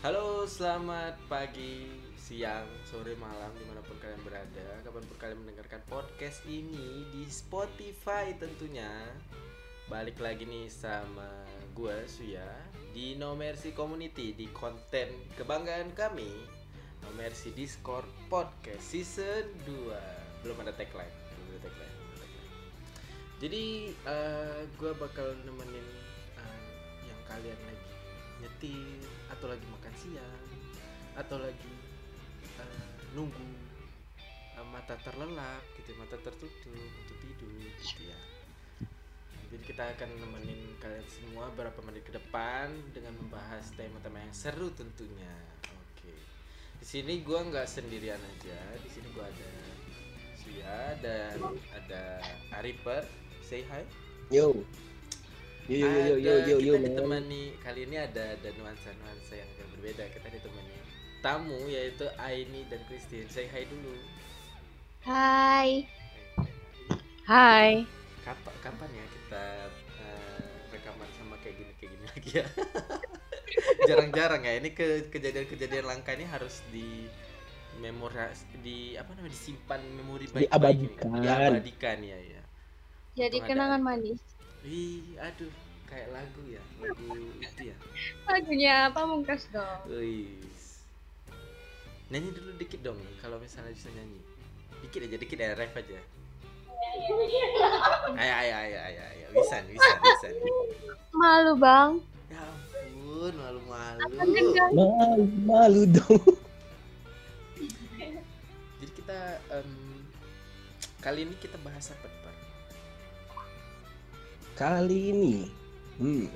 Halo, 0.00 0.48
selamat 0.48 1.28
pagi, 1.28 1.84
siang, 2.16 2.64
sore, 2.88 3.12
malam, 3.20 3.52
di 3.52 3.68
mana 3.68 3.84
pun 3.84 4.00
kalian 4.00 4.24
berada 4.24 4.80
Kapan 4.80 5.04
pun 5.04 5.16
kalian 5.20 5.44
mendengarkan 5.44 5.84
podcast 5.92 6.40
ini 6.48 7.04
di 7.12 7.28
Spotify 7.28 8.32
tentunya 8.32 8.88
Balik 9.92 10.16
lagi 10.24 10.48
nih 10.48 10.72
sama 10.72 11.44
gue, 11.76 11.92
Suya 12.08 12.48
Di 12.96 13.12
No 13.20 13.36
Mercy 13.36 13.76
Community, 13.76 14.32
di 14.32 14.48
konten 14.56 15.12
kebanggaan 15.36 15.92
kami 15.92 16.32
No 17.04 17.12
Mercy 17.20 17.52
Discord 17.52 18.08
Podcast 18.32 18.80
Season 18.80 19.52
2 19.68 20.40
Belum 20.40 20.56
ada 20.64 20.72
tagline, 20.80 21.12
belum 21.12 21.44
ada 21.52 21.60
tagline. 21.68 21.96
Jadi, 23.36 23.92
eh, 23.92 24.64
gue 24.80 24.96
bakal 24.96 25.36
nemenin 25.44 25.88
eh, 26.40 26.60
yang 27.04 27.20
kalian 27.28 27.60
lagi 27.68 27.90
nyetir 28.40 29.00
atau 29.30 29.46
lagi 29.48 29.64
makan 29.68 29.79
siang 29.98 30.44
atau 31.18 31.36
lagi 31.42 31.74
eh, 32.58 32.90
nunggu 33.14 33.48
eh, 34.56 34.66
mata 34.70 34.94
terlelap 35.02 35.62
gitu 35.78 35.96
mata 35.98 36.16
tertutup 36.20 36.74
untuk 36.74 37.16
tidur 37.18 37.50
gitu 37.58 38.02
ya. 38.06 38.20
Jadi 39.50 39.66
kita 39.66 39.82
akan 39.98 40.10
nemenin 40.14 40.78
kalian 40.78 41.06
semua 41.10 41.50
beberapa 41.50 41.82
menit 41.82 42.06
ke 42.06 42.14
depan 42.14 42.70
dengan 42.94 43.18
membahas 43.18 43.74
tema-tema 43.74 44.22
yang 44.22 44.30
seru 44.30 44.70
tentunya. 44.70 45.34
Oke. 45.66 46.14
Di 46.78 46.86
sini 46.86 47.18
gua 47.26 47.42
nggak 47.42 47.66
sendirian 47.66 48.22
aja 48.22 48.58
di 48.78 48.86
sini 48.86 49.10
gua 49.10 49.26
ada 49.26 49.52
Suya 50.38 50.94
dan 51.02 51.36
ada 51.74 52.22
Ariper 52.62 53.02
say 53.42 53.66
hi. 53.66 53.82
Yo. 54.30 54.54
Yo 55.70 55.86
yo 55.86 55.86
yo 55.86 56.14
yo 56.18 56.34
yo 56.34 56.34
yo 56.42 56.56
yo. 56.58 56.72
kita 56.74 56.74
man. 56.74 56.84
ditemani 57.22 57.42
kali 57.62 57.80
ini 57.86 57.96
ada 57.96 58.34
ada 58.34 58.48
nuansa-nuansa 58.58 59.32
yang 59.38 59.48
agak 59.54 59.68
berbeda. 59.78 60.02
Kita 60.10 60.26
ditemani 60.28 60.74
tamu 61.22 61.58
yaitu 61.70 62.06
Aini 62.18 62.66
dan 62.66 62.82
Christine. 62.90 63.30
Say 63.30 63.46
hi 63.46 63.62
dulu. 63.70 63.94
Hai. 65.06 65.86
Hai. 67.22 67.86
Kapan 68.20 68.54
kapan 68.58 68.90
ya 68.90 69.06
kita 69.06 69.44
eh, 70.02 70.42
rekaman 70.74 71.08
sama 71.14 71.38
kayak 71.38 71.54
gini 71.56 71.72
kayak 71.78 71.90
gini 71.94 72.04
lagi 72.10 72.30
ya? 72.34 72.46
Jarang-jarang 73.88 74.42
ya. 74.42 74.52
Ini 74.58 74.70
ke 74.74 74.86
kejadian-kejadian 75.08 75.86
langka 75.86 76.18
ini 76.18 76.26
harus 76.26 76.66
di 76.74 77.06
memoras 77.78 78.42
di 78.60 78.98
apa 78.98 79.14
namanya 79.14 79.32
disimpan 79.32 79.80
memori 79.94 80.26
baik 80.28 80.50
Diabadikan. 80.50 81.08
diabadikan 81.16 81.98
ya 82.02 82.18
ya 82.18 82.42
Jadi 83.16 83.38
Untung 83.38 83.46
ada- 83.46 83.50
kenangan 83.54 83.80
manis. 83.80 84.20
Wih, 84.60 85.16
aduh, 85.16 85.48
kayak 85.88 86.12
lagu 86.12 86.42
ya, 86.44 86.62
lagu 86.84 87.08
itu 87.40 87.72
ya. 87.72 87.76
Lagunya 88.28 88.92
Pamungkas 88.92 89.48
dong. 89.48 89.80
Wis. 89.88 90.84
Nyanyi 92.12 92.30
dulu 92.36 92.50
dikit 92.60 92.80
dong 92.84 93.00
kalau 93.24 93.40
misalnya 93.40 93.72
bisa 93.72 93.88
nyanyi. 93.96 94.20
Dikit 94.84 95.00
aja, 95.08 95.16
dikit 95.16 95.38
ya, 95.40 95.56
ref 95.56 95.72
aja. 95.72 96.00
Ayo, 98.20 98.34
ayo, 98.40 98.54
ayo, 98.56 98.78
ayo, 98.82 99.02
ayo. 99.04 99.26
Bisa, 99.36 99.62
bisa, 99.68 99.90
bisa. 100.00 100.28
Malu 101.14 101.54
bang. 101.60 102.00
Ya 102.32 102.40
ampun, 102.40 103.32
malu-malu. 103.36 104.00
Malu 104.74 105.24
malu 105.44 105.82
dong. 105.86 106.24
Jadi 108.80 108.92
kita 108.96 109.18
em, 109.54 109.70
kali 111.04 111.28
ini 111.28 111.34
kita 111.38 111.60
bahas 111.62 111.92
apa? 111.92 112.08
Kali 114.60 115.08
ini, 115.08 115.48
hmm, 115.96 116.28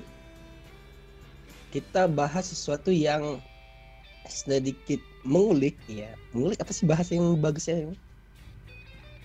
kita 1.69 2.09
bahas 2.09 2.49
sesuatu 2.49 2.89
yang 2.89 3.37
sedikit 4.25 4.97
mengulik 5.21 5.77
ya. 5.85 6.09
Mengulik 6.33 6.57
apa 6.57 6.73
sih 6.73 6.89
bahasa 6.89 7.13
yang 7.13 7.37
bagusnya? 7.37 7.93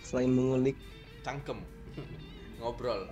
Selain 0.04 0.28
mengulik, 0.28 0.76
Cangkem. 1.24 1.64
Ngobrol. 2.60 3.08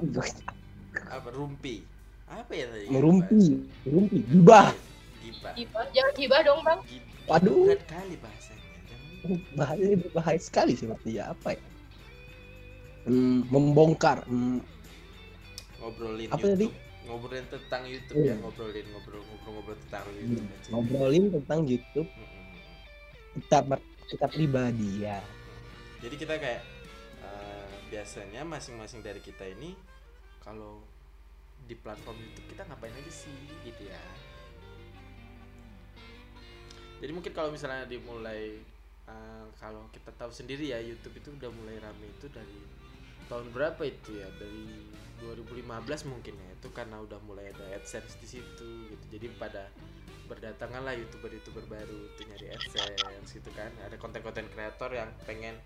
Apa 1.14 1.32
rumpi? 1.32 1.84
Apa 2.28 2.52
ya 2.52 2.68
tadi? 2.68 2.92
merumpi, 2.92 3.64
merumpi, 3.88 4.20
gibah. 4.28 4.76
Gibah. 5.24 5.52
Gibah, 5.56 5.84
jangan 5.96 6.12
gibah 6.20 6.40
dong 6.44 6.60
bang. 6.64 6.80
Gibah. 6.84 7.28
Waduh. 7.32 7.64
Berat 7.64 7.84
kali 7.88 8.14
bahasanya. 8.20 8.68
Jangan 8.88 9.40
Bahaya 9.56 9.96
berbahaya 9.96 10.40
sekali 10.40 10.72
seperti 10.76 11.16
ya 11.16 11.32
apa 11.32 11.56
ya? 11.56 11.64
Hmm, 13.08 13.48
membongkar. 13.48 14.24
Hmm, 14.28 14.60
ngobrolin 15.88 16.28
Apa 16.28 16.36
YouTube. 16.38 16.52
tadi? 16.54 16.66
Ngobrolin 17.08 17.46
tentang 17.48 17.82
YouTube 17.88 18.18
Iya. 18.20 18.28
ya, 18.28 18.34
ngobrolin 18.38 18.86
ngobrol 18.92 19.22
ngobrol 19.24 19.52
ngobrol 19.56 19.76
tentang 19.80 20.04
YouTube. 20.12 20.44
hmm, 20.44 20.52
aja. 20.52 20.68
ngobrolin 20.68 21.24
tentang 21.32 21.60
YouTube 21.64 22.10
Mm-mm. 22.12 22.46
kita 23.40 23.58
kita 24.08 24.26
pribadi 24.28 24.90
ya. 25.00 25.18
Jadi 25.98 26.14
kita 26.14 26.34
kayak 26.36 26.62
eh, 27.20 27.68
biasanya 27.88 28.44
masing-masing 28.44 29.00
dari 29.00 29.18
kita 29.18 29.48
ini 29.48 29.72
kalau 30.38 30.84
di 31.64 31.74
platform 31.74 32.16
YouTube 32.16 32.46
kita 32.48 32.62
ngapain 32.64 32.92
aja 32.92 33.12
sih 33.12 33.34
gitu 33.62 33.82
ya. 33.84 34.00
Jadi 36.98 37.12
mungkin 37.14 37.30
kalau 37.30 37.48
misalnya 37.48 37.86
dimulai 37.86 38.58
eh, 39.06 39.44
kalau 39.56 39.86
kita 39.88 40.10
tahu 40.12 40.28
sendiri 40.28 40.68
ya 40.68 40.78
YouTube 40.78 41.16
itu 41.16 41.32
udah 41.32 41.50
mulai 41.50 41.78
rame 41.78 42.04
itu 42.10 42.26
dari 42.28 42.58
tahun 43.28 43.52
berapa 43.52 43.82
itu 43.84 44.18
ya? 44.18 44.28
Dari 44.40 44.64
2015 45.22 46.10
mungkin 46.10 46.34
ya. 46.34 46.48
Itu 46.56 46.68
karena 46.74 46.98
udah 47.00 47.20
mulai 47.24 47.52
ada 47.52 47.64
AdSense 47.76 48.18
di 48.18 48.28
situ 48.28 48.68
gitu. 48.88 49.04
Jadi 49.12 49.26
pada 49.36 49.68
berdatangan 50.28 50.84
lah 50.84 50.92
youtuber-youtuber 50.92 51.64
baru 51.68 51.98
itu 52.12 52.20
nyari 52.28 52.46
AdSense 52.56 53.30
gitu 53.38 53.50
kan. 53.54 53.70
Ada 53.84 53.96
konten-konten 53.96 54.48
kreator 54.52 54.92
yang 54.92 55.08
pengen 55.24 55.56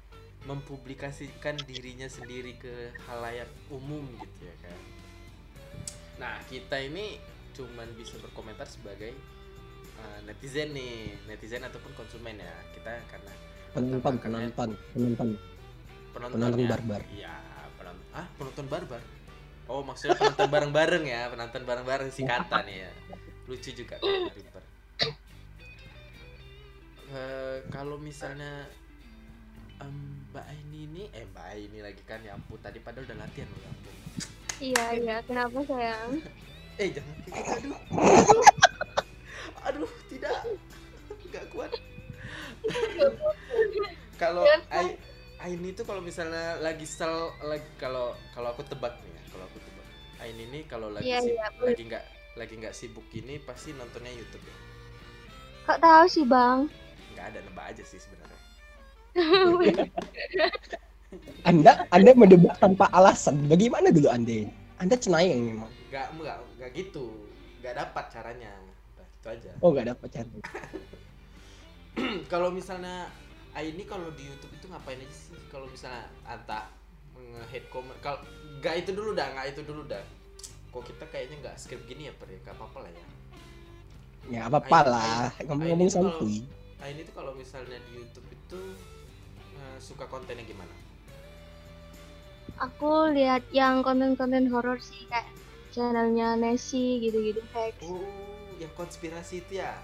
mempublikasikan 0.42 1.54
dirinya 1.70 2.10
sendiri 2.10 2.58
ke 2.58 2.90
halayak 3.06 3.46
umum 3.70 4.02
gitu 4.18 4.40
ya 4.42 4.56
kan. 4.66 4.78
Nah 6.18 6.34
kita 6.50 6.82
ini 6.82 7.18
cuman 7.52 7.86
bisa 7.94 8.18
berkomentar 8.18 8.66
sebagai 8.66 9.14
uh, 10.02 10.18
netizen 10.26 10.74
nih. 10.74 11.14
Netizen 11.30 11.62
ataupun 11.62 11.94
konsumen 11.94 12.38
ya. 12.42 12.54
Kita 12.74 12.90
karena 13.06 13.32
Penonton, 13.72 14.20
penonton, 14.20 14.70
penonton. 14.92 15.28
Penonton 16.12 16.60
barbar. 16.68 17.00
iya. 17.08 17.32
penonton 17.32 17.51
ah 18.12 18.26
penonton 18.36 18.66
barbar? 18.68 19.02
Oh 19.70 19.80
maksudnya 19.86 20.18
penonton 20.18 20.48
bareng-bareng 20.50 21.04
ya 21.06 21.30
penonton 21.32 21.62
bareng-bareng 21.62 22.10
singkatan 22.10 22.64
ya. 22.68 22.90
Lucu 23.46 23.70
juga 23.72 23.96
kan. 23.98 24.64
Eh, 27.12 27.56
kalau 27.68 28.00
misalnya 28.00 28.64
em, 29.78 29.96
Mbak 30.32 30.44
Aini 30.48 30.78
ini 30.88 31.02
eh 31.12 31.28
Mbak 31.28 31.46
Aini 31.52 31.78
lagi 31.84 32.02
kan 32.08 32.24
ya 32.24 32.32
ampun 32.32 32.56
tadi 32.64 32.80
padahal 32.80 33.04
udah 33.04 33.18
latihan 33.20 33.48
loh 33.52 33.60
ya 33.60 33.68
ampun. 33.68 33.94
Iya 34.62 34.86
iya. 34.96 35.16
Kenapa 35.28 35.58
sayang? 35.68 36.12
eh 36.80 36.88
jangan 36.88 37.14
kayak 37.20 37.36
gitu 37.36 37.52
aduh. 37.52 37.78
Aduh 39.68 39.92
tidak. 40.08 40.40
Nggak 41.28 41.44
kuat. 41.52 41.70
Kalau 44.16 44.48
Ai- 44.72 44.96
Aini 45.42 45.74
itu 45.74 45.82
kalau 45.82 45.98
misalnya 45.98 46.54
lagi 46.62 46.86
sel 46.86 47.34
lagi 47.42 47.66
kalau 47.76 48.14
kalau 48.30 48.54
aku 48.54 48.62
tebak 48.62 48.94
nih 49.02 49.10
ya 49.10 49.22
kalau 49.34 49.44
aku 49.44 49.58
tebak 49.58 49.86
Aini 50.22 50.42
ini 50.46 50.60
kalau 50.70 50.88
lagi 50.88 51.10
Iya, 51.10 51.18
sib- 51.18 51.34
iya, 51.34 51.46
lagi 51.58 51.82
nggak 51.82 52.04
lagi 52.32 52.54
nggak 52.56 52.74
sibuk 52.74 53.04
gini 53.10 53.42
pasti 53.42 53.74
nontonnya 53.74 54.14
YouTube 54.14 54.42
ya 54.42 54.56
Kok 55.62 55.78
tahu 55.78 56.04
sih 56.06 56.24
bang? 56.24 56.70
nggak 57.12 57.26
ada 57.28 57.38
nebak 57.42 57.64
aja 57.74 57.82
sih 57.82 57.98
sebenarnya 57.98 58.38
Anda 61.44 61.84
Anda 61.92 62.16
mendebat 62.16 62.56
tanpa 62.56 62.88
alasan. 62.88 63.44
Bagaimana 63.44 63.92
dulu 63.92 64.08
Anda? 64.08 64.48
Anda 64.80 64.96
cenayang 64.96 65.44
memang. 65.44 65.68
nggak 65.92 66.06
nggak 66.16 66.36
nggak 66.56 66.70
gitu 66.72 67.04
nggak 67.60 67.74
dapat 67.76 68.04
caranya 68.08 68.48
Udah, 68.96 69.06
itu 69.12 69.26
aja 69.28 69.50
Oh 69.60 69.68
nggak 69.70 69.86
dapat 69.92 70.08
cara. 70.08 70.30
kalau 72.32 72.48
misalnya 72.48 73.12
Aini 73.52 73.84
kalau 73.84 74.08
di 74.10 74.24
YouTube 74.24 74.52
itu 74.54 74.66
ngapain 74.66 74.96
aja 74.96 75.12
sih 75.12 75.36
kalau 75.46 75.66
misalnya 75.66 76.08
Anta 76.24 76.72
nge-hate 77.12 77.68
comment 77.68 77.96
kalau 78.00 78.18
nggak 78.58 78.74
itu 78.78 78.90
dulu 78.90 79.12
dah 79.12 79.28
nggak 79.30 79.46
itu 79.50 79.60
dulu 79.62 79.84
dah 79.84 80.00
kok 80.66 80.82
kita 80.82 81.04
kayaknya 81.06 81.36
nggak 81.38 81.56
skip 81.56 81.80
gini 81.84 82.08
ya 82.08 82.14
per 82.14 82.26
ya 82.26 82.40
nggak 82.40 82.56
apa-apa 82.56 82.78
lah 82.80 82.92
ya 82.92 83.06
Ya 84.22 84.46
apa 84.46 84.56
apa 84.56 84.70
Aini- 84.78 84.86
lah. 84.88 85.28
Ngomong-ngomong 85.42 85.66
Aini 85.82 85.90
tuh 85.90 85.98
kalau- 85.98 86.14
santuy. 86.14 86.36
Aini 86.80 87.00
tuh 87.02 87.12
kalau 87.12 87.32
misalnya 87.34 87.78
di 87.80 87.92
YouTube 87.92 88.28
itu 88.28 88.60
eh, 89.52 89.78
suka 89.78 90.06
kontennya 90.06 90.44
gimana 90.44 90.70
Aku 92.60 93.10
lihat 93.10 93.42
yang 93.50 93.82
konten-konten 93.82 94.46
horor 94.46 94.78
sih 94.78 95.08
kayak 95.08 95.26
channelnya 95.70 96.36
Nessie 96.36 97.00
gitu-gitu 97.00 97.42
Hex. 97.50 97.74
oh 97.82 97.98
yang 98.56 98.70
konspirasi 98.72 99.40
itu 99.40 99.58
ya 99.58 99.74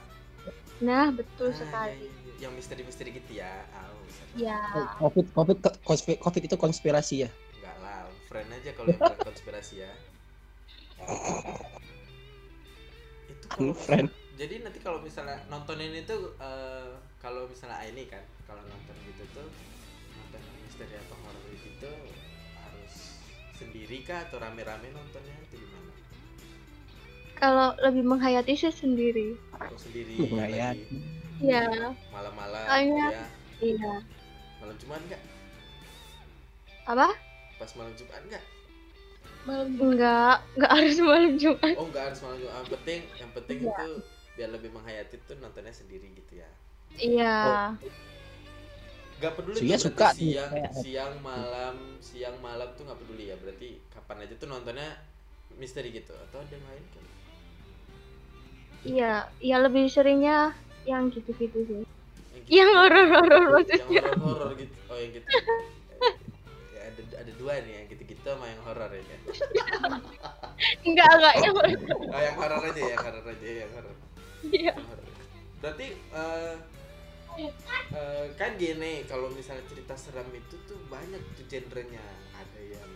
Nah 0.78 1.10
betul 1.10 1.50
Ah, 1.50 1.58
sekali. 1.58 2.06
Yang 2.38 2.54
misteri-misteri 2.54 3.10
gitu 3.14 3.42
ya 3.42 3.50
oh. 3.82 4.06
Ya. 4.38 4.54
Covid 5.02 5.26
Covid 5.34 5.58
konspi- 5.82 6.20
Covid 6.20 6.42
itu 6.46 6.54
konspirasi 6.54 7.26
ya. 7.26 7.30
Enggak 7.58 7.76
lah, 7.82 8.06
friend 8.30 8.46
aja 8.54 8.70
kalau 8.78 8.86
yang 8.94 9.18
konspirasi 9.26 9.82
ya. 9.82 9.90
Itu 13.26 13.44
kalau 13.50 13.74
Unfriend. 13.74 14.08
jadi 14.38 14.62
nanti 14.62 14.78
kalau 14.78 15.02
misalnya 15.02 15.42
nontonin 15.50 15.90
itu 15.90 16.14
eh, 16.38 16.94
kalau 17.18 17.50
misalnya 17.50 17.82
ini 17.90 18.06
kan 18.06 18.22
kalau 18.46 18.62
nonton 18.62 18.94
gitu 19.10 19.24
tuh 19.34 19.48
nonton 20.14 20.40
misteri 20.62 20.94
atau 20.94 21.16
horor 21.26 21.42
gitu 21.58 21.90
harus 22.62 22.94
sendiri 23.58 24.06
kah 24.06 24.22
atau 24.30 24.38
rame-rame 24.38 24.94
nontonnya 24.94 25.34
itu 25.50 25.58
gimana? 25.58 25.90
Kalau 27.34 27.74
lebih 27.82 28.06
menghayati 28.06 28.54
sih 28.54 28.70
sendiri. 28.70 29.34
Atau 29.58 29.74
sendiri 29.78 30.14
Menghayati. 30.30 30.86
lagi 30.86 31.18
Iya, 31.38 31.62
malam-malam 32.10 32.62
Soalnya- 32.66 33.10
ya 33.14 33.26
iya. 33.62 33.92
malam 34.58 34.74
Jumat 34.76 35.00
enggak? 35.00 35.22
Apa? 36.84 37.08
Pas 37.56 37.70
malam 37.74 37.94
Jumat 37.94 38.20
enggak? 38.22 38.44
Malam 39.44 39.68
enggak, 39.72 40.36
enggak 40.56 40.72
harus 40.74 40.96
malam 40.98 41.32
Jumat. 41.36 41.74
Oh 41.78 41.86
enggak 41.86 42.04
harus 42.10 42.20
malam 42.20 42.36
Jumat. 42.38 42.54
Yang 42.56 42.70
penting 42.74 43.00
yang 43.16 43.30
penting 43.32 43.56
Iya. 43.60 43.70
itu 43.70 43.88
biar 44.34 44.50
lebih 44.50 44.70
menghayati 44.72 45.14
tuh 45.24 45.36
nontonnya 45.38 45.70
sendiri 45.70 46.06
gitu 46.12 46.32
ya. 46.36 46.50
Iya. 46.96 47.36
Gak 49.18 49.34
peduli 49.34 49.58
Suya 49.58 49.74
tuh 49.74 49.90
suka 49.90 50.14
siang, 50.14 50.46
kayak- 50.48 50.74
siang 50.74 51.14
malam, 51.18 51.74
siang 51.98 52.38
malam 52.38 52.70
tuh 52.74 52.82
nggak 52.82 52.98
peduli 52.98 53.24
ya. 53.28 53.36
Berarti 53.36 53.78
kapan 53.88 54.22
aja 54.22 54.34
tuh 54.34 54.46
nontonnya 54.46 54.94
misteri 55.54 55.90
gitu 55.90 56.14
atau 56.14 56.38
ada 56.38 56.50
yang 56.50 56.62
lain 56.64 56.84
kan? 56.88 57.04
Iya, 58.80 59.12
iya 59.40 59.56
lebih 59.58 59.90
seringnya 59.90 60.54
yang 60.84 61.02
gitu-gitu 61.10 61.58
sih. 61.64 61.82
gitu. 61.82 62.48
Yang 62.48 62.70
horor-horor 62.76 63.42
yang 63.42 63.52
maksudnya. 63.52 64.02
horor-horor 64.04 64.50
gitu. 64.58 64.76
Oh 64.88 64.96
yang 64.96 65.10
gitu. 65.16 65.26
ya, 66.74 66.80
ada 66.88 67.02
ada 67.26 67.32
dua 67.36 67.52
nih 67.64 67.72
yang 67.82 67.86
gitu-gitu 67.90 68.22
sama 68.24 68.46
yang 68.46 68.60
horor 68.62 68.90
ya 68.92 69.02
kan. 69.04 69.20
Enggak, 70.88 71.08
enggak 71.14 71.34
yang 71.38 71.54
Oh 71.54 72.20
yang 72.20 72.36
horor 72.36 72.62
aja 72.66 72.80
ya, 72.80 72.90
yang 72.90 73.02
horor 73.02 73.24
aja 73.30 73.46
yang 73.46 73.72
horor. 73.74 73.96
Iya. 74.42 74.72
Yang 74.74 74.86
horor. 74.86 75.06
Berarti 75.58 75.86
eh 75.94 76.54
eh, 77.94 78.24
kan 78.34 78.50
gini 78.58 79.06
kalau 79.06 79.30
misalnya 79.30 79.62
cerita 79.70 79.94
seram 79.94 80.26
itu 80.34 80.58
tuh 80.66 80.78
banyak 80.90 81.22
tuh 81.38 81.44
genrenya. 81.46 82.02
Ada 82.34 82.60
yang 82.78 82.90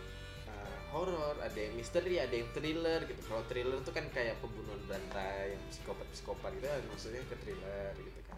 horor, 0.93 1.35
ada 1.41 1.57
yang 1.57 1.73
misteri, 1.73 2.21
ada 2.21 2.31
yang 2.31 2.47
thriller 2.53 3.01
gitu. 3.09 3.21
Kalau 3.25 3.41
thriller 3.49 3.81
tuh 3.81 3.91
kan 3.91 4.05
kayak 4.13 4.37
pembunuhan 4.39 4.77
berantai, 4.85 5.57
yang 5.57 5.63
psikopat-psikopat 5.73 6.53
gitu 6.61 6.67
kan 6.69 6.83
maksudnya 6.93 7.21
ke 7.25 7.35
thriller 7.41 7.91
gitu 7.97 8.21
kan. 8.29 8.37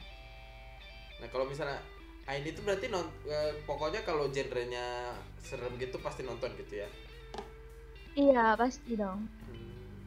Nah, 1.20 1.28
kalau 1.30 1.46
misalnya 1.46 1.84
ah, 2.26 2.34
ini 2.34 2.56
tuh 2.56 2.64
berarti 2.64 2.88
non, 2.88 3.06
eh, 3.28 3.60
pokoknya 3.68 4.02
kalau 4.08 4.32
genrenya 4.32 5.14
serem 5.44 5.76
gitu 5.78 6.00
pasti 6.00 6.24
nonton 6.24 6.56
gitu 6.56 6.82
ya. 6.82 6.90
Iya, 8.16 8.56
pasti 8.56 8.96
dong. 8.96 9.28
Hmm. 9.52 10.00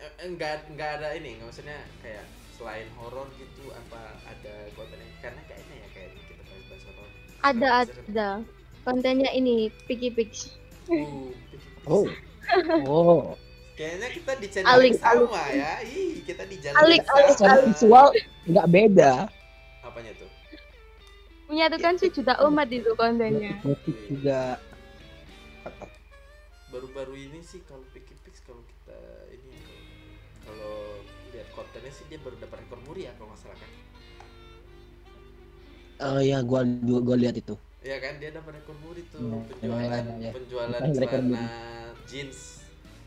Eh, 0.00 0.12
enggak 0.28 0.68
enggak 0.68 1.00
ada 1.00 1.16
ini 1.16 1.40
nggak 1.40 1.48
maksudnya 1.48 1.80
kayak 2.04 2.24
selain 2.60 2.88
horor 3.00 3.24
gitu 3.40 3.72
apa 3.72 4.20
ada 4.28 4.68
kontennya 4.76 5.08
karena 5.24 5.40
kayaknya 5.48 5.76
ya 5.80 5.88
kayak 5.96 6.10
kita 6.28 6.42
bahas 6.44 6.64
bahas 6.68 6.84
horor 6.92 7.08
Ada 7.40 7.68
Serem. 7.88 8.04
ada. 8.12 8.30
Kontennya 8.84 9.30
ini 9.32 9.72
Piggy 9.88 10.12
Pigs. 10.12 10.59
Uh, 10.90 11.30
Oh. 11.86 12.04
Oh. 12.84 13.22
kayaknya 13.72 14.08
kita 14.12 14.32
di 14.36 14.46
channel 14.46 14.68
Alik, 14.70 14.92
yang 14.92 15.00
sama 15.00 15.42
ya 15.48 15.72
ih 15.82 16.20
kita 16.20 16.44
di 16.44 16.56
jalan 16.58 16.76
Alik, 16.78 17.00
yang 17.00 17.08
alik, 17.08 17.30
sama. 17.30 17.32
Secara 17.32 17.58
visual 17.64 18.06
nggak 18.44 18.66
beda. 18.68 19.12
apanya 19.82 20.12
tuh 20.14 20.28
Menyatukan 21.46 21.94
sejuta 21.96 22.34
umat 22.44 22.68
itu 22.68 22.90
kontennya. 22.94 23.58
Motif 23.60 23.96
juga. 24.04 24.58
baru-baru 26.68 27.18
ini 27.18 27.40
sih 27.40 27.58
kalau 27.64 27.82
Picky 27.90 28.14
Pix 28.20 28.38
kalau 28.40 28.62
kita 28.62 28.94
ini 29.32 29.58
kalau- 30.40 31.02
lihat 31.30 31.50
kontennya 31.50 31.90
sih 31.90 32.06
dia 32.06 32.18
baru 32.18 32.34
dapat 32.36 32.60
rekor 32.60 32.78
muri 32.84 33.06
ya 33.06 33.12
kalau 33.14 33.30
nggak 33.30 33.40
salah 33.40 33.56
kan 33.56 33.70
Oh 36.00 36.16
ya, 36.18 36.40
gua 36.40 36.64
gua, 36.64 37.00
gua 37.02 37.12
lihat 37.14 37.36
itu. 37.36 37.52
Iya 37.80 37.96
kan 37.96 38.12
dia 38.16 38.28
dapat 38.30 38.52
rekor 38.54 38.76
muri 38.78 39.00
tuh 39.08 39.20
Iya, 39.20 39.40
penjualan 39.48 40.04
iya. 40.18 40.30
penjualan 40.30 40.68
Bukan 40.70 40.90
muri. 40.92 41.00
celana 41.00 41.44
jeans 42.04 42.38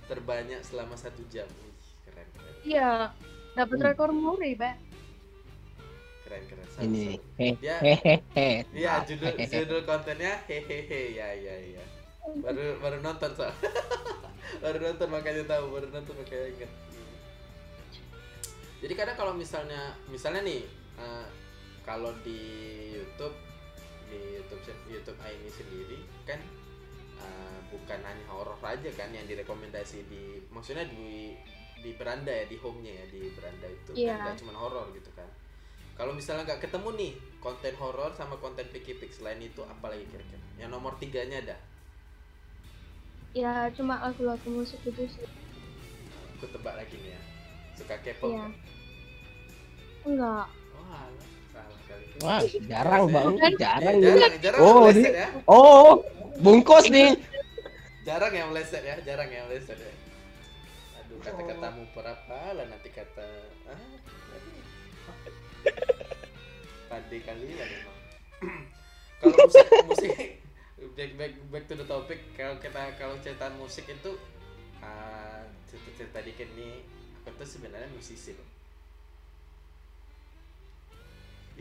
terbanyak 0.04 0.62
selama 0.62 0.96
satu 0.96 1.22
jam 1.28 1.46
Wih, 1.46 1.78
keren 2.04 2.26
keren 2.28 2.54
Iya, 2.64 3.14
dapat 3.54 3.76
Hmm. 3.76 3.86
rekor 3.86 4.10
muri, 4.10 4.52
Pak. 4.54 4.76
keren 6.24 6.44
keren 6.48 6.66
Ini. 6.82 7.22
Dia- 7.60 7.78
hehehe. 7.80 8.50
Iya 8.74 9.06
judul 9.06 9.30
judul 9.38 9.82
kontennya 9.84 10.42
hehehe 10.44 11.14
ya 11.14 11.30
ya 11.30 11.56
ya 11.78 11.84
baru 12.40 12.80
baru 12.80 12.98
nonton 13.00 13.30
soal 13.32 13.52
baru 14.64 14.78
nonton 14.82 15.08
makanya 15.08 15.44
tahu 15.46 15.70
baru 15.70 15.92
nonton 15.92 16.16
makanya 16.16 16.48
ingat 16.50 16.72
jadi 18.80 18.94
kadang 18.96 19.16
kalau 19.16 19.34
misalnya 19.34 19.82
misalnya 20.08 20.42
nih 20.42 20.64
eh, 20.98 21.26
kalau 21.84 22.16
di 22.24 22.40
YouTube 22.94 23.36
di 24.14 24.38
YouTube 24.38 24.62
YouTube 24.86 25.18
ini 25.26 25.50
sendiri 25.50 25.98
kan 26.30 26.38
eh, 27.18 27.60
bukan 27.74 28.00
hanya 28.06 28.26
horor 28.30 28.62
aja 28.62 28.90
kan 28.94 29.10
yang 29.10 29.26
direkomendasi 29.26 30.06
di 30.06 30.46
maksudnya 30.54 30.86
di 30.86 31.34
di 31.82 31.92
beranda 31.98 32.30
ya 32.32 32.46
di 32.46 32.56
home-nya 32.62 32.94
ya 32.94 33.06
di 33.10 33.22
beranda 33.34 33.66
itu 33.68 33.92
Iya. 33.98 34.14
kan 34.16 34.30
nggak 34.30 34.38
cuma 34.46 34.54
horor 34.54 34.94
gitu 34.94 35.10
kan 35.18 35.28
kalau 35.98 36.14
misalnya 36.14 36.46
nggak 36.46 36.62
ketemu 36.70 36.90
nih 36.96 37.12
konten 37.42 37.74
horor 37.82 38.14
sama 38.14 38.38
konten 38.38 38.70
picky 38.70 39.02
pix 39.02 39.18
selain 39.20 39.42
itu 39.42 39.66
apa 39.66 39.90
lagi 39.92 40.06
kira-kira 40.08 40.40
yang 40.62 40.70
nomor 40.70 40.94
tiganya 41.02 41.42
ada 41.42 41.58
Ya, 43.34 43.66
cuma 43.74 43.98
lagu-lagu 43.98 44.46
musik 44.46 44.78
itu 44.86 45.10
sih. 45.10 45.26
aku 46.38 46.46
tebak 46.54 46.78
lagi 46.78 46.94
nih 47.02 47.18
ya 47.18 47.22
suka 47.74 47.98
Iya. 47.98 48.14
nggak? 48.14 48.52
Enggak. 50.06 50.46
oh 50.78 51.10
Wah, 52.24 52.40
jarang 52.70 53.04
bang, 53.12 53.34
Kan? 53.36 53.52
jarang 53.60 53.96
Ya, 54.00 54.12
nih. 54.14 54.16
jarang 54.16 54.34
jarang 54.40 54.62
Oh, 54.64 54.76
meleset 54.88 55.04
dia- 55.04 55.20
ya. 55.20 55.28
Oh, 55.46 55.90
bungkus 56.40 56.86
nih. 56.88 57.12
jarang 58.04 58.34
yang 58.36 58.48
meleset 58.52 58.84
ya 58.84 58.96
jarang 59.04 59.30
yang 59.32 59.44
meleset 59.48 59.76
ya. 59.76 59.94
Aduh 61.00 61.18
kata-katamu 61.20 61.84
berapa 61.92 62.40
lah 62.54 62.66
nanti 62.68 62.90
kata 62.92 63.28
ah 63.68 63.80
kali 67.10 67.48
lah 67.58 67.68
memang. 67.68 67.98
Kalau 69.24 69.36
musik 69.40 69.66
musik 69.88 70.12
back, 70.94 71.12
back, 71.16 71.34
back 71.50 71.64
to 71.66 71.76
the 71.80 71.88
topic 71.88 72.20
kalau 72.36 72.60
kita 72.60 72.92
kalau 73.00 73.16
cerita 73.24 73.48
musik 73.56 73.88
itu 73.88 74.12
ah, 74.84 75.48
cerita-cerita 75.72 76.20
dikit 76.22 76.50
nih. 76.54 76.84
Aku 77.24 77.40
tuh 77.40 77.48
sebenarnya 77.48 77.88
musisi 77.96 78.36
loh 78.36 78.44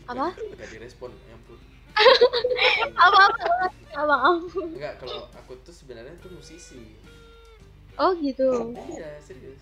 Apa? 0.04 0.26
nggak- 0.30 0.56
nggak 0.56 0.68
direspon 0.70 1.10
ya 1.22 1.34
ampun 1.34 1.58
Apa 3.04 3.20
apa? 3.28 3.44
Apa 3.92 4.16
enggak 4.56 4.94
kalau 4.98 5.28
aku 5.30 5.52
tuh 5.62 5.70
sebenarnya 5.70 6.14
tuh 6.18 6.32
musisi 6.32 6.80
Oh, 7.92 8.16
gitu. 8.16 8.72
Iya 8.88 9.20
serius. 9.20 9.60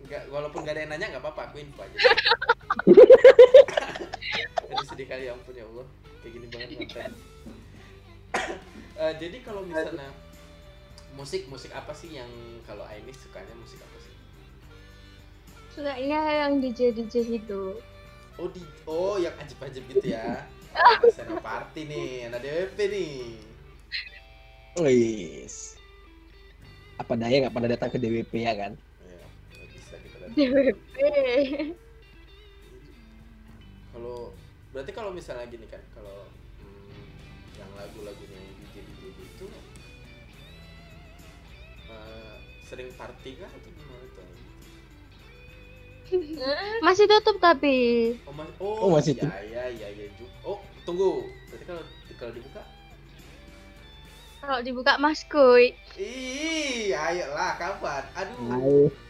Enggak, 0.00 0.22
walaupun 0.30 0.62
gak 0.62 0.70
ada 0.70 0.86
yang 0.86 0.90
nanya 0.94 1.10
nggak 1.10 1.22
apa-apa, 1.26 1.50
aku 1.50 1.58
info 1.58 1.82
aja. 1.82 1.98
Aduh 4.70 4.86
sedih 4.86 5.06
kali 5.06 5.26
ya 5.26 5.34
ampun 5.34 5.52
ya 5.52 5.66
Allah, 5.66 5.86
kayak 6.22 6.32
gini 6.32 6.46
banget 6.46 6.68
konten. 6.78 7.12
Eh, 8.94 9.14
jadi 9.16 9.40
kalau 9.40 9.64
misalnya 9.64 10.12
musik 11.10 11.48
musik 11.48 11.72
apa 11.72 11.88
sih 11.90 12.14
yang 12.14 12.28
kalau 12.62 12.84
Aini 12.84 13.10
sukanya 13.10 13.56
musik 13.56 13.80
apa 13.80 13.96
sih? 13.98 14.12
Sukanya 15.72 16.20
yang 16.38 16.60
DJ 16.60 16.92
DJ 16.92 17.14
gitu. 17.26 17.80
Oh 18.40 18.48
di 18.48 18.64
oh 18.88 19.20
yang 19.20 19.36
ajib-ajib 19.36 19.84
gitu 19.92 20.16
ya. 20.16 20.48
Sana 21.16 21.36
party 21.44 21.84
nih, 21.84 22.32
anak 22.32 22.40
DWP 22.40 22.78
nih. 22.88 23.36
Wis. 24.80 25.76
Apa 26.96 27.20
daya 27.20 27.44
nggak 27.44 27.52
pernah 27.52 27.68
datang 27.68 27.92
ke 27.92 28.00
DWP 28.00 28.32
ya 28.40 28.56
kan? 28.56 28.72
Ya, 29.04 29.24
nggak 29.28 29.68
bisa 29.76 29.94
kita 30.00 30.16
lihat. 30.24 30.30
DWP. 30.32 30.96
kalau 33.92 34.32
berarti 34.72 34.92
kalau 34.96 35.12
misalnya 35.12 35.44
gini 35.44 35.68
kan 35.68 35.82
kalau 35.92 36.24
hmm, 36.64 37.04
yang 37.60 37.68
lagu-lagunya 37.76 38.40
yang 38.40 38.56
DJ 38.56 38.76
DJ 38.88 39.02
itu 39.20 39.46
eh, 41.92 42.36
sering 42.64 42.88
party 42.96 43.36
kah 43.36 43.52
atau? 43.52 43.79
Masih 46.86 47.06
tutup 47.06 47.36
tapi. 47.38 47.76
Oh, 48.26 48.34
mas 48.34 48.50
oh, 48.58 48.76
Oh, 48.86 48.88
masih 48.94 49.14
ya, 49.14 49.30
ya 49.46 49.64
ya 49.70 49.88
ya 49.88 50.06
juga. 50.18 50.34
Oh 50.42 50.58
tunggu. 50.82 51.26
Berarti 51.50 51.64
kalau 51.66 51.82
kalau 52.18 52.32
dibuka? 52.34 52.62
Kalau 54.40 54.58
dibuka 54.64 54.92
Mas 54.96 55.20
Kuy. 55.28 55.76
ih 56.00 56.96
ayolah 56.96 57.60
kapan? 57.60 58.04
Aduh. 58.16 58.88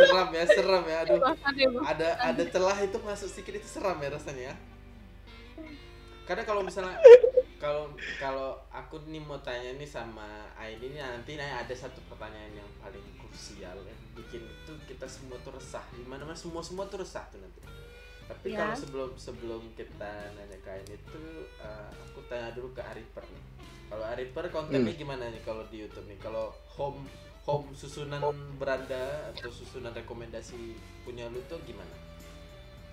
Seram 0.00 0.28
ya 0.32 0.44
seram 0.48 0.84
ya 0.88 0.96
aduh. 1.04 1.20
Ya, 1.20 1.68
ada 1.84 2.08
ada 2.32 2.42
celah 2.48 2.78
itu 2.80 2.96
masuk 3.04 3.28
sedikit 3.28 3.60
itu 3.60 3.68
seram 3.68 3.96
ya 4.00 4.08
rasanya 4.10 4.42
ya. 4.52 4.54
Karena 6.24 6.42
kalau 6.48 6.64
misalnya 6.64 6.96
kalau 7.60 7.92
kalau 8.16 8.56
aku 8.72 9.04
nih 9.04 9.20
mau 9.20 9.36
tanya 9.44 9.76
nih 9.76 9.84
sama 9.84 10.48
Aini 10.56 10.96
nih 10.96 11.04
nanti 11.04 11.36
nih 11.36 11.44
ada 11.44 11.74
satu 11.76 12.00
pertanyaan 12.08 12.56
yang 12.56 12.70
paling 12.80 13.04
krusial 13.20 13.76
yang 13.84 14.00
bikin 14.16 14.40
itu 14.40 14.72
kita 14.88 15.04
semua 15.04 15.36
tuh 15.44 15.52
resah. 15.52 15.84
Di 15.92 16.00
mana 16.08 16.24
mana 16.24 16.32
semua 16.32 16.64
semua 16.64 16.88
tuh 16.88 17.04
resah 17.04 17.28
tuh 17.28 17.36
nanti. 17.36 17.60
Tapi 18.24 18.56
Ya. 18.56 18.64
kalau 18.64 18.76
sebelum 18.80 19.10
sebelum 19.20 19.62
kita 19.76 20.32
nanya 20.32 20.56
ke 20.64 20.70
Aini 20.72 20.96
itu 20.96 21.22
eh, 21.60 21.90
aku 22.08 22.24
tanya 22.32 22.48
dulu 22.56 22.72
ke 22.72 22.80
Ariper 22.80 23.28
nih. 23.28 23.44
Kalau 23.92 24.04
Ariper 24.08 24.44
kontennya 24.48 24.94
gimana 24.96 25.28
nih 25.28 25.42
kalau 25.44 25.66
di 25.68 25.84
YouTube 25.84 26.08
nih? 26.08 26.16
Kalau 26.16 26.56
home 26.72 27.04
home 27.44 27.68
susunan 27.76 28.24
beranda 28.56 29.28
atau 29.36 29.52
susunan 29.52 29.92
rekomendasi 29.92 30.78
punya 31.04 31.28
lu 31.28 31.44
tuh 31.44 31.60
gimana? 31.68 31.92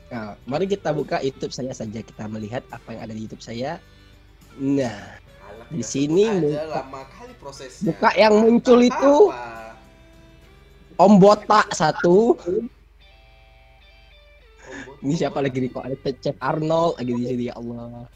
Nah, 0.07 0.39
mari 0.47 0.67
kita 0.67 0.91
buka 0.95 1.19
YouTube 1.23 1.51
saya 1.51 1.71
saja. 1.71 1.99
Kita 1.99 2.27
melihat 2.31 2.63
apa 2.71 2.95
yang 2.95 3.01
ada 3.07 3.13
di 3.15 3.23
YouTube 3.27 3.43
saya. 3.43 3.79
Nah, 4.57 4.89
Alah, 5.45 5.67
Di 5.69 5.81
ya, 5.81 5.85
sini 5.85 6.25
lama 6.65 7.05
kali 7.13 7.33
prosesnya 7.37 7.93
buka 7.93 8.09
yang 8.17 8.33
muncul 8.41 8.81
itu 8.81 9.13
Om 10.97 11.13
Botak 11.21 11.77
satu. 11.77 12.33
Ini 15.05 15.13
siapa 15.13 15.45
lagi 15.45 15.61
nih 15.61 15.69
kok 15.69 15.85
ada 15.85 16.09
Chef 16.17 16.37
Arnold 16.41 16.97
lagi 16.97 17.13
di 17.13 17.23
sini 17.29 17.43
ya 17.47 17.53
Allah. 17.53 18.09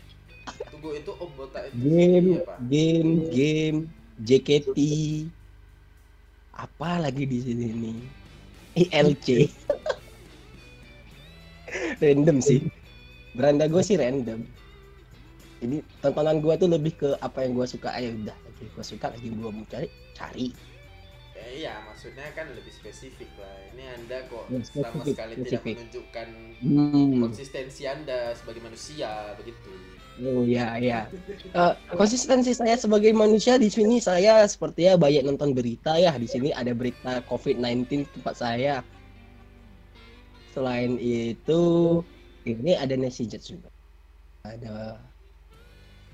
Tunggu 0.73 0.97
itu 0.97 1.13
oh 1.21 1.29
botak 1.37 1.69
itu 1.69 1.77
Game, 1.77 2.29
apa? 2.41 2.57
game, 2.65 3.11
game, 3.29 3.77
JKT. 4.25 4.77
Apa 6.57 7.05
lagi 7.05 7.29
di 7.29 7.37
sini 7.37 7.65
nih? 7.69 7.99
ILC. 8.89 9.45
random 12.01 12.37
sih. 12.41 12.65
Beranda 13.37 13.69
gue 13.69 13.83
sih 13.85 13.95
random. 14.01 14.41
Ini 15.61 15.77
tontonan 16.01 16.41
gue 16.41 16.53
tuh 16.57 16.69
lebih 16.69 16.93
ke 16.97 17.09
apa 17.21 17.45
yang 17.45 17.53
gue 17.53 17.67
suka 17.69 17.93
aja 17.93 18.09
udah. 18.09 18.33
Lagi 18.33 18.65
gue 18.65 18.85
suka 18.85 19.13
lagi 19.13 19.27
gue 19.29 19.51
mau 19.53 19.65
cari, 19.69 19.87
cari. 20.17 20.47
Ya, 21.37 21.45
iya, 21.53 21.73
maksudnya 21.85 22.25
kan 22.37 22.49
lebih 22.53 22.69
spesifik 22.73 23.29
lah. 23.37 23.53
Ini 23.73 23.83
Anda 23.97 24.17
kok 24.29 24.45
Ya, 24.49 24.57
sama 24.61 24.65
spesifik, 24.65 25.13
sekali 25.17 25.33
tidak 25.37 25.45
spesifik. 25.45 25.75
menunjukkan 25.77 26.27
Hmm. 26.61 27.21
konsistensi 27.29 27.81
Anda 27.85 28.19
sebagai 28.37 28.61
manusia 28.61 29.09
begitu. 29.37 29.71
Oh 30.21 30.45
ya 30.45 30.77
ya. 30.77 31.09
Eh, 31.53 31.73
konsistensi 31.97 32.53
saya 32.53 32.77
sebagai 32.77 33.09
manusia 33.13 33.57
di 33.57 33.69
sini 33.73 33.97
saya 33.97 34.45
sepertinya 34.45 34.97
banyak 34.97 35.25
nonton 35.25 35.53
berita 35.53 35.97
ya. 35.97 36.13
Di 36.17 36.29
sini 36.29 36.53
ada 36.53 36.73
berita 36.77 37.21
COVID-19 37.25 38.05
tempat 38.17 38.37
saya. 38.37 38.85
Selain 40.51 40.99
itu, 40.99 41.61
ini 42.43 42.75
ada 42.75 42.93
Jets 42.93 43.49
juga. 43.49 43.71
Ada 44.43 44.99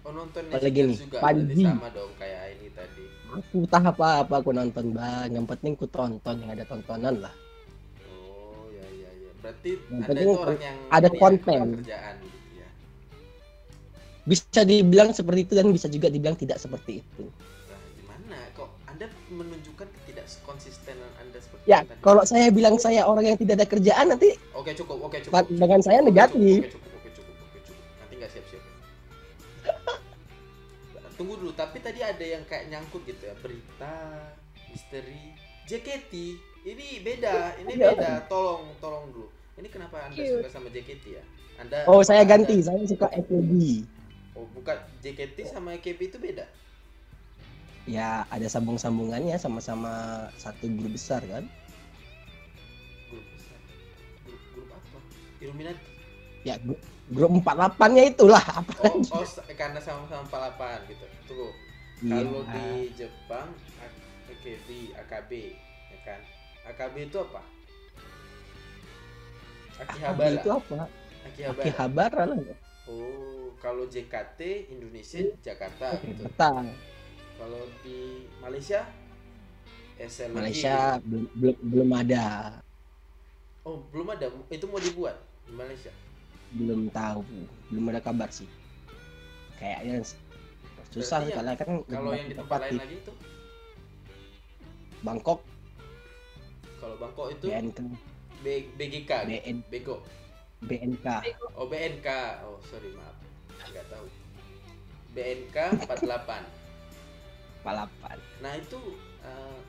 Oh 0.08 0.14
nonton 0.16 0.44
Apa 0.48 0.56
Netflix 0.56 0.64
lagi 0.64 0.82
nih? 0.88 0.98
juga 0.98 1.18
Panji. 1.20 1.64
sama 1.68 1.88
dong 1.92 2.12
kayak 2.16 2.42
ini 2.56 2.68
tadi. 2.72 3.04
aku 3.28 3.58
tak 3.68 3.84
apa-apa 3.86 4.34
aku 4.40 4.52
nonton 4.52 4.86
bang. 4.96 5.30
Yang 5.30 5.46
penting 5.52 5.74
ku 5.76 5.86
tonton 5.86 6.36
yang 6.40 6.52
ada 6.56 6.64
tontonan 6.64 7.16
lah. 7.20 7.34
Oh 8.08 8.72
ya 8.72 8.88
ya 8.88 9.10
ya. 9.14 9.32
Berarti 9.38 9.72
Yang 9.86 10.04
penting 10.08 10.28
itu 10.30 10.40
orang 10.40 10.60
yang 10.64 10.78
ada 10.88 11.10
konten. 11.12 11.66
pekerjaan 11.76 12.16
gitu 12.24 12.50
ya. 12.56 12.68
Bisa 14.24 14.62
dibilang 14.64 15.12
seperti 15.12 15.40
itu 15.44 15.54
dan 15.54 15.68
bisa 15.70 15.88
juga 15.88 16.08
dibilang 16.08 16.36
tidak 16.36 16.56
seperti 16.58 17.00
itu. 17.00 17.24
Nah, 17.68 17.80
gimana 17.94 18.38
kok 18.54 18.70
Anda 18.86 19.08
menunjukkan 19.28 19.88
ketidakkonsistenan 19.92 21.10
Anda 21.20 21.40
seperti 21.40 21.64
Ya, 21.64 21.80
kalau 22.00 22.24
saya 22.24 22.48
bilang 22.48 22.80
saya 22.80 23.04
orang 23.04 23.28
yang 23.28 23.38
tidak 23.38 23.60
ada 23.60 23.68
kerjaan 23.68 24.08
nanti 24.08 24.40
Oke 24.52 24.72
cukup, 24.72 25.04
oke 25.04 25.20
cukup. 25.20 25.44
dengan 25.52 25.80
saya 25.80 26.00
negatif. 26.00 26.64
Oke 26.64 26.72
cukup, 26.72 26.87
tapi 31.58 31.82
tadi 31.82 32.00
ada 32.00 32.22
yang 32.22 32.46
kayak 32.46 32.70
nyangkut 32.70 33.02
gitu 33.04 33.26
ya, 33.26 33.34
berita, 33.42 33.94
misteri, 34.70 35.34
JKT. 35.66 36.14
Ini 36.64 36.88
beda, 37.02 37.58
ini 37.58 37.74
Iya. 37.74 37.92
beda. 37.92 38.12
Tolong, 38.30 38.78
tolong 38.78 39.10
dulu. 39.10 39.28
Ini 39.58 39.68
kenapa 39.68 40.06
Anda 40.06 40.22
Cute. 40.22 40.46
suka 40.46 40.50
sama 40.54 40.68
JKT 40.70 41.04
ya? 41.18 41.24
Anda 41.58 41.78
Oh, 41.90 42.06
saya 42.06 42.22
ganti. 42.22 42.62
Anda- 42.62 42.70
Saya 42.70 42.86
suka 42.86 43.08
FWB. 43.10 43.82
Oh, 44.38 44.46
bukan 44.54 44.78
JKT 45.02 45.50
sama 45.50 45.74
AKB 45.74 46.14
itu 46.14 46.22
beda. 46.22 46.46
Ya, 47.88 48.28
ada 48.30 48.46
sambung-sambungannya 48.46 49.34
sama-sama 49.40 49.90
satu 50.38 50.68
grup 50.70 50.94
besar 50.94 51.24
kan? 51.26 51.48
Grup 53.10 53.26
besar. 53.34 53.58
Grup 54.28 54.42
grup 54.54 54.70
apa? 54.70 54.98
Illuminati. 55.40 55.88
Ya, 56.44 56.60
grup, 56.60 56.78
grup 57.08 57.32
48-nya 57.40 58.04
itulah 58.12 58.44
apa 58.44 58.72
Oh, 58.84 59.00
lagi? 59.00 59.12
oh 59.16 59.26
karena 59.56 59.80
sama-sama 59.80 60.24
48 60.28 60.92
gitu. 60.92 61.06
Tunggu. 61.28 61.50
Iya. 62.04 62.14
Kalau 62.22 62.42
di 62.54 62.68
Jepang 62.94 63.48
A- 63.82 64.00
AKB, 64.30 64.70
AKB, 64.94 65.32
ya 65.92 66.00
kan? 66.06 66.22
AKB 66.68 66.96
itu 67.10 67.18
apa? 67.24 67.42
Akihabara. 69.78 70.30
itu 70.36 70.50
apa? 70.50 70.78
Akihabara. 71.26 71.64
Akihabara 71.66 72.22
lah. 72.28 72.40
Oh, 72.88 73.52
kalau 73.60 73.86
JKT 73.90 74.72
Indonesia 74.72 75.20
Jakarta 75.44 75.98
gitu. 76.02 76.24
Betul. 76.28 76.66
Kalau 77.38 77.64
di 77.86 78.26
Malaysia 78.42 78.82
SLG. 79.98 80.34
Malaysia 80.34 80.78
belum, 81.02 81.26
belum 81.38 81.58
belum 81.62 81.90
ada. 81.94 82.26
Oh, 83.66 83.82
belum 83.92 84.08
ada. 84.14 84.30
Itu 84.50 84.66
mau 84.70 84.80
dibuat 84.82 85.18
di 85.46 85.54
Malaysia. 85.54 85.92
Belum 86.54 86.88
tahu. 86.90 87.24
Belum 87.68 87.86
ada 87.90 88.00
kabar 88.00 88.30
sih. 88.30 88.48
Kayaknya 89.58 90.06
susah 90.88 91.20
Berarti 91.20 91.28
yang- 91.28 91.38
karena 91.38 91.54
kan 91.56 91.70
Kalau 91.86 92.12
yang 92.14 92.28
di 92.28 92.36
tempat 92.36 92.60
lain 92.62 92.78
lagi 92.78 92.96
itu, 92.98 93.14
Bangkok, 95.00 95.40
kalau 96.78 96.96
Bangkok 96.98 97.28
itu 97.32 97.46
BNK, 97.48 97.80
B- 98.40 98.70
BGK. 98.74 99.12
BN, 99.26 99.58
Bego. 99.68 99.96
BNK. 100.60 101.08
Oh 101.54 101.66
BNK. 101.66 102.08
Oh 102.44 102.58
sorry 102.64 102.90
maaf, 102.94 103.14
nggak 103.68 103.86
tahu. 103.90 104.06
BNK 105.14 105.58
48. 105.84 106.46
48. 107.62 108.18
Nah 108.42 108.54
itu 108.56 108.80
eh, 109.22 109.60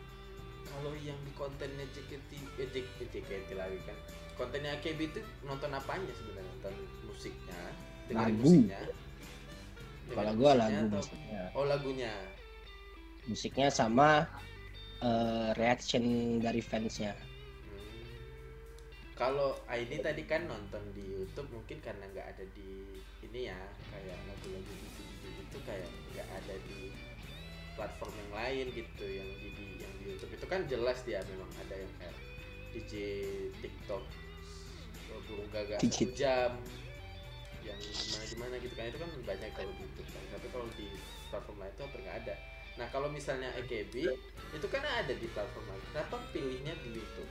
kalau 0.64 0.92
yang 0.98 1.16
di 1.24 1.32
kontennya 1.34 1.84
JKT, 1.90 2.30
eh, 2.56 2.68
J- 2.70 2.92
eh, 2.94 3.08
JKT 3.10 3.48
lagi 3.52 3.78
kan. 3.84 3.98
Kontennya 4.38 4.78
AKB 4.78 5.00
itu 5.10 5.20
nonton 5.42 5.74
apanya 5.74 6.12
sebenarnya? 6.14 6.46
Nonton 6.54 6.74
musiknya, 7.04 7.60
dengerin 8.06 8.34
Lagu. 8.38 8.42
musiknya. 8.46 8.80
Kalau 10.08 10.32
gua 10.38 10.52
musiknya 10.54 10.54
lagu 10.56 10.78
atau- 10.78 10.96
musiknya. 11.02 11.42
Oh 11.52 11.64
lagunya. 11.66 12.12
Musiknya 13.28 13.68
sama 13.68 14.08
eh, 14.98 15.50
reaction 15.54 16.02
dari 16.38 16.58
fansnya. 16.58 17.14
Hmm. 17.14 18.02
Kalau 19.14 19.54
Aini 19.66 19.98
tadi 19.98 20.22
kan 20.26 20.46
nonton 20.46 20.82
di 20.90 21.02
YouTube 21.02 21.50
mungkin 21.50 21.78
karena 21.78 22.02
nggak 22.10 22.26
ada 22.34 22.44
di 22.54 22.98
ini 23.22 23.46
ya 23.46 23.58
kayak 23.90 24.18
lagu-lagu 24.26 24.72
gitu 24.74 25.02
itu 25.38 25.58
kayak 25.62 25.86
nggak 26.14 26.28
ada 26.34 26.54
di 26.66 26.90
platform 27.78 28.10
yang 28.10 28.32
lain 28.34 28.66
gitu 28.74 29.04
yang 29.06 29.28
di, 29.38 29.48
di 29.54 29.66
yang 29.78 29.92
di 30.02 30.04
YouTube 30.10 30.32
itu 30.34 30.46
kan 30.50 30.60
jelas 30.66 30.98
dia 31.06 31.22
memang 31.30 31.50
ada 31.62 31.74
yang 31.78 31.92
kayak 32.02 32.16
DJ 32.74 32.92
TikTok 33.62 34.02
burung 35.28 35.48
gagak 35.48 35.78
DJ. 35.78 35.92
satu 35.92 36.06
jam 36.14 36.50
yang 37.60 37.78
gimana 37.78 38.24
gimana 38.26 38.54
gitu 38.56 38.74
kan 38.74 38.84
itu 38.86 38.98
kan 38.98 39.10
banyak 39.22 39.50
kalau 39.52 39.70
di 39.70 39.82
YouTube 39.82 40.08
kan 40.08 40.22
tapi 40.30 40.46
kalau 40.48 40.66
di 40.74 40.86
platform 41.28 41.56
lain 41.58 41.70
itu 41.70 41.82
hampir 41.82 42.00
nggak 42.00 42.18
ada 42.18 42.34
nah 42.74 42.86
kalau 42.88 43.08
misalnya 43.08 43.48
AKB 43.54 43.94
itu 44.50 44.66
kan 44.66 44.82
ada 44.82 45.12
di 45.12 45.26
platform 45.28 45.64
lain 45.66 45.82
kenapa 45.88 46.16
pilihnya 46.30 46.74
di 46.80 46.90
YouTube 46.94 47.30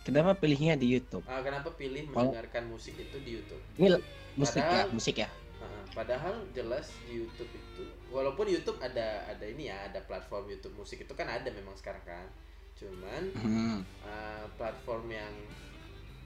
Kenapa 0.00 0.32
pilihnya 0.32 0.74
di 0.74 0.88
YouTube? 0.88 1.20
Ah, 1.28 1.44
kenapa 1.44 1.68
pilih 1.70 2.08
mendengarkan 2.08 2.66
musik 2.66 2.96
itu 2.96 3.20
di 3.20 3.36
YouTube? 3.36 3.60
Ini 3.76 4.00
musik 4.32 4.56
ya, 4.56 4.64
Padahal- 4.64 4.90
musik 4.90 5.16
ya. 5.18 5.28
Ah, 5.60 5.84
padahal 5.92 6.34
jelas 6.50 6.88
di 7.04 7.20
YouTube 7.20 7.52
itu, 7.52 7.84
walaupun 8.08 8.48
YouTube 8.48 8.80
ada 8.80 9.28
ada 9.28 9.44
ini 9.44 9.68
ya, 9.68 9.76
ada 9.84 10.00
platform 10.00 10.48
YouTube 10.48 10.72
musik 10.72 11.04
itu 11.04 11.12
kan 11.12 11.28
ada 11.28 11.44
memang 11.46 11.76
sekarang 11.76 12.00
kan. 12.02 12.26
Cuman 12.74 13.22
Hmm. 13.36 13.78
ah, 14.00 14.48
platform 14.56 15.12
yang 15.12 15.34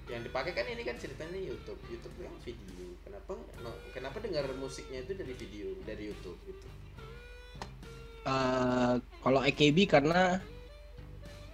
yang 0.07 0.21
dipakai 0.21 0.53
kan 0.53 0.67
ini 0.69 0.83
kan 0.85 0.97
ceritanya 1.01 1.39
YouTube. 1.41 1.81
YouTube 1.89 2.17
yang 2.21 2.35
video. 2.45 2.87
Kenapa 3.05 3.33
no- 3.61 3.81
kenapa 3.93 4.17
dengar 4.21 4.45
musiknya 4.57 5.01
itu 5.01 5.13
dari 5.17 5.35
video 5.37 5.67
dari 5.85 6.13
YouTube 6.13 6.39
gitu? 6.45 6.67
Eh, 8.25 8.95
kalau 9.21 9.41
AKB 9.45 9.85
karena 9.85 10.41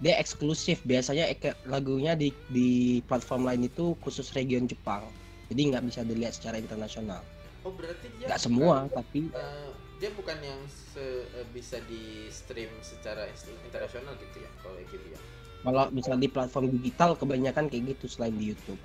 dia 0.01 0.17
eksklusif 0.17 0.81
biasanya 0.81 1.29
lagunya 1.67 2.15
di 2.17 2.31
di 2.49 2.99
platform 3.05 3.45
lain 3.45 3.67
itu 3.69 3.93
khusus 4.01 4.33
region 4.33 4.65
Jepang 4.65 5.05
jadi 5.53 5.61
nggak 5.77 5.83
bisa 5.91 6.01
dilihat 6.01 6.33
secara 6.33 6.57
internasional 6.57 7.21
Oh, 7.61 7.69
berarti 7.69 8.09
dia 8.17 8.25
nggak 8.25 8.41
semua 8.41 8.89
tapi 8.89 9.29
eh, 9.29 9.69
dia 10.01 10.09
bukan 10.17 10.33
yang 10.41 10.57
se- 10.65 11.29
eh, 11.37 11.45
bisa 11.53 11.77
di 11.85 12.25
stream 12.33 12.71
secara 12.81 13.29
internasional 13.61 14.17
gitu 14.17 14.41
ya 14.41 14.49
kalau 14.65 14.73
AKB 14.81 15.05
ya. 15.13 15.21
Kalau 15.61 15.93
misalnya 15.93 16.25
di 16.25 16.31
platform 16.31 16.65
digital 16.73 17.13
kebanyakan 17.13 17.69
kayak 17.69 17.93
gitu 17.95 18.05
selain 18.09 18.33
di 18.33 18.49
YouTube 18.51 18.81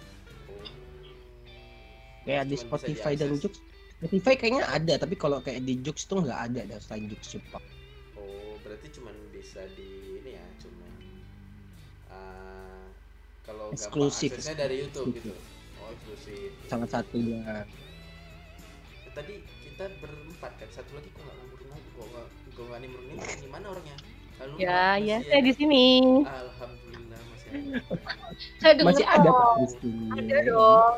kayak 2.27 2.51
di 2.51 2.57
Spotify 2.59 3.15
dan. 3.15 3.39
Joox 3.39 3.57
Spotify 3.97 4.35
kayaknya 4.37 4.65
ada 4.69 4.95
tapi 5.01 5.15
kalau 5.17 5.41
kayak 5.41 5.65
di 5.65 5.81
Joox 5.81 6.05
tuh 6.05 6.21
nggak 6.21 6.41
ada 6.53 6.61
ada 6.69 6.77
selain 6.83 7.09
Joox 7.09 7.39
Jepang 7.39 7.65
Oh, 8.13 8.59
berarti 8.61 8.89
cuman 8.93 9.15
bisa 9.31 9.65
di 9.73 10.21
ini 10.21 10.37
ya, 10.37 10.45
cuman 10.61 10.93
uh, 12.11 12.85
kalau 13.47 13.71
gampang 13.73 13.79
Eksklusif. 13.79 14.31
aksesnya 14.35 14.57
dari 14.59 14.85
YouTube 14.85 15.17
gitu. 15.17 15.33
Oh, 15.81 15.93
eksklusif. 15.93 16.51
salah 16.67 16.89
satunya 16.91 17.65
Tadi 19.17 19.41
kita 19.65 19.89
berempat 19.97 20.53
kan, 20.61 20.69
satu 20.69 20.93
lagi 20.93 21.09
kok 21.09 21.25
nggak 21.25 21.37
nimbrung 21.41 21.71
lagi, 21.73 21.89
kok 21.89 22.05
nggak 22.13 22.27
kok 22.53 22.65
nggak 22.69 22.81
nimbrung 22.85 23.07
nimbrung 23.09 23.39
gimana 23.41 23.67
orangnya? 23.73 23.97
Halo, 24.37 24.53
Ya, 24.61 25.01
ya, 25.01 25.17
saya 25.25 25.41
di 25.41 25.53
sini. 25.53 25.87
Alhamdulillah 26.23 27.21
masih 27.33 27.49
ada. 27.51 27.81
Saya 28.61 28.73
dengar 28.77 28.93
masih 28.93 29.07
ada. 29.09 29.29
Pak 29.31 29.49
Christine 29.57 30.13
Ada 30.13 30.37
dong. 30.45 30.95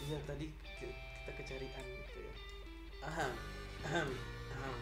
Iya 0.00 0.18
tadi 0.22 0.46
ki- 0.78 0.94
kita 0.94 1.30
kecarian 1.34 1.84
gitu 1.84 2.18
ya. 2.20 2.32
Aham, 3.02 3.32
aham, 3.86 4.08
aham. 4.54 4.74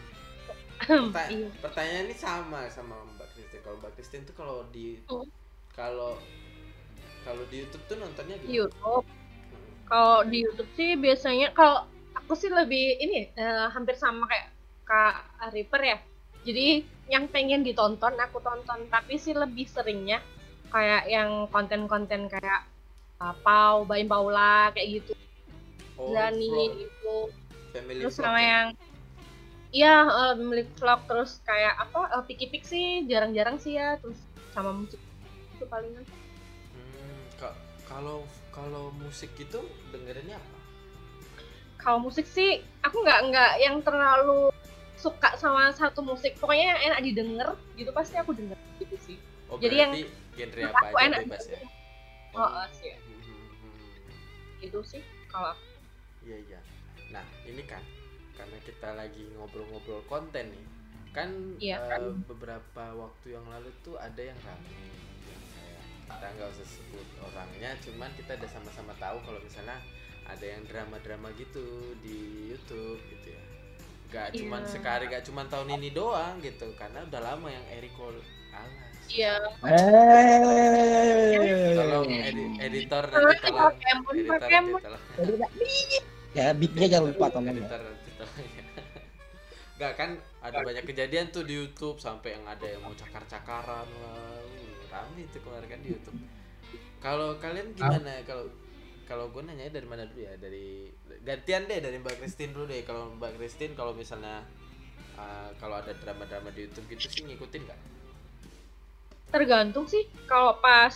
Perta- 0.79 1.29
Iya. 1.29 1.49
pertanyaan 1.59 2.05
ini 2.07 2.15
sama 2.15 2.59
sama 2.69 2.95
Mbak 3.17 3.27
Christine. 3.33 3.61
Kalau 3.61 3.77
Mbak 3.81 3.91
Christine 3.97 4.23
tuh 4.25 4.35
kalau 4.37 4.57
di 4.69 5.01
Hmm. 5.05 5.25
kalau 5.73 6.13
kalau 7.21 7.43
di 7.49 7.61
YouTube 7.61 7.83
tuh 7.85 7.97
nontonnya 7.97 8.37
Di 8.37 8.45
gimana? 8.45 8.57
YouTube. 8.63 9.05
Hmm. 9.05 9.69
Kalau 9.85 10.17
di 10.23 10.37
YouTube 10.39 10.71
sih 10.73 10.93
biasanya 10.93 11.51
kalau 11.51 11.89
aku 12.13 12.33
sih 12.33 12.49
lebih 12.49 13.01
ini 13.01 13.33
eh, 13.33 13.65
hampir 13.69 13.97
sama 13.97 14.25
kayak 14.25 14.47
Kak 14.85 15.15
Reaper 15.49 15.81
ya. 15.83 15.97
Jadi 16.49 16.81
yang 17.13 17.29
pengen 17.29 17.61
ditonton 17.61 18.17
aku 18.17 18.41
tonton, 18.41 18.89
tapi 18.89 19.21
sih 19.21 19.37
lebih 19.37 19.69
seringnya 19.69 20.17
kayak 20.73 21.05
yang 21.05 21.45
konten-konten 21.53 22.25
kayak 22.25 22.65
uh, 23.21 23.37
Pau, 23.45 23.85
Baim 23.85 24.09
Paula 24.09 24.73
kayak 24.73 24.97
gitu. 24.97 25.13
Oh, 25.93 26.09
Dani 26.09 26.49
vlog, 26.49 26.73
itu 26.89 27.15
family 27.69 28.01
terus 28.01 28.17
sama 28.17 28.41
ya? 28.41 28.49
yang 28.49 28.67
Iya, 29.69 29.95
eh, 30.09 30.33
milik 30.41 30.73
vlog 30.81 31.05
terus 31.05 31.37
kayak 31.45 31.77
apa? 31.77 32.17
Uh, 32.17 32.25
Piki 32.25 32.49
Pik 32.49 32.65
sih 32.65 33.05
jarang-jarang 33.05 33.61
sih 33.61 33.77
ya, 33.77 34.01
terus 34.01 34.17
sama 34.49 34.73
musik 34.73 34.97
itu 35.53 35.65
palingan. 35.69 36.01
Hmm, 36.73 37.21
ka- 37.37 37.61
kalau 37.85 38.25
kalau 38.49 38.89
musik 38.97 39.29
itu 39.37 39.61
dengerinnya 39.93 40.41
apa? 40.41 40.57
Kalau 41.77 42.01
musik 42.01 42.25
sih 42.25 42.65
aku 42.81 43.05
nggak 43.05 43.29
nggak 43.29 43.51
yang 43.61 43.77
terlalu 43.85 44.49
suka 44.99 45.39
sama 45.39 45.71
satu 45.71 46.03
musik. 46.03 46.35
Pokoknya 46.35 46.75
yang 46.75 46.79
enak 46.91 46.99
didengar 47.07 47.49
gitu 47.79 47.89
pasti 47.95 48.19
aku 48.19 48.35
denger 48.35 48.59
gitu 48.83 48.95
sih. 48.99 49.17
Oh, 49.47 49.57
Jadi 49.57 49.75
yang 49.79 49.91
genre 50.35 50.61
apa 50.69 50.79
aku 50.91 50.95
aja 50.99 51.07
enak 51.07 51.19
bebas 51.25 51.45
ya? 51.47 51.59
Oh, 52.35 52.43
oh, 52.43 52.67
sih. 52.75 52.91
Hmm. 52.93 54.59
Gitu 54.59 54.79
sih 54.83 55.01
kalau 55.31 55.55
aku. 55.55 55.63
Iya 56.27 56.37
iya. 56.43 56.59
Nah 57.15 57.25
ini 57.47 57.63
kan 57.63 57.81
karena 58.35 58.57
kita 58.63 58.89
lagi 58.95 59.23
ngobrol-ngobrol 59.35 59.99
konten 60.07 60.47
nih, 60.47 60.65
kan 61.11 61.29
Iya, 61.59 61.75
eh, 61.75 61.89
kan. 61.91 62.23
beberapa 62.23 62.83
waktu 62.95 63.35
yang 63.35 63.43
lalu 63.51 63.67
tuh 63.83 63.99
ada 63.99 64.21
yang 64.23 64.39
rame, 64.47 64.79
yang 65.27 65.43
kayak 65.51 65.83
kita 66.07 66.27
nggak 66.39 66.49
usah 66.55 66.67
sebut 66.71 67.07
orangnya, 67.19 67.75
cuman 67.83 68.07
kita 68.15 68.39
udah 68.39 68.47
sama-sama 68.47 68.95
tahu 68.95 69.19
kalau 69.27 69.43
misalnya 69.43 69.75
ada 70.23 70.45
yang 70.45 70.63
drama-drama 70.71 71.35
gitu 71.35 71.91
di 71.99 72.47
YouTube 72.55 73.01
gitu 73.11 73.35
ya. 73.35 73.43
Gak 74.09 74.33
cuman 74.33 74.61
Iya. 74.61 74.71
sekali, 74.71 75.03
gak 75.05 75.23
cuman 75.23 75.45
tahun 75.45 75.69
ini 75.77 75.89
doang 75.91 76.41
gitu, 76.41 76.73
karena 76.73 77.05
udah 77.05 77.21
lama 77.21 77.47
yang 77.47 77.61
Eriko 77.69 78.09
alas. 78.09 78.97
Iya. 79.05 79.33
Tolong 81.77 82.05
edi- 82.09 82.57
editor 82.59 83.03
Kalau 83.05 83.25
nanti 83.25 83.41
tolong. 83.43 83.73
Pokemon, 83.73 84.13
Editor 84.13 84.33
nanti 84.33 84.45
Pokemon. 84.45 84.79
tolong. 84.81 85.03
ya 86.29 86.53
beatnya 86.53 86.87
jangan 86.87 87.05
lupa 87.09 87.25
tolong 87.27 87.45
ya. 87.45 87.53
editor 87.53 87.79
nanti 87.81 88.09
tolong 88.13 88.47
ya. 88.47 88.63
Gak 89.79 89.93
kan 89.95 90.09
ada 90.39 90.57
banyak 90.59 90.83
kejadian 90.85 91.25
tuh 91.29 91.43
di 91.43 91.53
YouTube 91.55 91.97
sampai 91.97 92.35
yang 92.35 92.45
ada 92.45 92.65
yang 92.65 92.81
mau 92.81 92.93
cakar-cakaran 92.93 93.87
lah. 93.87 94.17
Uh, 94.41 94.89
Rame 94.89 95.21
itu 95.21 95.37
kemarin 95.39 95.67
kan 95.67 95.79
di 95.79 95.89
YouTube. 95.93 96.17
Kalau 96.99 97.37
kalian 97.37 97.71
gimana 97.71 98.25
kalau 98.25 98.49
kalau 99.09 99.25
gue 99.33 99.41
nanya 99.41 99.73
dari 99.73 99.89
mana 99.89 100.05
dulu 100.05 100.21
ya 100.21 100.37
dari 100.37 100.85
gantian 101.25 101.65
deh 101.65 101.81
dari 101.81 101.97
Mbak 101.97 102.21
Christine 102.21 102.53
dulu 102.53 102.69
deh 102.69 102.85
kalau 102.85 103.09
Mbak 103.17 103.41
Christine 103.41 103.73
kalau 103.73 103.97
misalnya 103.97 104.45
uh, 105.17 105.49
kalau 105.57 105.81
ada 105.81 105.97
drama-drama 105.97 106.53
di 106.53 106.69
YouTube 106.69 106.85
gitu 106.93 107.09
sih 107.09 107.25
ngikutin 107.25 107.65
nggak? 107.65 107.79
Tergantung 109.33 109.89
sih 109.89 110.05
kalau 110.29 110.61
pas 110.61 110.93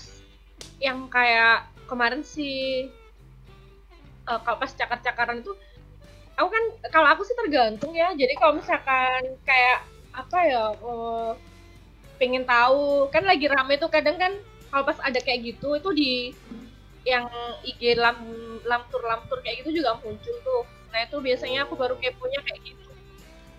yang 0.78 1.10
kayak 1.10 1.66
kemarin 1.90 2.22
sih 2.22 2.88
eh, 4.30 4.40
kalau 4.46 4.58
pas 4.62 4.70
cakar-cakaran 4.70 5.42
itu 5.42 5.54
aku 6.38 6.50
kan 6.50 6.64
kalau 6.94 7.08
aku 7.18 7.26
sih 7.26 7.34
tergantung 7.34 7.98
ya. 7.98 8.14
Jadi 8.14 8.38
kalau 8.38 8.62
misalkan 8.62 9.38
kayak 9.42 9.90
apa 10.14 10.38
ya 10.46 10.64
eh, 10.70 11.32
pengen 12.22 12.46
tahu 12.46 13.10
kan 13.10 13.26
lagi 13.26 13.50
rame 13.50 13.82
tuh 13.82 13.90
kadang 13.90 14.22
kan 14.22 14.38
kalau 14.70 14.86
pas 14.86 15.02
ada 15.02 15.18
kayak 15.18 15.54
gitu 15.54 15.78
itu 15.78 15.90
di 15.94 16.12
yang 17.04 17.28
IG 17.64 18.00
lam 18.00 18.18
lamtur 18.64 19.04
lamtur 19.04 19.44
kayak 19.44 19.64
gitu 19.64 19.84
juga 19.84 20.00
muncul 20.00 20.36
tuh. 20.40 20.64
Nah 20.92 21.04
itu 21.04 21.18
biasanya 21.20 21.68
aku 21.68 21.76
baru 21.76 21.96
keponya 22.00 22.40
kayak 22.42 22.62
gitu. 22.64 22.92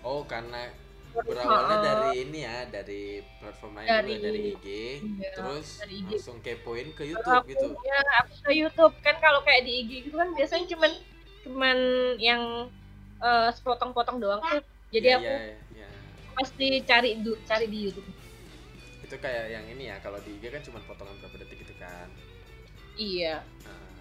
Oh 0.01 0.25
karena 0.25 0.69
berawalnya 1.15 1.77
dari 1.79 2.27
ini 2.27 2.43
ya 2.43 2.67
dari 2.67 3.23
platform 3.39 3.79
lain 3.79 3.87
Dari- 3.87 4.19
dari 4.19 4.39
IG 4.51 4.67
Iya, 5.15 5.29
terus 5.31 5.67
dari 5.79 5.95
IG. 6.03 6.11
langsung 6.19 6.37
kepoin 6.43 6.91
ke 6.91 7.03
YouTube 7.07 7.39
aku, 7.39 7.49
gitu. 7.55 7.67
Ya, 7.81 7.99
aku 8.19 8.33
ke 8.43 8.51
YouTube 8.51 8.95
kan 8.99 9.15
kalau 9.23 9.39
kayak 9.47 9.63
di 9.63 9.71
IG 9.85 9.91
gitu 10.09 10.15
kan 10.19 10.29
biasanya 10.35 10.65
cuman 10.75 10.91
cuman 11.45 11.77
yang 12.19 12.41
eh, 13.15 13.49
sepotong-potong 13.55 14.19
doang 14.19 14.41
tuh. 14.43 14.59
Jadi 14.91 15.07
Iya, 15.07 15.17
aku 15.17 15.31
iya, 15.31 15.55
iya. 15.71 15.87
pasti 16.35 16.67
cari 16.83 17.09
du- 17.23 17.39
cari 17.43 17.65
di 17.65 17.79
YouTube. 17.87 18.09
itu 19.05 19.15
kayak 19.21 19.53
yang 19.53 19.65
ini 19.69 19.85
ya 19.85 20.01
kalau 20.01 20.17
di 20.19 20.33
IG 20.35 20.49
kan 20.49 20.65
cuma 20.65 20.81
potongan 20.83 21.13
berapa 21.21 21.37
detik 21.39 21.61
gitu 21.61 21.77
kan. 21.77 22.09
Iya. 22.95 23.43
Nah, 23.63 23.91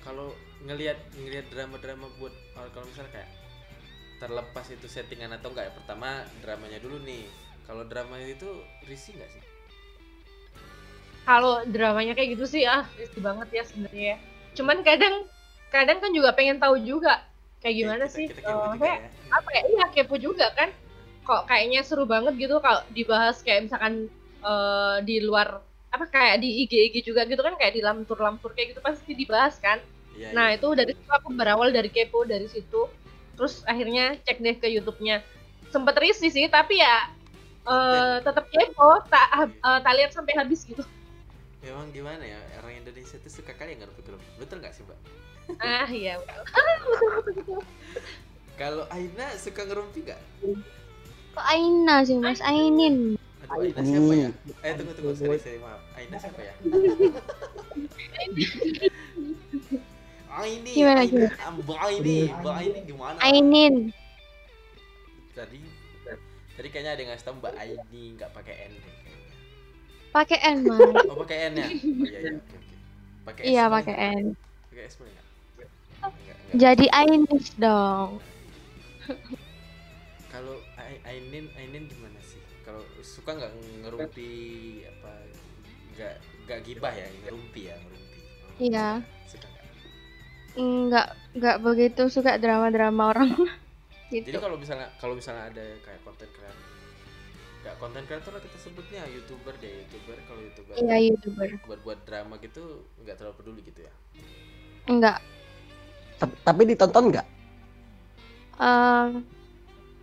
kalau 0.00 0.32
ngelihat 0.64 0.96
ngelihat 1.16 1.46
drama-drama 1.52 2.08
buat 2.16 2.32
oh, 2.56 2.68
kalau 2.72 2.86
misalnya 2.88 3.12
kayak 3.20 3.30
terlepas 4.16 4.66
itu 4.72 4.86
settingan 4.88 5.36
atau 5.36 5.52
enggak 5.52 5.68
ya 5.68 5.72
pertama 5.74 6.08
dramanya 6.40 6.78
dulu 6.80 6.96
nih 7.04 7.28
kalau 7.64 7.84
drama 7.84 8.16
itu 8.20 8.48
risih 8.84 9.12
nggak 9.16 9.30
sih 9.30 9.42
Kalau 11.24 11.64
dramanya 11.64 12.12
kayak 12.12 12.36
gitu 12.36 12.44
sih 12.44 12.68
ah 12.68 12.84
risih 13.00 13.20
banget 13.24 13.48
ya 13.48 13.62
sebenarnya. 13.64 14.16
Cuman 14.52 14.84
kadang 14.84 15.24
kadang 15.72 15.96
kan 15.96 16.12
juga 16.12 16.36
pengen 16.36 16.60
tahu 16.60 16.76
juga 16.80 17.24
kayak 17.60 17.76
gimana 17.80 18.04
Kita- 18.04 18.16
sih. 18.16 18.26
kita 18.28 18.40
kepo 18.44 18.64
juga 18.76 18.84
kayak 18.84 19.00
ya. 19.00 19.10
apa 19.32 19.48
ya 19.50 19.62
iya 19.72 19.84
kepo 19.88 20.14
juga 20.20 20.46
kan 20.52 20.68
kok 21.24 21.42
kayaknya 21.48 21.80
seru 21.80 22.04
banget 22.04 22.36
gitu 22.36 22.60
kalau 22.60 22.84
dibahas 22.92 23.40
kayak 23.40 23.64
misalkan 23.64 24.12
eh, 24.44 24.96
di 25.00 25.24
luar 25.24 25.64
apa 25.94 26.10
kayak 26.10 26.42
di 26.42 26.66
IG 26.66 26.72
IG 26.90 26.96
juga 27.06 27.22
gitu 27.22 27.38
kan 27.38 27.54
kayak 27.54 27.78
di 27.78 27.82
lamtur 27.86 28.18
lamtur 28.18 28.50
kayak 28.50 28.74
gitu 28.74 28.80
pasti 28.82 29.14
dibahas 29.14 29.54
kan. 29.62 29.78
Iya, 30.18 30.34
nah 30.34 30.50
iya. 30.50 30.58
itu 30.58 30.68
dari 30.74 30.92
situ 30.94 31.10
aku 31.10 31.30
berawal 31.34 31.70
dari 31.70 31.90
kepo 31.90 32.26
dari 32.26 32.50
situ. 32.50 32.90
Terus 33.38 33.62
akhirnya 33.66 34.18
cek 34.26 34.42
deh 34.42 34.56
ke 34.58 34.66
YouTube-nya. 34.70 35.22
Sempet 35.70 35.94
risih 36.02 36.30
sih 36.34 36.46
tapi 36.50 36.82
ya 36.82 37.10
eh 37.64 38.16
tetap 38.20 38.50
kepo 38.50 39.00
tak 39.06 39.26
eh, 39.38 39.78
tak 39.80 39.92
lihat 39.94 40.10
sampai 40.10 40.34
habis 40.34 40.66
gitu. 40.66 40.82
Memang 41.62 41.94
gimana 41.94 42.20
ya 42.26 42.36
orang 42.60 42.84
Indonesia 42.84 43.16
tuh 43.22 43.32
suka 43.32 43.56
kali 43.56 43.78
ngerupin-ngerupin 43.78 44.32
betul 44.36 44.58
nggak 44.60 44.74
sih 44.74 44.84
mbak? 44.84 44.98
Ah 45.62 45.88
iya 45.88 46.16
kalau 48.60 48.84
Aina 48.92 49.32
suka 49.38 49.64
ngerumpi 49.64 50.04
nggak? 50.04 50.20
Kok 51.34 51.46
Aina 51.50 52.06
sih 52.06 52.16
Mas? 52.20 52.38
Ainin. 52.44 53.18
Aina 53.54 53.80
siapa 53.84 54.12
ya 54.14 54.28
eh 54.62 54.72
tunggu 54.74 54.92
tunggu 54.96 55.12
sorry 55.14 55.38
sorry 55.38 55.58
maaf 55.62 55.80
Aina 55.94 56.16
siapa 56.18 56.40
ya 56.42 56.54
Aini 60.34 60.72
Gimana, 60.74 61.00
Aina 61.06 61.30
Mbak 61.62 61.78
Aini 61.78 62.16
Mbak 62.42 62.54
Aini 62.58 62.78
gimana 62.82 63.18
Ainin. 63.22 63.74
tadi 65.30 65.58
tadi 66.54 66.68
kayaknya 66.70 66.90
ada 66.94 67.00
yang 67.02 67.10
ngasih 67.14 67.26
tau 67.26 67.34
Mbak 67.38 67.54
Aini 67.54 68.02
nggak 68.18 68.30
pakai 68.32 68.54
N 68.66 68.72
deh. 68.74 68.94
Pakai 70.10 70.38
N, 70.46 70.58
Mas. 70.62 70.94
oh 71.10 71.16
pakai 71.18 71.50
N 71.50 71.54
ya 71.58 71.66
oh 72.02 72.06
iya 72.06 72.18
iya 72.22 72.34
oke 72.38 72.54
oke 72.54 72.74
pakai 73.26 73.42
S 73.42 73.50
Iya, 73.50 73.64
pakai? 73.66 73.94
N. 74.14 74.24
pakai 74.70 74.84
S 74.86 74.94
boleh 74.98 75.12
nggak 75.12 75.26
Nggak, 76.04 76.36
nggak. 76.38 76.54
Jadi 76.54 76.86
Ainis 76.90 77.46
dong. 77.58 78.10
kalau 80.28 80.54
Ai- 80.74 81.02
Ainin 81.06 81.46
Ainin 81.54 81.86
gimana 81.86 82.13
suka 83.24 83.40
nggak 83.40 83.52
ngerumpi 83.80 84.32
apa 84.84 85.10
nggak 85.96 86.14
nggak 86.44 86.58
gibah 86.60 86.92
ya 86.92 87.08
ngerumpi 87.24 87.60
ya 87.64 87.76
ngerumpi 87.80 88.18
Iya. 88.60 88.88
suka 89.24 89.46
nggak 89.48 89.64
Enggak 90.54 91.08
enggak 91.32 91.56
begitu 91.58 92.02
suka 92.06 92.36
drama-drama 92.38 93.10
orang. 93.10 93.32
jadi 94.12 94.28
gitu. 94.28 94.38
kalau 94.38 94.60
misalnya 94.60 94.92
kalau 95.00 95.16
misalnya 95.16 95.48
ada 95.48 95.64
kayak 95.82 96.00
konten 96.04 96.28
kreator 96.30 96.68
nggak 97.64 97.74
konten 97.80 98.02
kreator 98.04 98.30
lah 98.36 98.42
kita 98.44 98.58
sebutnya 98.60 99.02
youtuber 99.08 99.56
deh 99.56 99.72
youtuber 99.72 100.16
kalau 100.28 100.40
youtuber 100.44 100.74
Iya, 100.76 100.96
YouTuber. 101.08 101.48
buat 101.64 101.80
buat 101.80 101.98
drama 102.04 102.36
gitu 102.38 102.84
nggak 103.00 103.16
terlalu 103.16 103.34
peduli 103.40 103.60
gitu 103.64 103.80
ya 103.88 103.92
Enggak. 104.84 105.24
Tep- 106.20 106.38
tapi 106.44 106.62
ditonton 106.68 107.08
nggak 107.08 107.26
Eh, 108.54 109.08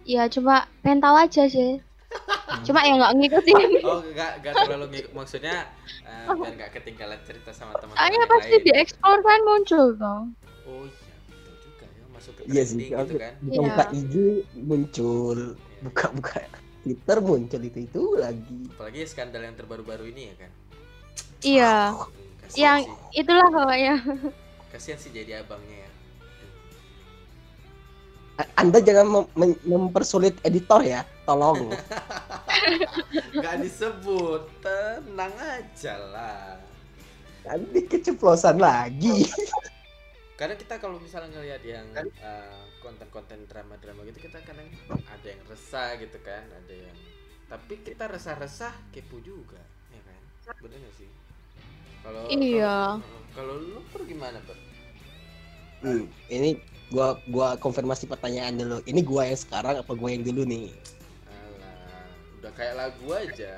ya 0.09 0.25
cuma 0.27 0.65
pengen 0.81 0.99
tahu 0.99 1.15
aja 1.15 1.47
sih. 1.47 1.79
Cuma 2.61 2.79
ya 2.81 2.93
nggak 2.95 3.13
ngikutin. 3.15 3.57
Oh, 3.81 4.01
enggak 4.03 4.31
enggak 4.37 4.53
terlalu 4.59 4.85
ngikut 4.91 5.11
maksudnya 5.13 5.55
eh, 6.01 6.25
biar 6.27 6.53
enggak 6.53 6.71
ketinggalan 6.73 7.19
cerita 7.23 7.51
sama 7.51 7.71
teman-teman 7.75 7.95
Soalnya 7.97 8.17
yang 8.17 8.29
pasti 8.29 8.55
lain. 8.55 8.65
dieksplor 8.65 9.17
kan 9.19 9.39
muncul 9.41 9.85
dong. 9.95 10.23
Oh 10.63 10.83
iya, 10.83 11.13
betul 11.27 11.55
juga 11.61 11.85
ya 11.87 12.05
masuk 12.09 12.33
ke 12.33 12.41
Iya 12.43 12.61
trending 12.61 12.67
sih, 12.67 12.87
gitu 12.89 13.13
kan. 13.17 13.33
buka 13.37 13.51
Iya. 13.51 13.61
buka 13.63 13.83
IG 13.91 14.13
muncul 14.55 15.37
buka 15.81 16.05
buka 16.11 16.39
Twitter 16.81 17.17
muncul 17.19 17.61
itu 17.61 17.79
itu 17.79 18.01
lagi 18.15 18.59
Apalagi 18.71 18.99
skandal 19.05 19.41
yang 19.43 19.53
terbaru-baru 19.53 20.09
ini 20.09 20.23
ya 20.27 20.35
kan. 20.37 20.51
Iya. 21.41 21.75
Kasihan 22.41 22.57
Yang 22.57 22.79
sih. 22.81 23.21
itulah 23.21 23.47
pokoknya. 23.49 23.95
Kasihan 24.69 24.97
sih 24.97 25.09
jadi 25.09 25.31
abangnya 25.39 25.77
ya. 25.79 25.90
Anda 28.55 28.79
jangan 28.79 29.07
mem- 29.07 29.31
mem- 29.35 29.61
mempersulit 29.63 30.39
editor 30.41 30.81
ya 30.81 31.01
tolong 31.23 31.69
Gak 33.43 33.57
disebut, 33.59 34.41
tenang 34.61 35.33
aja 35.33 35.93
lah. 36.09 36.57
nanti 37.41 37.79
keceplosan 37.83 38.57
lagi 38.57 39.25
Karena 40.39 40.53
kita 40.53 40.77
kalau 40.77 40.97
misalnya 40.97 41.37
ngelihat 41.37 41.61
yang 41.61 41.85
eh, 41.93 42.61
konten-konten 42.81 43.45
drama-drama 43.45 44.01
gitu 44.05 44.25
kita 44.25 44.41
kadang 44.41 44.65
ada 45.05 45.27
yang 45.27 45.41
resah 45.45 45.93
gitu 45.95 46.17
kan, 46.19 46.41
ada 46.47 46.73
yang 46.73 46.97
tapi 47.45 47.77
kita 47.77 48.07
resah-resah 48.07 48.73
kepo 48.89 49.19
juga, 49.19 49.61
ya 49.89 50.01
kan? 50.01 50.21
Bener 50.57 50.81
gak 50.81 50.95
sih? 50.97 51.09
Kalau 52.01 52.25
Iya. 52.25 52.97
kalau- 52.97 53.25
Kalau 53.31 53.53
lu 53.55 53.79
per 53.87 54.01
gimana 54.03 54.41
per? 54.41 54.57
Hmm, 55.79 56.03
ini 56.27 56.57
gua 56.91 57.07
gua 57.25 57.55
konfirmasi 57.55 58.05
pertanyaan 58.05 58.53
dulu 58.53 58.77
ini 58.83 59.01
gua 59.01 59.23
yang 59.25 59.39
sekarang 59.39 59.79
apa 59.79 59.91
gua 59.91 60.09
yang 60.11 60.21
dulu 60.21 60.43
nih 60.43 60.67
Alah, 61.23 62.05
udah 62.37 62.51
kayak 62.51 62.75
lagu 62.75 63.05
aja. 63.09 63.53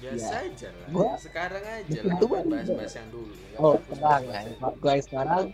Biasa 0.00 0.32
Ya. 0.32 0.48
aja 0.48 0.68
lah. 0.72 0.86
Gua- 0.88 1.20
Sekarang 1.20 1.60
aja 1.60 1.98
lah. 2.00 2.16
Bahas-bahas 2.18 2.94
yang 2.96 3.08
dulu. 3.12 3.32
oh 3.54 3.76
dulu. 3.76 4.72
gua 4.80 4.90
yang 4.96 5.04
sekarang 5.04 5.44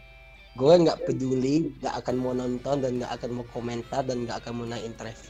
gua 0.55 0.75
nggak 0.79 0.99
peduli 1.03 1.57
nggak 1.77 1.94
akan 2.01 2.14
mau 2.16 2.33
nonton 2.33 2.77
dan 2.79 2.90
nggak 2.96 3.12
akan 3.12 3.31
mau 3.35 3.46
komentar 3.51 4.01
dan 4.01 4.22
nggak 4.22 4.38
akan 4.40 4.53
mau 4.55 4.64
naik 4.64 4.87
interest 4.87 5.29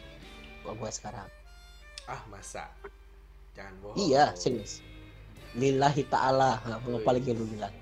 gua 0.63 0.77
gua 0.77 0.91
sekarang 0.93 1.27
Ah 2.07 2.23
masa? 2.29 2.71
Jangan 3.57 3.75
bohong. 3.83 3.97
iya 3.99 4.31
serius 4.37 4.85
lillahi 5.57 6.05
ta'ala 6.07 6.61
nah, 6.63 6.79
Wih. 6.85 7.01
paling 7.01 7.25
yang 7.25 7.35
lu 7.35 7.49
bilang 7.49 7.73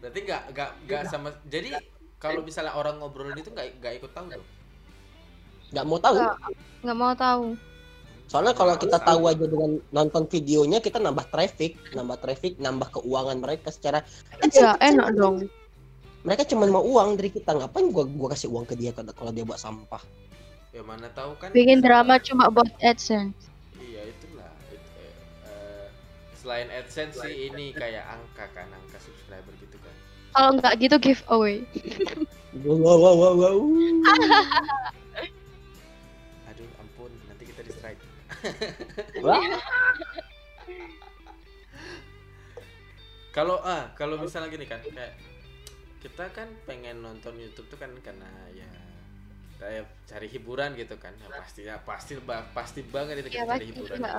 Berarti 0.00 0.18
nggak 0.24 0.42
nggak 0.56 0.70
nggak 0.88 1.02
sama. 1.06 1.28
Jadi 1.46 1.70
kalau 2.16 2.40
misalnya 2.40 2.72
orang 2.72 2.96
ngobrolin 3.00 3.36
itu 3.36 3.52
nggak 3.52 3.80
nggak 3.80 3.94
ikut 4.00 4.12
tahu 4.12 4.26
dong. 4.32 4.48
nggak 5.70 5.86
mau 5.86 5.98
tahu 6.02 6.16
Nggak. 6.82 6.96
Mau 6.98 7.14
tahu. 7.14 7.44
Soalnya 8.30 8.54
kalau 8.54 8.74
kita 8.78 8.98
tahu 9.02 9.26
aja 9.26 9.42
dengan 9.42 9.82
nonton 9.90 10.22
videonya 10.30 10.78
kita 10.78 11.02
nambah 11.02 11.26
traffic, 11.34 11.74
nambah 11.94 12.18
traffic, 12.22 12.62
nambah 12.62 12.88
keuangan 12.94 13.42
mereka 13.42 13.74
secara 13.74 14.06
Ya 14.54 14.78
enak 14.78 15.18
dong. 15.18 15.50
mereka 16.22 16.46
cuma 16.46 16.68
mau 16.70 16.84
uang 16.84 17.18
dari 17.18 17.34
kita. 17.34 17.56
Ngapain 17.58 17.90
gua 17.90 18.06
gua 18.06 18.28
kasih 18.30 18.46
uang 18.52 18.70
ke 18.70 18.78
dia 18.78 18.94
kalau 18.94 19.10
kalau 19.14 19.30
dia 19.34 19.42
buat 19.42 19.58
sampah? 19.58 20.02
Ya 20.70 20.86
mana 20.86 21.10
tahu 21.10 21.34
kan. 21.42 21.50
Bikin 21.50 21.82
drama 21.82 22.22
cuma 22.22 22.46
buat 22.54 22.70
AdSense. 22.78 23.50
Iya 23.82 24.06
itulah. 24.06 24.52
It- 24.70 24.90
eh, 25.00 25.14
eh, 25.50 25.86
selain 26.38 26.70
AdSense 26.70 27.18
sih 27.18 27.50
ini 27.50 27.74
kayak 27.74 28.06
angka 28.06 28.46
kan, 28.54 28.70
angka 28.70 29.02
subscriber. 29.02 29.50
Kalau 30.30 30.50
nggak 30.58 30.74
gitu 30.78 30.96
giveaway. 31.02 31.66
Wow 32.62 32.78
wow 32.78 32.96
wow 32.98 33.14
wow. 33.14 33.34
wow. 33.34 33.58
Aduh 36.50 36.66
ampun, 36.82 37.10
nanti 37.30 37.44
kita 37.46 37.62
di 37.66 37.72
strike. 37.74 38.02
Wah, 39.26 39.42
Kalau 43.30 43.62
ah, 43.62 43.94
kalau 43.94 44.18
misalnya 44.18 44.50
gini 44.50 44.66
kan 44.66 44.82
kayak 44.82 45.14
kita 46.02 46.26
kan 46.34 46.50
pengen 46.66 46.98
nonton 46.98 47.38
YouTube 47.38 47.70
tuh 47.70 47.78
kan 47.78 47.94
karena 48.02 48.26
ya 48.50 48.66
kayak 49.62 49.86
cari 50.10 50.26
hiburan 50.26 50.74
gitu 50.74 50.98
kan. 50.98 51.14
Ya 51.14 51.30
pasti 51.30 51.62
ya 51.62 51.78
pasti 51.86 52.18
pasti 52.50 52.82
banget 52.82 53.22
itu 53.22 53.30
kita 53.30 53.46
cari 53.46 53.50
pasti, 53.54 53.66
hiburan. 53.70 53.98
gitu. 54.02 54.10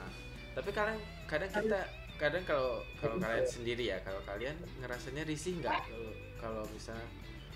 Ah, 0.00 0.10
tapi 0.56 0.70
kadang 0.72 0.96
kadang 1.28 1.52
kita 1.52 1.80
kadang 2.18 2.42
kalau 2.42 2.82
kalau 2.98 3.16
kalian 3.22 3.46
sendiri 3.46 3.94
ya, 3.94 4.02
kalau 4.02 4.18
kalian 4.26 4.58
ngerasanya 4.82 5.22
risih 5.22 5.56
nggak 5.62 5.86
kalau 5.86 6.10
kalau 6.42 6.62
misalnya 6.74 7.06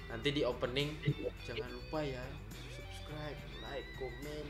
nanti 0.07 0.29
di 0.31 0.43
opening 0.47 0.95
jangan 1.43 1.71
lupa 1.71 2.01
ya 2.07 2.23
subscribe, 2.71 3.41
like, 3.67 3.89
komen, 3.99 4.47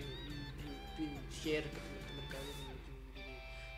share 1.33 1.64
ke 1.64 1.81
teman-teman 1.81 2.27
kalian 2.29 2.77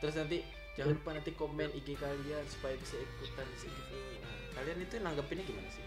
terus 0.03 0.15
nanti 0.19 0.39
jangan 0.75 0.99
lupa 0.99 1.11
nanti 1.15 1.31
komen 1.39 1.71
IG 1.71 1.89
kalian 2.03 2.45
supaya 2.51 2.75
bisa 2.83 2.99
ikutan 2.99 3.47
di 3.47 3.71
giveaway. 3.71 4.17
Nah, 4.19 4.39
kalian 4.59 4.79
itu 4.83 4.95
nanggepinnya 4.99 5.45
gimana 5.47 5.69
sih? 5.71 5.87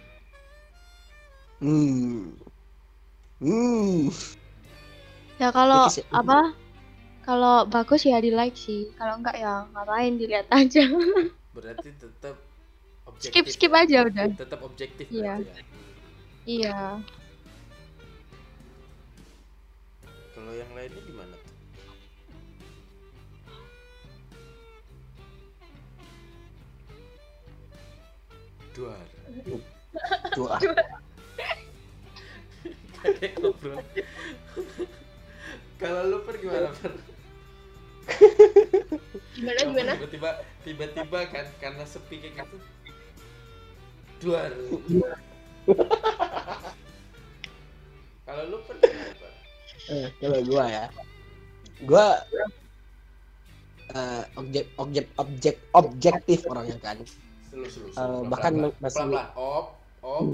Hmm. 1.59 2.31
Hmm. 3.43 4.07
Ya 5.37 5.51
kalau 5.51 5.91
apa? 5.91 6.55
Kalau 7.27 7.67
bagus 7.67 8.07
ya 8.07 8.23
di 8.23 8.31
like 8.31 8.55
sih. 8.55 8.87
Kalau 8.95 9.19
enggak 9.19 9.35
ya 9.35 9.67
ngapain 9.75 10.15
dilihat 10.15 10.47
aja. 10.47 10.87
Berarti 11.55 11.89
tetap 11.99 12.39
objektif. 13.03 13.51
skip 13.51 13.67
skip 13.67 13.71
ya? 13.75 13.83
aja 13.83 13.97
udah. 14.07 14.25
Tetap 14.31 14.61
objektif 14.63 15.05
Iya. 15.11 15.43
berarti 15.43 15.51
ya. 15.51 15.63
Iya. 16.47 16.79
Kalau 20.31 20.53
yang 20.55 20.71
lainnya 20.71 21.01
gimana 21.03 21.35
tuh? 21.35 21.55
Dua. 28.71 28.95
Ngobrol. 33.41 33.79
Kalau 35.77 36.01
lu 36.09 36.17
per 36.25 36.35
gimana 36.41 36.69
per? 36.71 37.16
Gimana 39.33 39.57
Kamu 39.59 39.71
gimana? 39.73 39.93
Tiba-tiba 39.95 40.29
tiba-tiba 40.63 41.19
kan 41.29 41.45
karena 41.59 41.83
sepi 41.83 42.15
kayak 42.17 42.33
gitu. 42.41 42.57
Dua. 44.17 44.49
Kalau 48.23 48.43
lu 48.47 48.57
per 48.65 48.75
gimana 48.81 49.13
per? 49.15 49.31
Eh, 49.87 50.07
kalau 50.19 50.39
gua 50.43 50.63
ya. 50.67 50.85
Gua 51.85 52.07
eh, 53.89 54.23
objek 54.35 54.65
objek 54.75 55.05
objek 55.15 55.55
objektif 55.71 56.39
orangnya 56.45 56.75
kan. 56.81 56.97
Slow, 57.47 57.67
slow, 57.67 57.87
Eh, 57.87 57.93
slow. 57.95 58.21
bahkan 58.27 58.53
Pelan-pelan. 58.57 58.81
masih- 58.83 58.99
pelan-pelan. 58.99 59.27
Op, 59.37 59.65
op, 60.03 60.25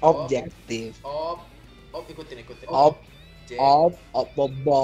Objektif. 0.00 0.90
op, 1.00 1.38
op 1.90 2.04
ikutin 2.06 2.38
ikutin. 2.40 2.66
Op 2.66 2.96
Jack, 3.44 3.60
op 3.60 3.94
op 4.12 4.28
bobo. 4.34 4.82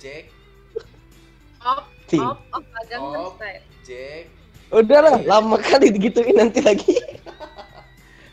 Jack, 0.00 0.32
Op, 1.60 1.84
op, 2.16 2.38
op, 2.56 2.64
agak 2.80 3.00
Op. 3.04 3.36
style. 3.36 3.62
Jack. 3.84 4.24
Udahlah, 4.72 5.20
lama 5.28 5.60
kali 5.60 5.92
digituin 5.92 6.40
nanti 6.40 6.64
lagi. 6.64 6.96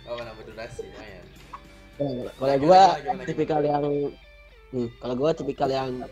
Oh, 0.08 0.15
nambah 0.15 0.47
durasi 0.47 0.88
lumayan. 0.88 1.25
Kalau 2.39 2.56
gua 2.63 2.82
gimana, 3.03 3.23
tipikal 3.27 3.60
yang 3.60 3.84
hmm, 4.71 4.88
kalau 5.03 5.15
gua 5.19 5.36
tipikal 5.36 5.67
yang 5.67 6.08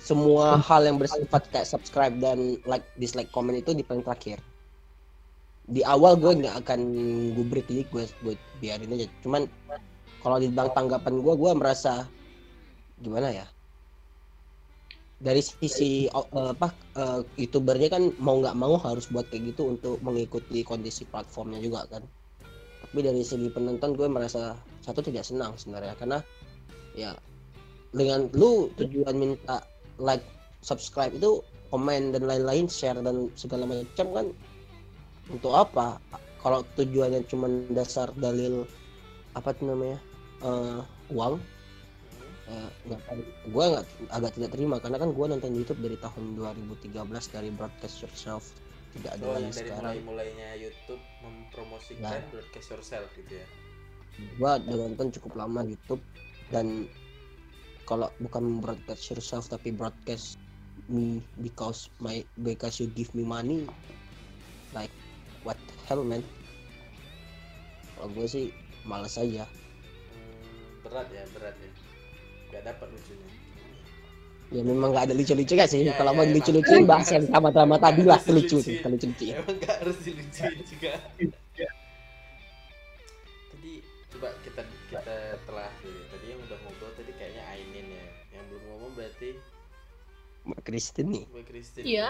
semua 0.00 0.56
hal 0.56 0.88
yang 0.88 0.96
bersifat 0.96 1.44
kayak 1.52 1.68
subscribe 1.68 2.16
dan 2.16 2.56
like 2.64 2.86
dislike 2.96 3.28
komen 3.36 3.60
itu 3.60 3.76
di 3.76 3.84
paling 3.84 4.00
terakhir. 4.00 4.40
Di 5.70 5.84
awal 5.84 6.16
gue 6.16 6.40
nggak 6.40 6.66
akan 6.66 6.80
gubrik 7.36 7.68
jadi 7.68 7.84
gue 7.92 8.04
gue 8.24 8.34
biarin 8.58 8.96
aja. 8.96 9.06
Cuman 9.22 9.46
kalau 10.24 10.40
dibilang 10.40 10.72
tanggapan 10.72 11.20
gue, 11.20 11.34
gue 11.36 11.52
merasa 11.52 12.08
gimana 13.04 13.30
ya? 13.30 13.46
Dari 15.20 15.44
sisi 15.44 16.08
eh, 16.08 16.50
apa 16.56 16.72
eh, 16.96 17.20
youtubernya 17.36 17.92
kan 17.92 18.08
mau 18.16 18.40
nggak 18.40 18.56
mau 18.56 18.80
harus 18.80 19.04
buat 19.12 19.28
kayak 19.28 19.52
gitu 19.52 19.76
untuk 19.76 20.00
mengikuti 20.00 20.64
kondisi 20.64 21.04
platformnya 21.04 21.60
juga 21.60 21.84
kan. 21.92 22.02
Tapi 22.80 22.98
dari 23.04 23.20
segi 23.20 23.52
penonton 23.52 23.92
gue 23.94 24.08
merasa 24.08 24.56
satu 24.80 25.04
tidak 25.04 25.28
senang 25.28 25.52
sebenarnya. 25.60 25.92
Karena 26.00 26.18
ya 26.96 27.12
dengan 27.92 28.32
lu 28.32 28.72
tujuan 28.80 29.14
minta 29.20 29.60
like 30.00 30.24
subscribe 30.64 31.12
itu 31.12 31.44
komen 31.68 32.16
dan 32.16 32.26
lain-lain 32.26 32.66
share 32.66 32.98
dan 32.98 33.28
segala 33.36 33.68
macam 33.68 34.06
kan 34.16 34.26
untuk 35.28 35.52
apa? 35.52 36.00
Kalau 36.40 36.64
tujuannya 36.74 37.28
cuma 37.28 37.46
dasar 37.76 38.08
dalil 38.16 38.64
apa 39.36 39.52
namanya 39.60 40.00
eh, 40.40 40.80
uang 41.12 41.36
nggak 42.82 43.00
tahu- 43.04 43.28
gue 43.46 43.64
nggak 43.70 43.84
agak 44.10 44.30
tidak 44.34 44.50
terima 44.50 44.76
karena 44.78 44.98
kan 44.98 45.10
gue 45.10 45.26
nonton 45.26 45.52
YouTube 45.52 45.80
dari 45.80 45.96
tahun 45.96 46.24
2013 46.34 46.96
dari 47.28 47.48
broadcast 47.48 47.96
yourself 48.00 48.44
tidak 48.90 49.14
ada 49.14 49.22
Oh, 49.22 49.30
lagi 49.30 49.44
yang 49.44 49.52
dari 49.52 49.62
sekarang 49.64 49.84
mulai-mulainya 50.02 50.48
YouTube 50.58 51.02
mempromosikan 51.20 52.02
Nah. 52.02 52.26
broadcast 52.28 52.68
yourself 52.68 53.06
gitu 53.14 53.32
ya. 53.34 53.46
gua 54.36 54.58
udah 54.58 54.76
nonton 54.84 55.08
cukup 55.10 55.32
lama 55.38 55.62
YouTube 55.62 56.02
dan 56.50 56.84
kalau 57.84 58.10
bukan 58.18 58.58
broadcast 58.58 59.08
yourself 59.08 59.46
tapi 59.46 59.70
broadcast 59.70 60.36
me 60.86 61.22
because 61.38 61.86
my 61.98 62.20
because 62.38 62.78
you 62.78 62.90
give 62.90 63.08
me 63.14 63.22
money 63.22 63.64
like 64.70 64.90
what 65.40 65.56
hell 65.86 66.02
man 66.02 66.20
kalau 67.94 68.10
gue 68.10 68.26
sih 68.26 68.44
males 68.82 69.14
aja 69.14 69.46
Hmm, 70.10 70.82
berat 70.82 71.08
ya, 71.08 71.24
berat 71.30 71.54
ya. 71.54 71.70
Gak 72.50 72.62
dapat 72.64 72.88
lucunya. 72.88 73.28
ya 74.50 74.62
memang 74.66 74.90
nggak 74.90 75.04
ada 75.06 75.14
lucu-lucu 75.14 75.54
gak 75.54 75.70
sih 75.70 75.86
Ya, 75.86 75.94
kalau 75.94 76.10
ya, 76.10 76.16
mau 76.18 76.24
emang. 76.26 76.34
lucu-lucuin 76.34 76.82
bahas 76.82 77.06
yang 77.08 77.22
drama-drama 77.24 77.78
tadi 77.78 78.02
lah 78.02 78.18
lucu 78.20 78.58
lucu 78.58 78.70
ya. 78.72 78.80
kalau 78.82 78.96
lucu 78.96 79.24
ya 79.24 79.34
Emang 79.38 79.56
gak 79.58 79.74
harus 79.78 79.98
dilucuin 80.02 80.58
juga. 80.66 80.92
Tadi 83.50 83.72
coba 84.10 84.28
kita 84.42 84.62
kita 84.88 85.14
telah 85.44 85.70
dulu. 85.78 86.00
Tadi 86.08 86.24
yang 86.26 86.40
udah 86.42 86.58
ngobrol 86.60 86.90
tadi 86.94 87.12
kayaknya 87.14 87.42
Ainin 87.46 87.86
ya. 87.88 88.04
Yang 88.32 88.44
belum 88.48 88.62
ngomong 88.68 88.92
berarti 88.94 89.30
Mbak 90.42 90.60
Kristin 90.64 91.06
nih 91.08 91.24
Mbak 91.26 91.44
Kristin. 91.46 91.82
Iya. 91.84 92.08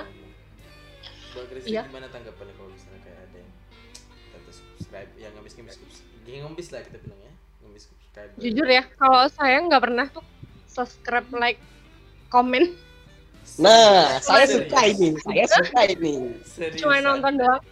Mbak 1.30 1.46
Kristin 1.46 1.70
Iya. 1.70 1.82
gimana 1.86 2.06
tanggapannya 2.08 2.54
kalau 2.56 2.70
misalnya 2.70 3.00
kayak 3.02 3.20
ada 3.20 3.38
yang 3.38 3.50
subscribe 4.50 5.10
yang 5.14 5.32
ngemis 5.36 5.54
ngemis 5.54 5.76
ngemis 6.24 6.68
lah 6.70 6.80
kita 6.82 6.98
bilang 6.98 7.20
ya 7.20 7.34
ngemis 7.60 7.84
subscribe 7.88 8.30
Jujur 8.40 8.68
ya, 8.68 8.82
kalau 8.96 9.24
saya 9.28 9.56
nggak 9.64 9.82
pernah 9.82 10.06
tuh 10.08 10.24
subscribe, 10.66 11.28
like, 11.34 11.60
komen, 12.30 12.72
nah 13.58 14.20
saya 14.22 14.46
Serius? 14.46 14.70
suka 14.70 14.80
ini 14.86 15.08
saya 15.18 15.46
suka 15.50 15.80
ini 15.90 16.14
cuma 16.78 17.02
nonton 17.02 17.34
doang. 17.40 17.62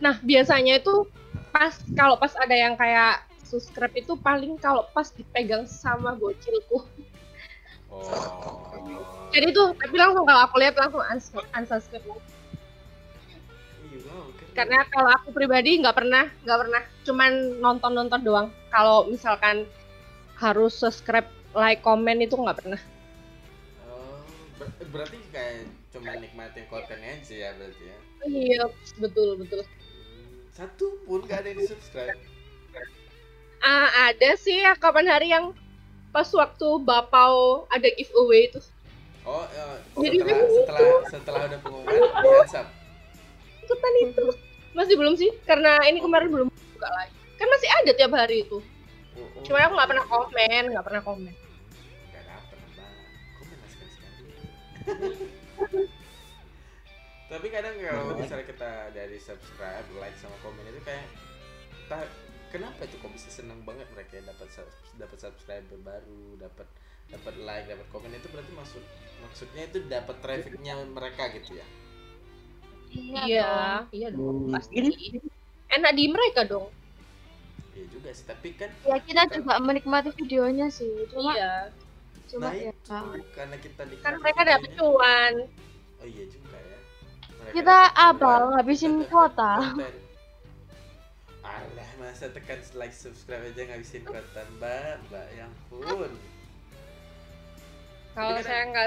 Nah, 0.00 0.16
biasanya 0.24 0.80
itu 0.80 1.06
pas 1.52 1.76
kalau 1.94 2.16
pas 2.16 2.32
ada 2.40 2.56
yang 2.56 2.74
kayak 2.74 3.22
subscribe 3.44 3.92
itu 3.94 4.16
paling 4.18 4.56
kalau 4.58 4.86
pas 4.90 5.12
dipegang 5.12 5.68
sama 5.68 6.16
bocilku. 6.16 6.86
oh 7.90 9.30
Jadi 9.30 9.54
tuh, 9.54 9.70
tapi 9.78 9.94
langsung 9.94 10.26
kalau 10.26 10.42
aku 10.42 10.56
lihat 10.58 10.74
langsung 10.74 11.02
uns- 11.04 11.46
unsubscribe. 11.54 12.02
iya 13.90 13.98
wow. 14.08 14.29
Karena 14.60 14.84
kalau 14.92 15.10
aku 15.16 15.28
pribadi 15.32 15.80
nggak 15.80 15.96
pernah, 15.96 16.28
nggak 16.44 16.58
pernah, 16.60 16.82
cuman 17.08 17.32
nonton-nonton 17.64 18.20
doang. 18.20 18.48
Kalau 18.68 19.08
misalkan 19.08 19.64
harus 20.36 20.76
subscribe, 20.76 21.24
like, 21.56 21.80
komen 21.80 22.20
itu 22.20 22.36
nggak 22.36 22.60
pernah. 22.60 22.80
oh, 23.88 24.20
ber- 24.60 24.76
berarti 24.92 25.16
kayak 25.32 25.64
cuma 25.88 26.12
nikmatin 26.20 26.68
kontennya 26.68 27.16
aja 27.16 27.34
ya 27.34 27.50
berarti 27.56 27.84
ya 27.88 27.98
Iya, 28.20 28.62
betul 29.00 29.40
betul. 29.40 29.64
Hmm, 29.64 30.44
satu 30.52 31.00
pun 31.08 31.24
gak 31.24 31.40
ada 31.40 31.48
yang 31.56 31.64
di 31.64 31.64
subscribe 31.64 32.20
Ah, 33.60 34.12
ada 34.12 34.36
sih 34.36 34.60
ya 34.60 34.76
kapan 34.76 35.08
hari 35.08 35.32
yang 35.32 35.56
pas 36.12 36.28
waktu 36.32 36.68
Bapau 36.84 37.64
ada 37.68 37.88
giveaway 37.96 38.48
itu. 38.48 38.60
oh 39.24 39.44
Jadi 40.00 40.16
setelah 40.20 40.40
setelah 40.52 40.88
setelah 41.08 41.40
ada 41.48 41.56
pengumuman 41.60 41.96
di 41.96 42.28
WhatsApp 42.28 42.68
Ikutan 43.64 43.94
itu. 44.04 44.24
Masih 44.70 44.94
belum 44.94 45.14
sih, 45.18 45.30
karena 45.44 45.82
ini 45.90 45.98
kemarin 45.98 46.28
belum 46.30 46.48
buka 46.50 46.88
lagi. 46.88 47.14
Kan 47.36 47.46
masih 47.50 47.68
ada 47.72 47.90
tiap 47.96 48.12
hari 48.14 48.46
itu. 48.46 48.58
oh, 48.60 49.20
oh. 49.20 49.42
Cuma 49.42 49.64
aku 49.64 49.74
nggak 49.74 49.90
pernah 49.90 50.06
komen, 50.06 50.62
nggak 50.70 50.86
pernah 50.86 51.02
komen. 51.02 51.34
Gak 52.14 52.24
dapet 52.28 52.58
bang 52.76 52.94
Komen 53.40 53.56
lah 53.58 53.68
sekali-sekali 53.72 54.30
Tapi 57.30 57.46
kadang 57.46 57.74
kalau 57.78 58.18
misalnya 58.18 58.46
kita 58.46 58.70
dari 58.90 59.18
subscribe, 59.22 59.86
like 60.02 60.18
sama 60.18 60.34
komen 60.42 60.66
itu 60.66 60.82
kayak 60.82 61.06
ta- 61.86 62.18
Kenapa 62.50 62.82
itu 62.82 62.98
kok 62.98 63.14
bisa 63.14 63.30
seneng 63.30 63.62
banget 63.62 63.86
mereka 63.94 64.18
yang 64.18 64.26
dapat 64.26 64.50
dapat 64.98 65.18
subscriber 65.22 65.78
baru, 65.86 66.34
dapat 66.34 66.66
dapat 67.06 67.34
like, 67.46 67.66
dapat 67.70 67.86
komen 67.94 68.10
itu 68.10 68.26
berarti 68.26 68.50
maksud 68.58 68.82
maksudnya 69.22 69.62
itu 69.70 69.78
dapat 69.86 70.18
trafficnya 70.18 70.74
mereka 70.90 71.30
gitu 71.30 71.62
ya? 71.62 71.66
Iya, 72.90 73.50
iya 73.90 74.08
dong, 74.10 74.46
Hmm. 74.46 74.52
pasti. 74.52 74.74
Enak 75.70 75.92
di 75.94 76.04
mereka 76.06 76.42
dong. 76.42 76.66
Iya 77.70 77.84
juga 77.88 78.10
sih, 78.10 78.26
tapi 78.26 78.48
kan 78.52 78.66
ya 78.82 78.98
kita 78.98 79.22
juga 79.30 79.56
menikmati 79.56 80.10
videonya 80.12 80.66
sih 80.68 81.06
cuma 81.06 81.32
Iya. 81.32 81.70
cuma 82.26 82.46
nah 82.46 82.54
ya 82.54 82.70
itu 82.70 82.98
karena 83.32 83.56
kita 83.56 83.82
Kan 84.02 84.14
mereka 84.18 84.40
dapat 84.44 84.70
cuan. 84.74 85.34
Oh 85.96 86.06
iya 86.06 86.24
juga 86.26 86.58
ya. 86.58 86.78
Mereka 87.40 87.54
kita 87.54 87.76
abal 87.96 88.40
dapat 88.52 88.92
kuota. 89.06 89.52
Alah 91.40 91.90
masa 91.96 92.28
tekan 92.28 92.60
like 92.74 92.92
subscribe 92.92 93.42
aja 93.42 93.62
ngabisin 93.64 94.02
kuota 94.04 94.42
mbak, 94.58 95.00
mbak 95.08 95.26
yang 95.34 95.52
pun. 95.66 96.10
Kalau 98.12 98.34
kan- 98.34 98.44
saya 98.44 98.62
nggak 98.66 98.86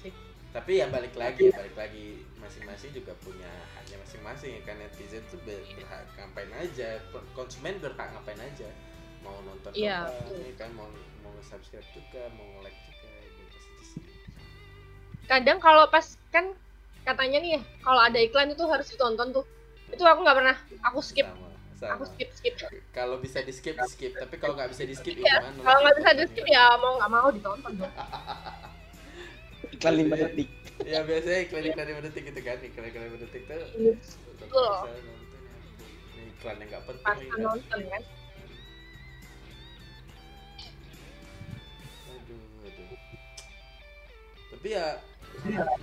sih. 0.00 0.12
Tapi 0.50 0.72
ya 0.76 0.86
balik 0.86 1.14
lagi, 1.14 1.48
balik 1.50 1.74
lagi 1.74 2.06
masing-masing 2.40 2.90
juga 2.92 3.12
punya 3.20 3.48
haknya 3.76 3.96
masing-masing 4.00 4.50
ya 4.56 4.62
kan 4.64 4.76
netizen 4.80 5.22
tuh 5.28 5.38
ber- 5.44 5.62
berhak 5.76 6.02
ngapain 6.16 6.50
aja, 6.56 6.98
konsumen 7.36 7.76
berhak 7.78 8.08
ngapain 8.12 8.40
aja. 8.40 8.68
Mau 9.20 9.36
nonton 9.44 9.70
Iya, 9.76 10.08
betul. 10.24 10.40
ya 10.48 10.54
kan 10.56 10.70
mau 10.72 10.88
mau 11.20 11.32
subscribe 11.44 11.84
juga, 11.92 12.32
mau 12.34 12.64
like 12.64 12.76
juga 12.88 13.08
gitu 13.36 13.58
sih. 13.84 14.02
Kadang 15.28 15.60
kalau 15.60 15.84
pas 15.92 16.16
kan 16.32 16.56
katanya 17.04 17.38
nih 17.44 17.50
ya, 17.56 17.62
kalau 17.84 18.00
ada 18.00 18.18
iklan 18.18 18.50
itu 18.50 18.64
harus 18.64 18.88
ditonton 18.88 19.30
tuh. 19.30 19.44
Itu 19.92 20.02
aku 20.08 20.24
nggak 20.24 20.38
pernah. 20.40 20.56
Aku 20.88 21.04
skip. 21.04 21.28
Sama, 21.28 21.48
Aku 21.96 22.04
sama. 22.04 22.12
skip 22.12 22.28
skip. 22.36 22.54
Kalau 22.92 23.16
bisa 23.20 23.40
di 23.44 23.52
skip, 23.52 23.76
di 23.76 23.88
skip. 23.88 24.12
Tapi 24.16 24.34
kalau 24.40 24.56
nggak 24.56 24.72
bisa 24.72 24.84
di 24.88 24.94
skip, 24.96 25.16
Iya, 25.16 25.24
ya 25.28 25.36
gimana? 25.44 25.60
Kalau 25.64 25.78
nggak 25.84 25.96
bisa 26.00 26.10
di 26.16 26.24
skip 26.28 26.46
ya 26.48 26.64
mau 26.80 26.92
nggak 26.96 27.10
mau 27.12 27.28
ditonton 27.28 27.72
dong. 27.76 27.92
iklan 29.80 29.96
lima 29.96 30.12
detik 30.20 30.48
Ya 30.84 31.00
biasanya 31.04 31.40
iklan-iklan 31.48 31.86
lima 31.92 32.00
detik 32.04 32.24
gitu 32.28 32.40
kan, 32.40 32.56
iklan-iklan 32.60 33.04
lima 33.08 33.18
detik 33.20 33.42
tuh. 33.44 33.56
Iya, 33.76 33.92
ya. 34.48 35.04
Iklan 36.36 36.56
yang 36.56 36.68
nggak 36.72 36.82
penting 36.88 37.04
Pas 37.04 37.20
kan. 37.20 37.38
nonton 37.40 37.80
kan. 37.84 38.02
Aduh, 42.16 42.44
aduh. 42.64 42.88
Tapi 44.56 44.68
ya 44.72 44.86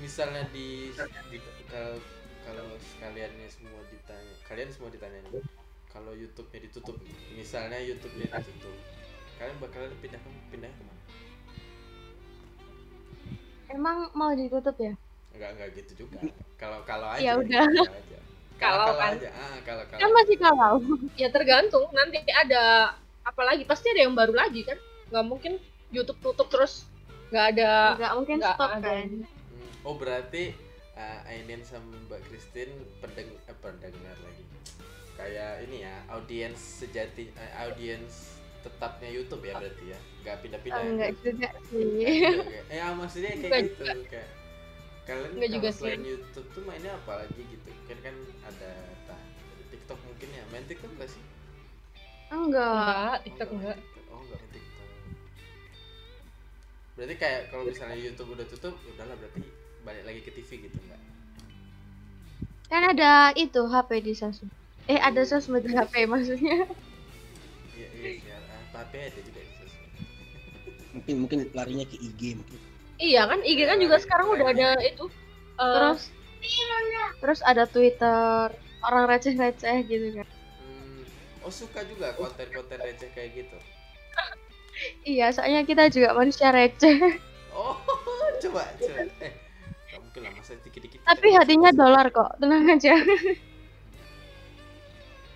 misalnya 0.01 0.43
di, 0.49 0.93
di 1.29 1.37
kalau 1.69 2.01
kalau 2.41 2.65
sekaliannya 2.81 3.49
semua 3.53 3.81
ditanya, 3.93 4.33
kalian 4.49 4.69
semua 4.73 4.89
ditanya 4.89 5.19
nih, 5.29 5.45
kalau 5.93 6.13
YouTube-nya 6.17 6.65
ditutup, 6.65 6.97
misalnya 7.37 7.77
YouTube-nya 7.81 8.33
ditutup, 8.33 8.77
kalian 9.37 9.57
bakalan 9.61 9.93
pindah 10.01 10.21
ke 10.21 10.29
pindah 10.49 10.71
ke 10.73 10.81
mana? 10.85 11.01
Emang 13.71 14.11
mau 14.15 14.31
ditutup 14.33 14.75
ya 14.79 14.93
Enggak 15.37 15.49
enggak 15.53 15.69
gitu 15.77 15.91
juga. 16.05 16.17
Kalau 16.57 16.79
kalau 16.89 17.07
aja. 17.13 17.21
Ya 17.21 17.31
udah. 17.37 17.61
Kalau 17.69 17.85
aja. 17.93 18.19
Kalau 18.57 18.87
kan. 18.97 19.11
aja. 19.13 19.29
Ah, 19.37 19.57
kalau 19.61 19.83
kalau. 19.85 20.01
kan 20.01 20.09
masih 20.09 20.37
kalau 20.41 20.73
Ya 21.21 21.27
tergantung 21.29 21.85
nanti 21.93 22.17
ada 22.33 22.97
apa 23.21 23.41
lagi 23.45 23.61
pasti 23.69 23.93
ada 23.93 24.01
yang 24.09 24.17
baru 24.17 24.33
lagi 24.33 24.65
kan. 24.65 24.81
Nggak 25.13 25.25
mungkin 25.29 25.53
YouTube 25.93 26.17
tutup 26.25 26.49
terus 26.49 26.89
nggak 27.29 27.45
ada. 27.53 27.71
nggak 28.01 28.13
mungkin 28.17 28.37
nggak 28.41 28.55
stop 28.57 28.71
ada. 28.73 28.81
kan 28.81 29.07
Hmm, 29.13 29.69
Oh 29.85 29.93
berarti 29.93 30.57
uh, 30.97 31.29
Ainin 31.29 31.61
sama 31.61 31.93
Mbak 32.09 32.21
Christine 32.33 32.73
pendeng 32.97 33.29
eh, 33.29 33.57
pendengar 33.61 34.17
lagi. 34.17 34.43
Kayak 35.17 35.65
ini 35.69 35.85
ya, 35.85 35.95
audiens 36.09 36.57
sejati 36.57 37.29
eh, 37.29 37.51
audiens 37.61 38.36
tetapnya 38.67 39.09
YouTube 39.09 39.43
ya 39.43 39.55
berarti 39.55 39.85
ya. 39.87 39.99
Enggak 40.19 40.35
pindah-pindah. 40.43 40.83
ya? 40.83 40.89
enggak 40.91 41.11
juga 41.23 41.49
sih 41.63 41.87
Enggak. 42.35 42.65
Eh 42.67 42.79
ah, 42.79 42.93
maksudnya 42.93 43.31
kayak 43.33 43.43
Enggak 43.47 43.61
gitu 43.63 43.83
kayak 44.05 44.29
kalian 45.07 45.31
Enggak 45.33 45.49
kalau 45.49 45.55
juga 45.55 45.69
sih. 45.71 45.79
selain 45.79 46.03
YouTube 46.03 46.47
tuh 46.51 46.63
mainnya 46.63 46.91
apa 46.93 47.11
lagi 47.21 47.41
gitu? 47.43 47.69
Kan 47.85 47.97
kan 48.03 48.15
ada 48.43 48.69
entah, 48.91 49.21
TikTok 49.67 49.99
mungkin 50.03 50.29
ya. 50.29 50.43
Main 50.49 50.65
TikTok 50.65 50.91
enggak 50.93 51.09
sih? 51.09 51.23
enggak 52.29 53.15
Enggak, 53.15 53.15
TikTok 53.23 53.49
Oh, 53.49 53.55
enggak. 53.55 53.77
TikTok. 53.77 54.05
Oh, 54.11 54.19
enggak 54.19 54.39
main 54.39 54.51
TikTok. 54.53 54.89
Berarti 56.93 57.15
kayak 57.15 57.41
kalau 57.47 57.63
misalnya 57.63 57.97
YouTube 57.97 58.29
udah 58.33 58.47
tutup, 58.47 58.75
udahlah 58.83 59.15
berarti 59.15 59.41
balik 59.81 60.03
lagi 60.03 60.19
ke 60.21 60.31
TV 60.33 60.49
gitu 60.67 60.77
enggak? 60.81 61.01
kan 62.67 62.83
ada 62.83 63.31
itu 63.31 63.63
HP 63.63 64.03
di 64.03 64.11
sosmed 64.11 64.51
eh 64.85 64.99
ada 64.99 65.23
sosmed 65.23 65.63
di 65.63 65.71
HP 65.71 66.03
maksudnya 66.03 66.67
tapi 68.77 68.95
ada 69.01 69.19
juga 69.19 69.41
mungkin 70.93 71.15
mungkin 71.25 71.39
larinya 71.53 71.85
ke 71.85 71.97
IG 71.97 72.21
mungkin 72.37 72.59
Iya 72.97 73.29
kan, 73.29 73.45
IG 73.45 73.59
kan 73.69 73.77
juga 73.77 74.01
sekarang 74.01 74.27
udah 74.33 74.47
ada 74.49 74.69
itu. 74.81 75.05
eh, 75.61 75.73
terus 75.77 76.01
terus 77.21 77.39
ada 77.45 77.69
Twitter 77.69 78.49
orang 78.81 79.03
receh-receh 79.05 79.77
gitu 79.85 80.07
kan 80.17 80.27
Hmm. 80.57 81.01
Oh, 81.45 81.53
suka 81.53 81.85
juga 81.85 82.13
konten-konten 82.17 82.77
receh 82.81 83.09
kayak 83.13 83.29
gitu. 83.35 83.57
iya 85.13 85.29
soalnya 85.29 85.61
kita 85.63 85.89
juga 85.89 86.13
manusia 86.13 86.49
receh 86.49 86.97
Oh, 87.57 87.73
coba, 88.37 88.69
coba. 88.77 88.97
Eh, 89.21 89.33
nggak 89.89 89.97
mungkin 89.97 90.01
mungkin 90.01 90.21
lah 90.21 90.33
masa 90.37 90.53
dikit-dikit 90.61 91.01
kita 91.01 91.09
Tapi 91.09 91.27
hatinya 91.33 91.69
dolar 91.73 92.05
kok, 92.09 92.29
tenang 92.37 92.69
aja. 92.69 92.93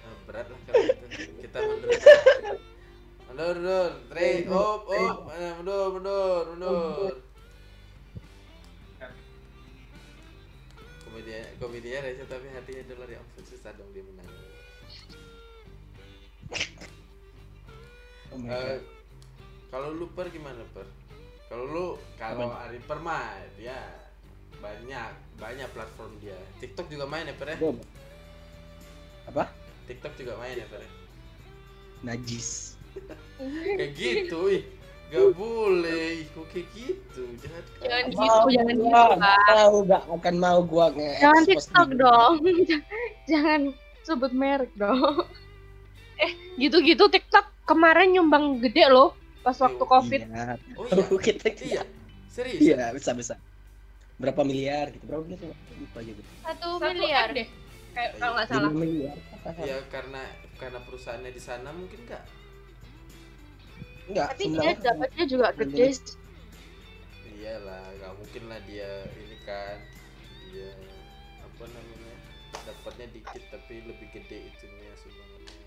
Ah, 0.02 0.14
berat 0.30 0.46
lah 0.46 0.60
kalau 0.70 0.86
itu 0.86 1.32
kita 1.42 1.58
mundur 1.62 1.90
mundur 3.42 3.56
mundur. 3.58 3.92
Trik 4.14 4.46
op 4.50 4.82
op. 4.86 5.18
Mana 5.26 5.50
mundur 5.58 5.88
mundur 5.98 6.44
mundur. 6.54 7.14
Komedian 11.06 11.46
komedian 11.60 12.04
aja 12.06 12.24
tapi 12.30 12.48
hatinya 12.54 12.84
dolar 12.88 13.10
ya 13.10 13.18
ampun 13.20 13.44
susah 13.50 13.72
dong 13.76 13.90
dia 13.92 14.06
menang. 14.06 14.30
Oh 18.32 18.40
God. 18.40 18.80
kalau 19.72 19.90
lu 19.92 20.08
per 20.14 20.28
gimana 20.32 20.64
per? 20.72 20.88
Kalau 21.52 21.66
lu 21.68 21.86
kalau 22.16 22.54
Ari 22.56 22.80
per 22.80 23.00
mah 23.04 23.44
dia 23.60 23.76
banyak 24.62 25.12
banyak 25.42 25.68
platform 25.74 26.16
dia. 26.22 26.38
TikTok 26.64 26.88
juga 26.88 27.10
main 27.10 27.28
ya 27.28 27.36
per 27.36 27.56
ya? 27.56 27.58
Apa? 29.28 29.52
TikTok 29.90 30.14
juga 30.16 30.40
main 30.40 30.56
ya 30.56 30.68
per 30.70 30.86
ya? 30.86 30.92
najis 32.02 32.81
kayak 33.78 33.92
gitu 33.96 34.40
ih. 34.52 34.64
Gak 35.12 35.36
boleh 35.36 36.24
ih, 36.24 36.28
kok 36.32 36.48
kayak 36.56 36.68
gitu? 36.72 37.24
Jahat 37.44 37.66
kan 37.76 37.84
Jangan 37.84 38.06
Mau 38.08 38.24
gitu, 38.24 38.48
jangan 38.56 38.76
gua, 38.80 38.88
gitu, 39.04 39.12
nggak 39.20 39.40
mau 39.52 39.76
gak 39.84 40.04
akan 40.08 40.36
mau 40.40 40.60
gua 40.64 40.86
nge 40.96 41.10
Jangan 41.20 41.44
TikTok 41.44 41.90
dong. 42.00 42.34
Jangan 43.32 43.62
sebut 44.08 44.32
merek 44.32 44.72
dong. 44.80 45.28
Gitu-gitu 46.62 47.04
TikTok 47.12 47.46
kemarin 47.68 48.16
nyumbang 48.16 48.64
gede 48.64 48.88
loh 48.88 49.12
pas 49.42 49.58
waktu 49.58 49.84
Covid. 49.84 50.22
iya. 50.32 50.56
Oh 50.78 50.86
iya? 50.88 51.06
kita 51.20 51.48
iya? 51.60 51.84
Serius? 52.32 52.62
Iya 52.64 52.96
besar 52.96 53.18
besar 53.18 53.38
berapa 54.22 54.46
miliar 54.46 54.94
gitu 54.94 55.04
berapa 55.10 55.26
miliar 55.26 55.58
lupa 55.82 55.98
aja 55.98 56.12
gitu 56.14 56.30
Satu 56.46 56.70
Satu 56.78 56.94
miliar. 56.94 57.28
Deh. 57.34 57.48
Kayak 57.92 58.12
kalau 58.22 58.34
nggak 58.38 58.48
salah. 58.48 58.70
lima 58.72 58.80
miliar 58.80 59.18
ya 59.66 59.78
karena 59.90 60.22
karena 60.62 60.80
perusahaannya 60.86 61.32
di 61.34 61.42
sana 61.42 61.74
mungkin 61.74 62.00
enggak 62.06 62.24
enggak 64.12 64.30
Tapi 64.36 64.46
dia 64.52 64.72
dapatnya 64.78 65.24
juga 65.26 65.48
gede. 65.56 65.88
iyalah 67.42 67.84
nggak 67.98 68.14
mungkin 68.20 68.44
lah 68.52 68.60
dia 68.70 68.92
ini 69.18 69.38
kan. 69.48 69.78
Dia 70.52 70.72
apa 71.42 71.64
namanya 71.66 72.16
dapatnya 72.68 73.08
dikit 73.16 73.44
tapi 73.50 73.82
lebih 73.88 74.08
gede 74.14 74.52
itunya 74.52 74.92
sumbangannya 75.00 75.58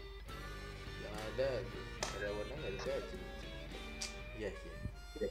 yang 1.03 1.15
ada 1.35 1.49
karyawannya 2.13 2.55
nggak 2.61 2.75
digaji 2.79 3.19
iya 4.39 4.51
iya. 4.53 5.29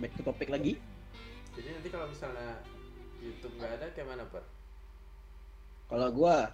Back 0.00 0.16
to 0.16 0.22
topik 0.24 0.48
lagi. 0.48 0.80
Jadi 1.52 1.68
nanti 1.76 1.88
kalau 1.92 2.08
misalnya 2.08 2.64
YouTube 3.20 3.52
nggak 3.60 3.72
ada 3.76 3.86
kayak 3.92 4.08
mana 4.08 4.24
pak? 4.32 4.44
Kalau 5.92 6.08
gua 6.14 6.48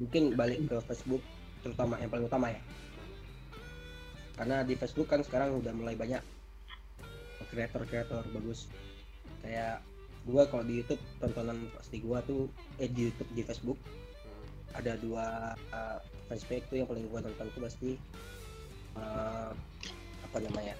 mungkin 0.00 0.32
balik 0.32 0.64
ke 0.64 0.76
Facebook 0.88 1.20
terutama 1.60 2.00
yang 2.00 2.08
paling 2.08 2.26
utama 2.26 2.48
ya. 2.48 2.60
Karena 4.40 4.64
di 4.64 4.72
Facebook 4.72 5.12
kan 5.12 5.20
sekarang 5.20 5.60
udah 5.60 5.76
mulai 5.76 5.92
banyak 5.92 6.24
kreator-kreator 7.52 8.24
bagus. 8.32 8.72
Kayak 9.44 9.84
gua 10.24 10.48
kalau 10.48 10.64
di 10.64 10.80
YouTube 10.80 11.02
tontonan 11.20 11.68
pasti 11.76 12.00
gua 12.00 12.24
tuh 12.24 12.48
eh 12.80 12.88
di 12.88 13.12
YouTube 13.12 13.30
di 13.36 13.42
Facebook. 13.44 13.76
Ada 14.72 14.96
dua 15.02 15.52
uh, 15.74 15.98
fanspage 16.30 16.64
tuh 16.72 16.80
yang 16.80 16.88
paling 16.88 17.04
gua 17.12 17.20
tonton 17.20 17.52
tuh 17.52 17.60
pasti 17.60 17.90
uh, 18.96 19.52
apa 20.24 20.36
namanya 20.40 20.72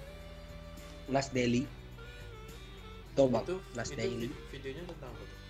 Nas 1.11 1.29
Daily. 1.29 1.69
Itu 3.13 3.27
Nas 3.77 3.91
itu 3.91 3.99
Daily. 3.99 4.27
vi- 4.31 4.57
videonya 4.57 4.89
tentang 4.89 5.13
apa 5.13 5.40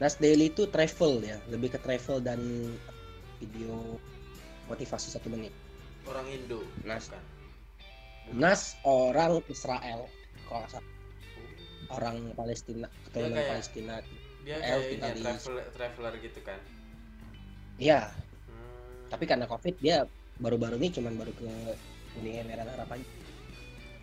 Nas 0.00 0.16
Daily 0.16 0.48
itu 0.48 0.64
travel 0.66 1.20
ya 1.20 1.36
lebih 1.46 1.68
ke 1.70 1.78
travel 1.78 2.18
dan 2.18 2.40
video 3.36 4.00
motivasi 4.66 5.12
satu 5.12 5.28
menit. 5.28 5.52
Orang 6.08 6.24
Indo 6.26 6.64
Nas. 6.82 7.12
bukan? 7.12 7.22
Nas 8.32 8.62
orang 8.82 9.44
Israel 9.46 10.08
kalau 10.46 10.64
nggak 10.64 10.72
salah. 10.72 10.88
Oh. 11.90 11.96
orang 11.98 12.16
Palestina 12.32 12.86
keturunan 13.04 13.34
kayak- 13.34 13.50
Palestina. 13.50 13.94
dia 14.40 14.56
kayak 14.56 14.78
ini 14.88 14.96
ya, 14.96 15.12
traveler 15.20 15.64
traveler 15.74 16.14
gitu 16.18 16.40
kan? 16.40 16.60
Ya 17.76 18.00
Hmm. 18.46 19.10
tapi 19.10 19.24
karena 19.26 19.44
covid 19.44 19.74
dia 19.76 20.06
baru-baru 20.38 20.78
ini 20.78 20.88
cuman 20.90 21.12
baru 21.14 21.32
ke 21.34 21.50
Uni 22.16 22.38
Emirat 22.38 22.70
Arab 22.70 22.88
aja. 22.88 23.04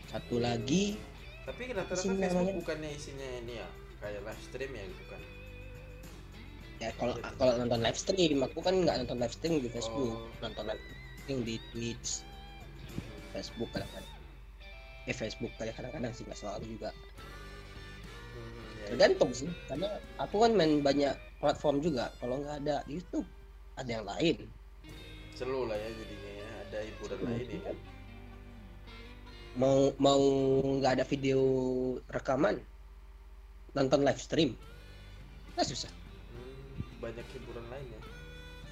Satu 0.07 0.37
lagi 0.37 0.99
Tapi 1.41 1.61
rata-rata 1.71 1.95
Facebook 1.95 2.19
namanya- 2.21 2.53
bukannya 2.53 2.89
isinya 2.91 3.27
ini 3.41 3.53
ya? 3.55 3.67
Kayak 3.97 4.21
live 4.27 4.41
stream 4.43 4.71
ya 4.71 4.83
bukan? 4.93 5.21
Ya 6.77 6.93
kalau 7.01 7.17
kalau 7.41 7.53
nonton 7.57 7.79
live 7.81 7.97
stream 7.97 8.37
aku 8.45 8.59
kan 8.61 8.85
nggak 8.85 8.95
nonton 9.05 9.17
live 9.17 9.33
stream 9.33 9.57
di 9.61 9.69
Facebook. 9.69 10.13
Oh. 10.13 10.29
nonton 10.45 10.63
live 10.69 10.83
stream 11.23 11.39
di 11.41 11.55
Twitch. 11.73 12.21
Facebook 13.33 13.69
kadang-kadang. 13.73 14.15
Eh 15.09 15.15
Facebook 15.15 15.51
kadang-kadang 15.57 16.11
sih 16.13 16.23
nggak 16.25 16.37
selalu 16.37 16.65
juga. 16.77 16.89
Hmm, 16.93 18.37
ya, 18.37 18.61
ya. 18.61 18.85
tergantung 18.93 19.31
sih 19.33 19.49
karena 19.69 19.89
aku 20.21 20.35
kan 20.41 20.51
main 20.53 20.81
banyak 20.85 21.13
platform 21.41 21.81
juga. 21.81 22.13
Kalau 22.21 22.41
nggak 22.41 22.65
ada 22.65 22.85
YouTube 22.85 23.25
ada 23.77 23.89
yang 23.89 24.05
lain. 24.05 24.37
Selu 25.37 25.69
lah 25.69 25.77
ya 25.77 25.89
jadinya 25.93 26.31
ya 26.33 26.49
ada 26.65 26.79
hiburan 26.81 27.19
lain 27.25 27.45
ya. 27.45 27.61
kan. 27.61 27.77
mau 29.57 29.89
mau 29.97 30.21
nggak 30.77 31.01
ada 31.01 31.05
video 31.09 31.41
rekaman 32.13 32.61
nonton 33.73 34.05
live 34.05 34.21
stream 34.21 34.53
nggak 35.57 35.65
susah 35.65 35.89
banyak 37.01 37.25
hiburan 37.33 37.65
lain 37.69 37.87
ya. 37.93 38.01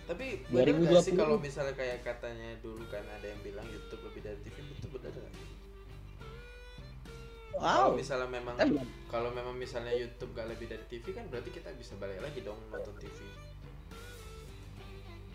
Tapi 0.06 0.46
benar 0.54 0.78
2020. 0.78 0.86
nggak 0.86 0.98
sih 1.02 1.14
kalau 1.18 1.38
misalnya 1.42 1.74
kayak 1.74 2.06
katanya 2.06 2.50
dulu 2.62 2.86
kan 2.90 3.06
ada 3.10 3.26
yang 3.26 3.42
bilang 3.42 3.66
YouTube 3.70 4.02
lebih 4.06 4.22
dari 4.22 4.40
TV 4.46 4.58
itu 4.70 4.88
benar 4.94 5.14
nggak? 5.14 5.34
Kalau 7.66 7.90
wow 7.90 7.96
misalnya 7.96 8.28
memang 8.30 8.56
kalau 9.08 9.30
memang 9.32 9.56
misalnya 9.56 9.96
YouTube 9.96 10.36
gak 10.36 10.52
lebih 10.52 10.68
dari 10.68 10.84
TV 10.92 11.16
kan 11.16 11.24
berarti 11.32 11.50
kita 11.56 11.72
bisa 11.80 11.96
balik 11.96 12.20
lagi 12.20 12.44
dong 12.44 12.60
nonton 12.70 12.92
TV. 13.00 13.16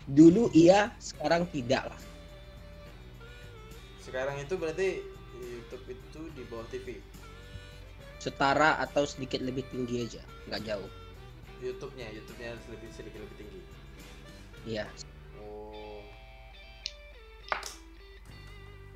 dulu 0.05 0.49
iya 0.53 0.93
sekarang 0.97 1.45
tidak 1.49 1.89
lah 1.93 2.01
Sekarang 4.01 4.37
itu 4.41 4.53
berarti 4.57 5.01
YouTube 5.39 5.85
itu 5.93 6.21
di 6.35 6.43
bawah 6.49 6.65
TV. 6.69 6.99
setara 8.21 8.77
atau 8.77 9.01
sedikit 9.09 9.41
lebih 9.41 9.65
tinggi 9.73 10.05
aja 10.05 10.21
nggak 10.45 10.61
jauh 10.69 10.91
YouTube-nya, 11.61 12.07
YouTube-nya 12.09 12.57
harus 12.57 12.65
lebih 12.73 12.89
sedikit 12.89 13.19
lebih 13.21 13.37
tinggi. 13.37 13.61
iya 14.65 14.85
Oh. 15.41 16.01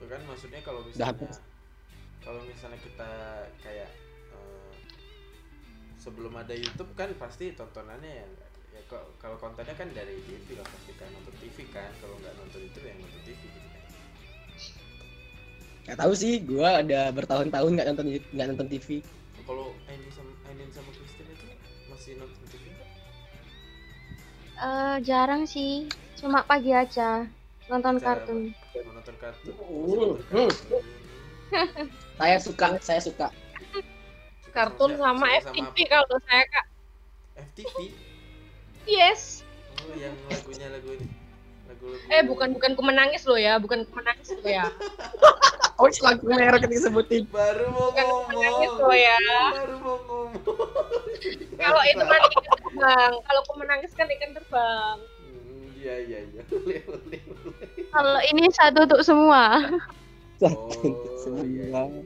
Kan 0.06 0.22
maksudnya 0.30 0.62
kalau 0.62 0.86
misalnya 0.86 1.34
kalau 2.22 2.42
misalnya 2.46 2.78
kita 2.82 3.12
kayak 3.62 3.90
eh, 4.34 4.74
sebelum 5.98 6.34
ada 6.38 6.54
YouTube 6.54 6.94
kan 6.94 7.10
pasti 7.18 7.54
tontonannya 7.58 8.22
ya, 8.22 8.26
ya 8.78 8.82
kalau 9.18 9.38
kontennya 9.42 9.74
kan 9.74 9.90
dari 9.94 10.22
TV 10.30 10.62
lah 10.62 10.68
pasti 10.70 10.94
kan 10.98 11.10
nonton 11.10 11.34
TV 11.42 11.66
kan 11.74 11.90
kalau 12.02 12.18
nggak 12.22 12.34
nonton 12.38 12.60
YouTube 12.62 12.86
yang 12.86 12.98
nonton 13.02 13.22
TV 13.26 13.42
gitu 13.42 13.70
kan. 13.70 13.84
nggak 15.86 15.98
tahu 16.02 16.14
sih 16.18 16.34
gua 16.46 16.86
ada 16.86 17.10
bertahun-tahun 17.14 17.72
nggak 17.78 17.88
nonton 17.94 18.06
nggak 18.34 18.48
nonton 18.54 18.68
TV 18.70 18.88
Kalau 19.46 19.74
Ainin 19.90 20.10
sama 20.10 20.34
Ainin 20.50 20.70
sama 20.74 20.90
Kristen 20.94 21.30
itu 21.30 21.46
masih 21.90 22.18
nonton 22.18 22.42
Eh, 24.56 24.96
jarang 25.04 25.44
sih, 25.44 25.92
cuma 26.16 26.40
pagi 26.48 26.72
aja 26.72 27.28
nonton 27.68 28.00
Cara 28.00 28.24
kartun. 28.24 28.56
nonton 28.88 29.16
kartun. 29.20 29.54
Nonton 29.60 30.20
hmm. 30.32 30.52
saya 32.20 32.38
suka 32.40 32.68
saya 32.80 33.02
suka 33.02 33.28
Kartun 34.56 34.96
siapa? 34.96 35.04
sama 35.04 35.28
Suka 35.28 35.40
FTV 35.52 35.76
kalau 35.92 36.16
saya 36.24 36.44
kak. 36.48 36.66
FTV. 37.36 37.76
Yes. 38.88 39.44
Oh, 39.84 39.92
yang 39.92 40.16
lagunya 40.26 40.72
lagu 40.72 40.96
ini. 40.96 41.08
Lagu-lagu. 41.68 42.08
Eh 42.08 42.24
bukan 42.24 42.50
bukan 42.56 42.72
ku 42.74 42.82
menangis 42.82 43.28
loh 43.28 43.36
ya, 43.36 43.60
bukan 43.60 43.84
ku 43.84 43.92
menangis 44.00 44.32
loh 44.32 44.48
ya. 44.48 44.72
oh 45.82 45.92
lagu 45.92 46.24
merek 46.24 46.72
disebutin 46.72 47.28
Baru 47.28 47.68
mau 47.76 47.92
Bukan 47.92 48.06
ku 48.08 48.20
menangis 48.32 48.72
ngomong. 48.72 48.88
loh 48.88 48.96
ya. 48.96 49.20
Baru 49.52 49.76
mau 49.84 49.98
ngomong. 50.08 50.30
Kalau 51.60 51.82
itu 51.84 52.04
kan 52.08 52.22
ikan 52.40 52.55
terbang, 52.76 53.14
kalau 53.22 53.42
ku 53.44 53.54
menangis 53.56 53.92
kan 53.92 54.08
ikan 54.08 54.32
terbang. 54.32 54.98
Hmm, 55.00 55.66
Iya 55.76 55.96
iya 56.02 56.20
iya. 56.28 56.44
Kalau 57.96 58.20
ini 58.28 58.44
satu 58.52 58.84
untuk 58.84 59.02
semua. 59.02 59.42
Oh 60.44 60.68
Semua. 61.16 61.48
iya. 61.48 61.64
iya. 61.88 62.04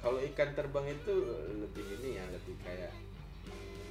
Kalau 0.00 0.16
ikan 0.32 0.56
terbang 0.56 0.88
itu 0.88 1.14
lebih 1.60 1.84
ini 2.00 2.16
ya, 2.16 2.24
lebih 2.32 2.56
kayak 2.64 2.92
hmm, 3.44 3.84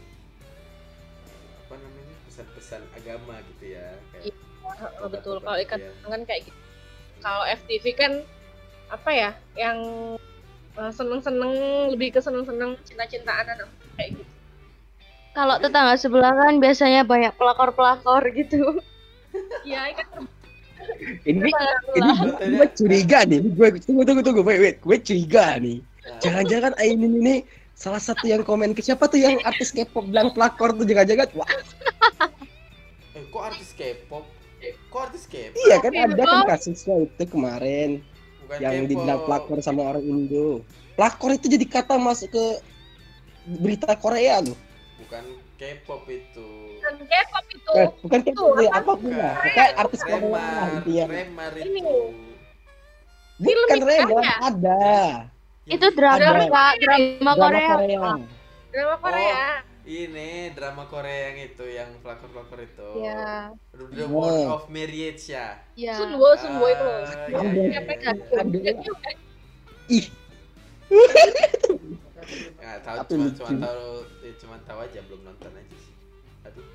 apa 1.61 1.73
namanya 1.77 2.15
pesan-pesan 2.25 2.81
agama 2.97 3.37
gitu 3.53 3.77
ya. 3.77 3.93
Kayak 4.09 4.23
Iya, 4.25 4.33
betul. 4.33 4.89
tobat-tobat 4.97 5.45
Kalau 5.45 5.59
ikan 5.61 5.77
gitu 5.77 5.85
ya. 5.85 5.89
terbang 5.93 6.09
kan 6.09 6.21
kayak 6.25 6.41
gitu. 6.49 6.59
Kalau 7.21 7.43
FTV 7.45 7.85
kan 7.93 8.13
apa 8.89 9.09
ya 9.09 9.31
yang 9.53 9.77
eh, 10.73 10.91
seneng-seneng 10.91 11.53
lebih 11.93 12.09
ke 12.13 12.19
seneng-seneng 12.19 12.73
cinta-cintaan 12.81 13.45
anak 13.47 13.69
kayak 13.93 14.17
gitu 14.17 14.32
Kalau 15.33 15.57
tetangga 15.57 15.97
sebelah 15.97 16.29
kan 16.31 16.61
biasanya 16.61 17.01
banyak 17.03 17.33
pelakor-pelakor 17.35 18.21
gitu. 18.33 18.77
ya 19.65 19.89
kan 19.97 20.29
Ini 21.25 21.49
ini 21.95 22.11
gue 22.53 22.67
curiga 22.75 23.25
nih. 23.25 23.39
Gue 23.55 23.67
tunggu 23.81 24.03
tunggu 24.03 24.21
tunggu. 24.21 24.41
Wait 24.43 24.59
wait. 24.61 24.75
Gue 24.79 24.97
curiga 24.99 25.57
nih. 25.57 25.81
Jangan-jangan 26.21 26.75
Ainin 26.77 27.17
ini 27.17 27.35
salah 27.73 27.97
satu 27.97 28.29
yang 28.29 28.45
komen 28.45 28.77
ke 28.77 28.85
siapa 28.85 29.09
tuh 29.09 29.17
yang 29.17 29.41
artis 29.41 29.73
K-pop 29.73 30.05
bilang 30.05 30.29
pelakor 30.31 30.77
tuh 30.77 30.85
jangan-jangan 30.85 31.25
wah 31.33 31.49
Eh, 33.13 33.23
kok 33.29 33.43
artis 33.43 33.73
K-pop? 33.73 34.25
Kok 34.91 34.99
artis 35.01 35.25
K-pop? 35.25 35.57
iya 35.57 35.81
kan 35.81 35.89
ada 35.91 36.21
kan 36.21 36.45
kasusnya 36.53 37.09
itu 37.09 37.23
kemarin 37.25 38.05
Bukan 38.45 38.57
yang 38.61 38.75
K-pop. 38.77 38.89
dibilang 38.93 39.19
pelakor 39.25 39.57
sama 39.65 39.81
orang 39.89 40.05
Indo 40.05 40.61
pelakor 40.93 41.33
itu 41.33 41.49
jadi 41.49 41.65
kata 41.65 41.97
masuk 41.97 42.29
ke 42.29 42.45
berita 43.57 43.89
Korea 43.97 44.37
loh 44.39 44.55
Bukan 45.13 45.29
K-pop 45.61 46.03
itu. 46.09 46.49
K-pop 46.81 47.45
itu 47.53 47.71
eh, 47.77 47.87
bukan 48.01 48.19
K-pop 48.25 48.33
Itu, 48.33 48.45
ya 48.57 48.69
apa? 48.73 48.81
lah 48.81 48.81
pokoknya 48.81 49.29
artis 49.77 50.01
Korea 50.01 50.17
Remar, 50.17 50.65
intinya 50.73 51.05
Remar 51.05 51.53
Ini. 51.53 51.69
itu. 51.69 52.01
bukan 53.37 53.77
Film 53.77 53.85
Remar 53.85 54.09
ya? 54.25 54.33
ada 54.41 54.81
Itu 55.69 55.87
drama 55.93 56.17
Ada. 56.17 56.49
Kak, 56.49 56.73
drama 56.81 57.05
drama 57.05 57.31
Korea. 57.37 57.69
Korea 57.69 58.13
drama 58.73 58.95
Korea 58.97 59.45
ini 59.83 60.49
drama 60.57 60.83
Korea 60.89 61.19
yang 61.29 61.37
itu 61.45 61.65
yang 61.67 61.89
pelakor-pelakor 62.01 62.57
itu. 62.57 62.89
Iya. 62.97 63.53
The 63.77 63.85
Iya. 63.93 64.05
Word 64.09 64.49
of 64.49 64.65
Marriage 64.73 65.29
ya. 65.29 65.61
Iya. 65.77 65.93
Sunwo 65.93 66.33
Sunwo 66.41 66.65
itu 66.65 66.87
Ah, 66.89 67.27
iya, 67.29 67.69
iya, 67.69 67.81
iya, 68.49 68.73
ih 69.93 70.05
Nggak 72.57 72.79
tahu 72.83 72.97
Tapi 73.03 73.11
cuma 73.11 73.27
cuma 73.35 73.51
tahu 73.59 73.87
eh, 74.23 74.35
cuma 74.39 74.55
tahu 74.63 74.79
aja 74.83 74.99
belum 75.07 75.21
nonton 75.27 75.51
aja 75.51 75.77
sih. 75.77 75.95
Aduh. 76.47 76.67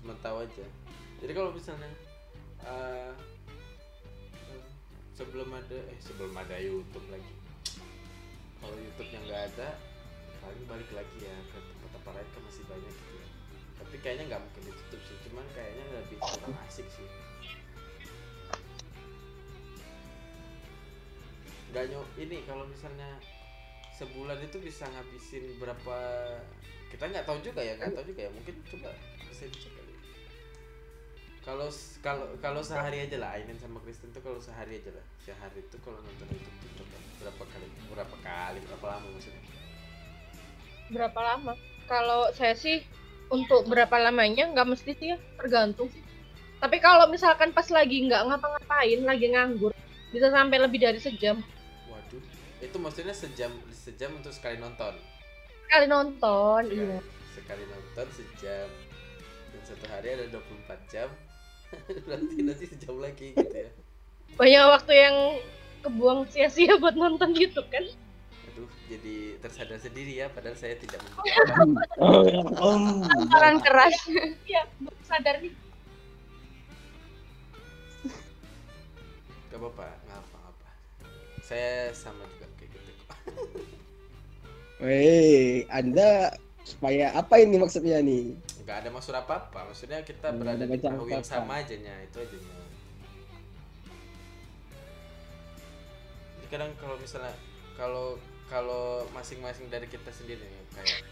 Cuma 0.00 0.14
tahu 0.24 0.36
aja. 0.44 0.66
Jadi 1.20 1.32
kalau 1.36 1.50
misalnya 1.52 1.90
eh, 2.64 3.12
sebelum 5.20 5.52
ada 5.52 5.78
eh 5.92 5.98
sebelum 6.00 6.32
ada 6.32 6.56
YouTube 6.56 7.04
lagi. 7.12 7.34
Kalau 8.60 8.76
YouTube 8.76 9.10
yang 9.12 9.24
nggak 9.28 9.42
ada, 9.52 9.68
paling 10.40 10.64
balik 10.68 10.90
lagi 10.92 11.16
ya 11.20 11.36
ke 11.48 11.58
tempat-tempat 11.60 12.12
lain 12.12 12.28
kan 12.32 12.42
masih 12.44 12.64
banyak 12.68 12.92
gitu 12.92 13.12
ya. 13.16 13.28
Tapi 13.80 13.94
kayaknya 14.04 14.24
nggak 14.32 14.42
mungkin 14.44 14.62
ditutup 14.68 15.00
sih, 15.08 15.16
cuman 15.28 15.44
kayaknya 15.56 15.84
lebih 15.96 16.16
kurang 16.20 16.56
asik 16.68 16.88
sih. 16.92 17.08
Nggak 21.72 21.84
nyok 21.92 22.08
ini 22.20 22.36
kalau 22.44 22.64
misalnya 22.68 23.16
sebulan 24.00 24.40
itu 24.40 24.56
bisa 24.64 24.88
ngabisin 24.88 25.60
berapa 25.60 25.96
kita 26.88 27.04
nggak 27.04 27.28
tahu 27.28 27.38
juga 27.44 27.60
ya 27.60 27.76
nggak 27.76 27.92
tahu 27.92 28.04
juga 28.08 28.20
ya. 28.24 28.30
Mungkin 28.32 28.54
coba 28.72 28.90
bisa 29.28 29.44
dicek 29.44 29.72
kali. 29.76 29.92
Kalau 31.44 31.68
kalau 32.00 32.26
kalau 32.40 32.60
sehari 32.64 33.04
aja 33.04 33.20
lah 33.20 33.36
Ainin 33.36 33.60
sama 33.60 33.76
Kristen 33.84 34.08
tuh 34.16 34.24
kalau 34.24 34.40
sehari 34.40 34.80
aja 34.80 34.90
lah. 34.96 35.04
Sehari 35.20 35.60
itu 35.60 35.76
kalau 35.84 36.00
nonton 36.00 36.26
tuh 36.32 36.40
coba. 36.80 36.96
Berapa 37.20 37.42
kali 37.44 37.66
berapa 37.92 38.16
kali 38.24 38.58
berapa 38.64 38.86
lama 38.88 39.06
maksudnya? 39.12 39.42
Berapa 40.90 41.20
lama? 41.20 41.52
Kalau 41.84 42.32
saya 42.32 42.56
sih 42.56 42.80
untuk 43.28 43.68
berapa 43.68 44.00
lamanya 44.00 44.48
nggak 44.50 44.66
mesti 44.66 44.92
sih 44.96 45.08
ya 45.12 45.18
tergantung 45.36 45.92
sih. 45.92 46.02
Tapi 46.58 46.80
kalau 46.80 47.12
misalkan 47.12 47.52
pas 47.52 47.68
lagi 47.68 48.00
nggak 48.08 48.26
ngapa-ngapain 48.26 49.00
lagi 49.04 49.26
nganggur 49.28 49.72
bisa 50.10 50.32
sampai 50.32 50.58
lebih 50.58 50.82
dari 50.82 50.98
sejam 50.98 51.38
itu 52.60 52.76
maksudnya 52.76 53.16
sejam 53.16 53.52
sejam 53.72 54.12
untuk 54.16 54.32
sekali 54.36 54.60
nonton? 54.60 54.92
Sekali 55.64 55.86
nonton 55.88 56.62
sekali, 56.68 56.76
iya. 56.76 56.98
sekali 57.32 57.64
nonton 57.66 58.06
sejam. 58.12 58.68
Dan 59.50 59.62
satu 59.66 59.84
hari 59.88 60.08
ada 60.14 60.24
24 60.28 60.92
jam. 60.92 61.08
Berarti 62.06 62.36
nanti 62.44 62.64
sejam 62.68 63.00
lagi 63.00 63.32
gitu 63.32 63.56
ya. 63.56 63.70
Banyak 64.38 64.64
waktu 64.76 64.92
yang 64.94 65.16
kebuang 65.80 66.28
sia-sia 66.28 66.76
buat 66.76 66.94
nonton 66.94 67.32
YouTube 67.32 67.66
kan? 67.72 67.84
Aduh 68.52 68.68
jadi 68.90 69.40
tersadar 69.40 69.80
sendiri 69.80 70.20
ya 70.20 70.28
padahal 70.28 70.58
saya 70.58 70.76
tidak 70.76 71.00
membutuhkan 71.00 71.68
oh, 72.04 72.24
om 72.60 72.84
Peran 73.32 73.56
keras. 73.64 73.96
iya 74.44 74.68
baru 74.82 75.00
sadar 75.08 75.40
nih. 75.40 75.54
Gak 79.50 79.58
apa-apa, 79.58 79.86
nggak 80.06 80.20
apa-apa. 80.22 80.68
Saya 81.42 81.90
sama 81.90 82.22
juga. 82.22 82.46
gitu. 82.46 82.49
Weh, 84.80 85.68
Anda 85.68 86.32
supaya 86.64 87.12
apa 87.12 87.36
ini 87.36 87.60
maksudnya 87.60 88.00
nih? 88.00 88.32
Gak 88.64 88.86
ada 88.86 88.88
maksud 88.88 89.12
apa-apa. 89.12 89.68
Maksudnya 89.68 90.00
kita 90.06 90.32
Nggak 90.32 90.40
berada 90.40 90.64
ada 90.64 90.72
di 90.72 90.80
perahu 90.80 91.06
yang 91.10 91.26
sama 91.26 91.60
aja 91.60 91.76
nya, 91.76 91.94
itu 92.00 92.16
aja 92.16 92.36
nya. 92.40 92.54
Jadi 96.40 96.46
kadang 96.48 96.70
kalau 96.80 96.96
misalnya 96.96 97.34
kalau 97.76 98.16
kalau 98.48 99.04
masing-masing 99.12 99.68
dari 99.68 99.84
kita 99.86 100.08
sendiri 100.10 100.42
nih, 100.42 100.64
kayak 100.72 101.04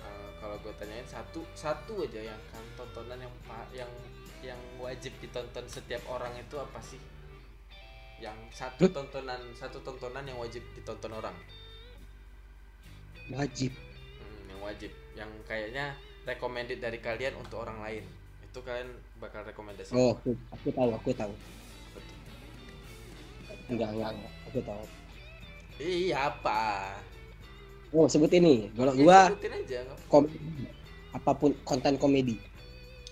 eh, 0.00 0.28
kalau 0.40 0.56
gue 0.64 0.72
tanyain 0.80 1.06
satu 1.06 1.44
satu 1.52 2.08
aja 2.08 2.24
yang 2.24 2.40
kan 2.48 2.64
tontonan 2.74 3.20
yang 3.20 3.34
yang 3.76 3.92
yang 4.40 4.60
wajib 4.80 5.12
ditonton 5.20 5.68
setiap 5.68 6.00
orang 6.08 6.32
itu 6.40 6.56
apa 6.56 6.80
sih? 6.80 6.98
Yang 8.20 8.36
satu 8.52 8.84
tontonan 8.92 9.40
satu 9.56 9.80
tontonan 9.80 10.24
yang 10.28 10.36
wajib 10.36 10.60
ditonton 10.76 11.12
orang. 11.16 11.32
Wajib. 13.32 13.72
Hmm, 13.72 14.42
yang 14.50 14.60
wajib 14.60 14.92
yang 15.16 15.30
kayaknya 15.48 15.96
recommended 16.28 16.78
dari 16.78 17.00
kalian 17.00 17.32
untuk 17.40 17.64
orang 17.64 17.80
lain 17.80 18.04
itu 18.44 18.58
kalian 18.60 18.90
bakal 19.22 19.46
rekomendasi 19.46 19.94
Oh, 19.94 20.12
aku, 20.12 20.34
aku 20.52 20.68
tahu, 20.74 20.90
aku 20.92 21.10
tahu. 21.14 21.32
Betul. 21.94 22.16
Enggak, 23.70 23.88
enggak, 23.94 24.10
enggak. 24.12 24.32
Aku 24.50 24.58
tahu. 24.60 24.84
iya 25.80 26.28
apa 26.28 26.60
Oh, 27.90 28.06
sebut 28.06 28.30
ini. 28.30 28.70
Kalau 28.76 28.92
Ya, 28.94 29.02
gua 29.02 29.18
sebutin 29.32 29.52
aja 29.56 29.78
komedi. 30.06 30.38
Apa 31.10 31.32
pun 31.34 31.50
konten 31.64 31.94
komedi. 31.98 32.36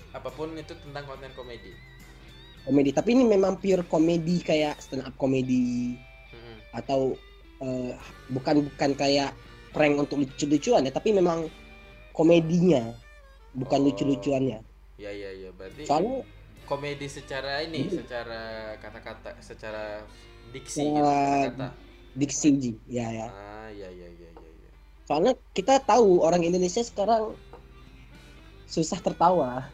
apa 0.09 0.30
pun 0.32 0.50
itu 0.54 0.72
tentang 0.72 1.04
konten 1.04 1.30
komedi 1.36 1.70
Komedi, 2.62 2.90
tapi 2.90 3.14
ini 3.14 3.24
memang 3.24 3.56
pure 3.56 3.82
komedi 3.82 4.40
kayak 4.40 4.76
stand 4.78 5.02
up 5.02 5.14
komedi 5.14 5.96
Mm-mm. 6.30 6.56
atau 6.74 7.16
eh, 7.59 7.92
bukan 8.28 8.68
bukan 8.68 8.90
kayak 8.94 9.34
prank 9.70 9.98
untuk 9.98 10.22
lucu-lucuan 10.22 10.82
ya, 10.82 10.92
tapi 10.92 11.11
memang 11.11 11.48
komedinya 12.12 12.92
bukan 13.52 13.80
Oh. 13.80 13.84
lucu-lucuannya. 13.88 14.61
ya 14.98 15.11
ya 15.11 15.30
ya 15.32 15.50
berarti 15.54 15.86
Soalnya 15.86 16.26
komedi 16.64 17.06
secara 17.06 17.62
ini 17.62 17.86
Hmm. 17.86 18.02
secara 18.02 18.40
kata-kata 18.76 19.30
secara 19.38 20.02
diksi 20.50 20.82
gitu 20.82 20.98
Secara- 20.98 21.54
kata-kata 21.54 21.68
diksi 22.12 22.48
ya 22.86 23.06
ya. 23.09 23.28
ah 23.30 23.70
ya 23.70 23.86
ya 23.86 24.09
ya 24.11 24.28
ya 24.28 24.50
ya 24.59 24.70
Soalnya 25.06 25.32
kita 25.54 25.78
tahu 25.80 26.18
orang 26.20 26.42
Indonesia 26.42 26.82
sekarang 26.82 27.32
susah 28.66 28.98
tertawa, 28.98 29.70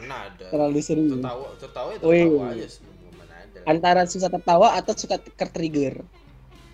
mana 0.00 0.16
ada 0.26 0.46
terlalu 0.48 0.80
serius. 0.80 1.12
tertawa 1.14 1.46
tertawa 1.56 1.88
Wih. 2.00 2.24
tertawa 2.24 2.44
aja 2.50 2.66
semua 2.68 2.92
mana 3.14 3.34
ada 3.36 3.58
Antara 3.64 4.02
susah 4.04 4.28
tertawa 4.28 4.68
atau 4.74 4.92
suka 4.94 5.16
tertrigger. 5.20 5.94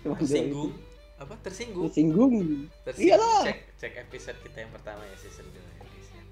tersinggung 0.01 0.71
apa 1.17 1.33
tersinggung 1.41 1.89
Tersinggung. 1.89 2.33
Tersinggung. 2.81 3.09
Iyalah. 3.17 3.43
cek 3.43 3.59
cek 3.75 3.93
episode 4.01 4.37
kita 4.39 4.57
yang 4.61 4.71
pertama 4.71 5.01
ya 5.03 5.15
season 5.17 5.45
2 5.49 5.57
ya 5.57 5.73
guys 5.81 6.07
ya. 6.07 6.23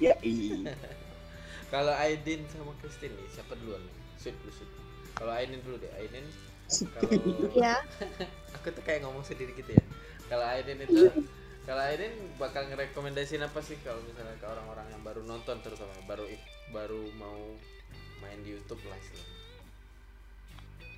Ya, 0.00 0.14
iya. 0.26 0.72
Kalau 1.68 1.94
Aidin 1.94 2.42
sama 2.48 2.74
Christine 2.78 3.14
nih, 3.14 3.28
siapa 3.30 3.54
duluan 3.54 3.78
nih? 3.78 3.94
Sweet 4.16 4.34
dulu, 4.36 4.50
sweet. 4.50 4.70
Kalau 5.14 5.30
Aidin 5.30 5.60
dulu 5.60 5.76
deh, 5.76 5.92
Aidin. 5.94 6.26
Kalau 6.66 7.10
Ya. 7.54 7.78
aku 8.58 8.72
tuh 8.72 8.82
kayak 8.82 9.04
ngomong 9.04 9.22
sendiri 9.22 9.54
gitu 9.54 9.70
ya. 9.70 9.84
Kalau 10.26 10.42
Aidin 10.46 10.80
itu, 10.80 11.06
kalau 11.66 11.82
Aidin 11.84 12.14
bakal 12.40 12.66
ngerekomendasiin 12.70 13.44
apa 13.44 13.60
sih 13.60 13.76
kalau 13.84 14.00
misalnya 14.08 14.36
ke 14.40 14.46
orang-orang 14.48 14.86
yang 14.92 15.02
baru 15.04 15.20
nonton 15.24 15.56
terutama 15.64 15.92
baru 16.08 16.24
baru 16.74 17.02
mau 17.20 17.38
main 18.22 18.40
di 18.44 18.56
YouTube 18.56 18.82
lah 18.88 18.96
istilahnya. 18.98 19.38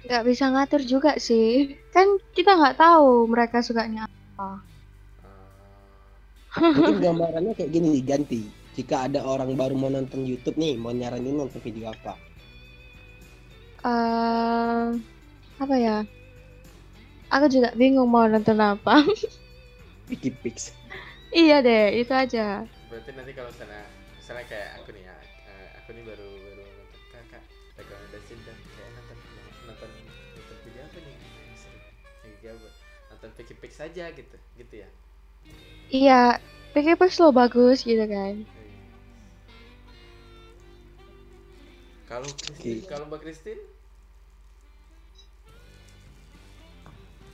Nggak 0.06 0.24
bisa 0.26 0.44
ngatur 0.52 0.82
juga 0.82 1.10
sih. 1.18 1.78
Kan 1.94 2.18
kita 2.36 2.58
nggak 2.58 2.78
tahu 2.78 3.26
mereka 3.30 3.62
sukanya. 3.62 4.04
Ah, 4.38 4.58
Mungkin 6.74 7.00
gambarannya 7.00 7.52
kayak 7.56 7.70
gini 7.72 7.90
ganti. 8.04 8.42
Jika 8.76 9.08
ada 9.08 9.20
orang 9.24 9.52
baru 9.56 9.74
mau 9.76 9.90
nonton 9.92 10.24
YouTube 10.24 10.56
nih, 10.56 10.74
mau 10.80 10.92
nyaranin 10.92 11.36
nonton 11.36 11.60
video 11.60 11.92
apa? 11.92 12.14
eh 13.82 14.86
apa 15.62 15.74
ya? 15.78 15.96
Aku 17.34 17.46
juga 17.50 17.72
bingung 17.74 18.08
mau 18.10 18.26
nonton 18.28 18.58
apa. 18.60 19.02
Wikipix. 20.12 20.76
iya 21.32 21.64
deh, 21.64 21.96
itu 21.96 22.12
aja. 22.12 22.68
berarti 22.92 23.10
nanti 23.16 23.32
kalau 23.32 23.48
misalnya 23.48 23.80
misalnya 24.14 24.44
kayak 24.44 24.68
aku 24.76 24.92
nih 24.92 25.08
ya, 25.08 25.16
eh, 25.48 25.68
aku 25.80 25.88
nih 25.96 26.04
baru 26.04 26.28
baru 26.28 26.60
nonton. 26.60 27.00
kakak 27.08 27.42
rekomendasiin 27.74 28.40
dan 28.44 28.56
kayak 28.70 28.90
nonton 28.92 29.18
nonton 29.64 29.90
nonton 30.36 30.56
video 30.62 30.82
apa 30.84 30.98
nih 31.00 31.14
yang 31.16 31.56
seru 31.56 31.78
Lagi 32.20 32.46
apa 32.52 32.68
nonton 33.10 33.30
piki 33.34 33.54
pik 33.56 33.72
saja 33.72 34.04
gitu 34.12 34.36
gitu 34.54 34.74
ya 34.76 34.88
Iya, 35.88 36.20
PK 36.72 36.96
Pix 36.96 37.20
lo 37.20 37.32
bagus 37.32 37.82
gitu 37.82 38.04
kan. 38.04 38.44
kalau 42.04 42.28
Christine 42.30 42.84
kalau 42.84 43.04
mbak 43.08 43.24
Christine 43.24 43.60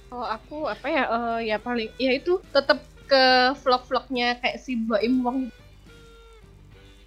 Oh 0.09 0.25
aku 0.25 0.65
apa 0.65 0.87
ya? 0.87 1.05
Eh, 1.05 1.39
ya 1.47 1.57
paling 1.59 1.93
ya 1.97 2.13
itu 2.13 2.41
tetap 2.49 2.81
ke 3.05 3.25
vlog-vlognya 3.61 4.37
kayak 4.39 4.59
si 4.59 4.77
Baim 4.79 5.21
Wong. 5.21 5.49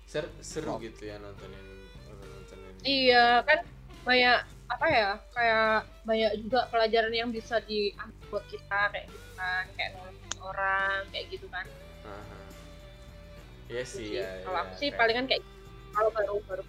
ser 0.05 0.27
seru 0.43 0.75
gitu 0.77 1.07
ya 1.07 1.15
nontonin 1.17 1.63
nontonin 2.03 2.73
Iya 2.83 3.41
kan 3.41 3.63
banyak 4.03 4.37
apa 4.67 4.85
ya? 4.87 5.09
Kayak 5.31 5.75
banyak 6.03 6.31
juga 6.43 6.59
pelajaran 6.67 7.13
yang 7.15 7.29
bisa 7.31 7.63
diambil 7.63 8.19
buat 8.27 8.43
kita 8.45 8.91
kayak 8.91 9.07
gitu 9.07 9.27
kan, 9.33 9.63
kayak 9.71 9.89
nolongin 9.95 10.31
orang 10.41 10.99
kayak 11.09 11.25
gitu 11.31 11.47
kan. 11.47 11.63
Aha. 12.03 12.37
Iya 13.67 13.83
sih. 13.87 14.19
ya 14.19 14.27
Kalau 14.43 14.51
ya, 14.53 14.61
aku 14.61 14.73
sih 14.75 14.79
kayak- 14.83 14.99
palingan 14.99 15.25
kayak 15.25 15.41
gitu. 15.41 15.57
kalau 15.91 16.09
baru 16.11 16.33
baru 16.43 16.63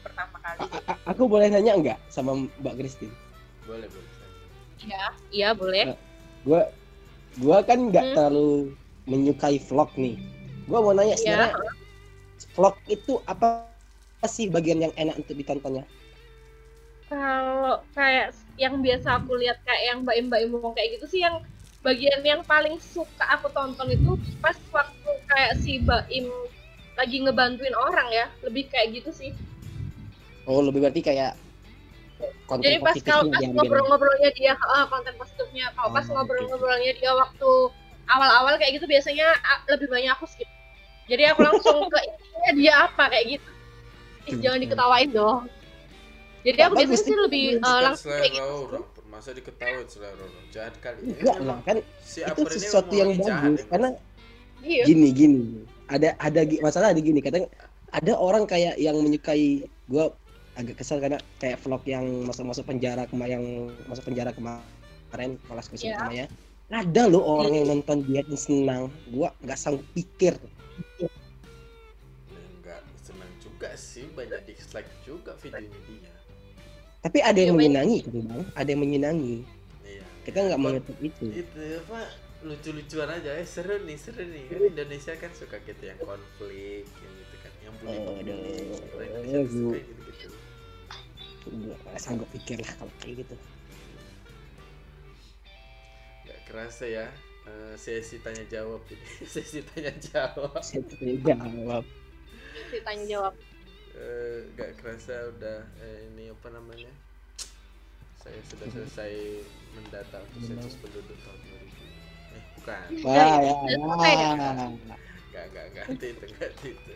pertama 0.00 0.36
kali. 0.38 0.58
A- 0.62 0.84
a- 0.86 1.00
aku 1.08 1.22
boleh 1.26 1.46
nanya 1.50 1.72
enggak 1.74 1.98
sama 2.08 2.30
Mbak 2.36 2.74
Christine? 2.78 3.14
boleh 3.64 3.88
boleh 3.88 4.10
Iya, 4.82 5.04
iya 5.30 5.48
boleh. 5.54 5.94
Gua 6.42 6.66
gua 7.38 7.58
kan 7.62 7.90
nggak 7.90 8.04
Hmm. 8.04 8.14
terlalu 8.16 8.50
menyukai 9.06 9.58
vlog 9.60 9.90
nih. 9.94 10.16
Gua 10.66 10.80
mau 10.80 10.92
nanya 10.96 11.14
Iya. 11.14 11.20
sebenarnya 11.20 11.52
vlog 12.54 12.74
itu 12.90 13.20
apa 13.24 13.68
sih 14.24 14.48
bagian 14.48 14.80
yang 14.80 14.94
enak 14.96 15.20
untuk 15.20 15.36
ditontonnya? 15.36 15.84
Kalau 17.06 17.84
kayak 17.92 18.32
yang 18.56 18.80
biasa 18.80 19.20
aku 19.22 19.36
lihat 19.36 19.60
kayak 19.62 19.82
yang 19.92 19.98
Mbak 20.02 20.16
Mbak 20.30 20.40
ngomong 20.50 20.72
kayak 20.72 20.98
gitu 20.98 21.06
sih 21.06 21.20
yang 21.22 21.42
bagian 21.84 22.24
yang 22.24 22.40
paling 22.48 22.80
suka 22.80 23.28
aku 23.28 23.52
tonton 23.52 23.92
itu 23.92 24.16
pas 24.40 24.56
waktu 24.72 25.10
kayak 25.28 25.52
si 25.60 25.84
Baim 25.84 26.32
lagi 26.96 27.20
ngebantuin 27.20 27.76
orang 27.76 28.08
ya 28.08 28.26
lebih 28.40 28.72
kayak 28.72 28.96
gitu 28.96 29.12
sih 29.12 29.30
Oh, 30.48 30.64
lebih 30.64 30.80
berarti 30.80 31.04
kayak 31.04 31.36
konten 32.46 32.64
jadi 32.64 32.78
pas 32.80 32.96
kalau 33.00 33.30
pas 33.32 33.42
ngobrol-ngobrolnya 33.42 34.30
dia 34.36 34.52
ah, 34.56 34.84
konten 34.88 35.14
positifnya. 35.16 35.72
Kalau 35.74 35.90
pas 35.92 36.04
Oh, 36.08 36.12
ngobrol-ngobrolnya 36.20 36.92
dia 36.98 37.12
waktu 37.14 37.50
awal-awal 38.10 38.54
kayak 38.60 38.80
gitu 38.80 38.86
biasanya 38.86 39.32
ah, 39.42 39.60
lebih 39.72 39.88
banyak 39.88 40.12
aku 40.12 40.28
skip. 40.28 40.48
Jadi 41.08 41.22
aku 41.28 41.40
langsung 41.44 41.88
ke 41.92 41.98
intinya 42.00 42.50
dia 42.56 42.72
apa 42.88 43.04
kayak 43.12 43.24
gitu. 43.36 43.50
Ih, 44.24 44.34
jangan 44.40 44.58
diketawain 44.64 45.10
dong. 45.12 45.40
Jadi 46.44 46.58
aku 46.60 46.74
biasanya 46.76 47.00
sih 47.00 47.16
lebih 47.16 47.44
uh, 47.64 47.80
langsung 47.80 48.12
kayak 48.12 48.32
gitu 48.36 48.54
orang 48.68 48.84
masa 49.08 49.30
diketahui 49.30 49.84
selera 49.86 50.12
orang. 50.18 50.46
Jahat 50.50 50.74
kali 50.82 50.98
ya. 51.00 51.06
Enggak 51.16 51.36
Emang 51.38 51.46
lah, 51.46 51.58
kan 51.64 51.76
si 52.02 52.18
itu 52.20 52.42
sesuatu 52.50 52.92
yang 52.92 53.10
bagus 53.16 53.62
ya. 53.62 53.68
karena 53.70 53.88
iya. 54.60 54.84
gini 54.84 55.08
gini. 55.14 55.42
Ada 55.88 56.16
ada 56.20 56.40
masalah 56.64 56.92
ada 56.92 57.00
gini 57.00 57.20
kadang 57.20 57.44
ada 57.94 58.12
orang 58.18 58.44
kayak 58.48 58.74
yang 58.80 58.96
menyukai 58.98 59.68
gua 59.86 60.10
agak 60.54 60.76
kesal 60.78 60.98
karena 60.98 61.18
kayak 61.36 61.58
vlog 61.60 61.82
yang 61.84 62.06
masuk 62.22 62.44
masuk 62.44 62.64
penjara 62.64 63.04
kema 63.04 63.26
yang 63.26 63.42
masuk 63.84 64.04
penjara 64.04 64.30
kemarin 64.30 65.34
kelas 65.40 65.66
kusuma 65.66 65.90
Iya. 65.90 65.98
namanya 66.00 66.26
ada 66.72 67.02
loh 67.06 67.22
orang 67.22 67.54
yang 67.54 67.66
nonton 67.70 68.02
dia 68.02 68.24
dan 68.24 68.34
senang. 68.34 68.82
Gua 69.06 69.30
nggak 69.40 69.54
sanggup 69.54 69.84
pikir. 69.92 70.34
Enggak 72.58 72.80
senang 72.98 73.30
juga 73.38 73.68
sih 73.76 74.08
banyak 74.10 74.40
dislike 74.48 74.88
juga 75.04 75.36
videonya 75.38 75.80
dia. 75.86 76.12
Tapi 76.98 77.18
ada 77.20 77.36
yang 77.36 77.52
Iya, 77.52 77.58
menyenangi 77.60 77.98
kan 78.00 78.14
bang. 78.16 78.42
Ada 78.56 78.68
yang 78.72 78.80
menyenangi. 78.80 79.36
Iya. 79.84 80.02
Kita 80.24 80.38
nggak 80.40 80.58
Buat- 80.58 80.72
menutup 80.72 80.96
itu. 80.98 81.24
itu 81.36 81.60
apa 81.84 82.00
lucu-lucuan 82.42 83.08
aja. 83.12 83.30
Eh 83.36 83.46
seru 83.46 83.76
nih 83.84 83.98
seru 84.00 84.24
nih. 84.24 84.44
Kan 84.48 84.60
Indonesia 84.64 85.12
kan 85.14 85.30
suka 85.36 85.60
gitu 85.62 85.82
yang 85.84 86.00
konflik 86.00 86.88
yang 86.88 87.12
gitu 87.14 87.36
kan. 87.38 87.52
Yang 87.60 87.74
bully 87.76 87.98
bully 88.00 88.24
orang 88.88 89.08
Indonesia 89.12 89.40
suka 89.44 89.78
gitu. 89.78 89.92
nggak 89.94 90.03
sanggup 92.00 92.28
pikir 92.32 92.60
lah 92.60 92.72
kalau 92.80 92.94
kayak 93.00 93.24
gitu. 93.24 93.36
Nggak 96.24 96.40
kerasa 96.48 96.84
ya 96.88 97.06
eh, 97.44 97.74
sesi 97.76 98.20
tanya 98.20 98.44
jawab 98.48 98.80
ini. 98.88 99.08
Sesi 99.32 99.60
tanya 99.72 99.92
jawab. 100.00 100.60
Saya 100.64 100.82
tidak 100.88 101.20
jawab. 101.24 101.84
Sih 102.72 102.80
tanya 102.80 103.04
jawab. 103.04 103.34
Eh, 103.94 104.38
nggak 104.56 104.70
kerasa 104.80 105.32
udah 105.36 105.60
eh, 105.80 105.98
ini 106.12 106.32
apa 106.32 106.48
namanya? 106.50 106.92
Saya 108.24 108.40
sudah 108.48 108.68
selesai 108.72 109.44
mendata 109.76 110.24
untuk 110.32 110.48
sensus 110.48 110.74
penduduk 110.80 111.18
tahun 111.20 111.40
2000 111.44 112.34
eh 112.34 112.42
bukan. 112.56 112.86
Wah 113.04 113.14
ya, 113.14 113.52
ya. 113.68 113.76
nggak 115.28 115.44
nggak 115.52 115.66
nggak. 115.76 115.86
Itu 115.92 116.04
nggak 116.08 116.50
itu 116.64 116.94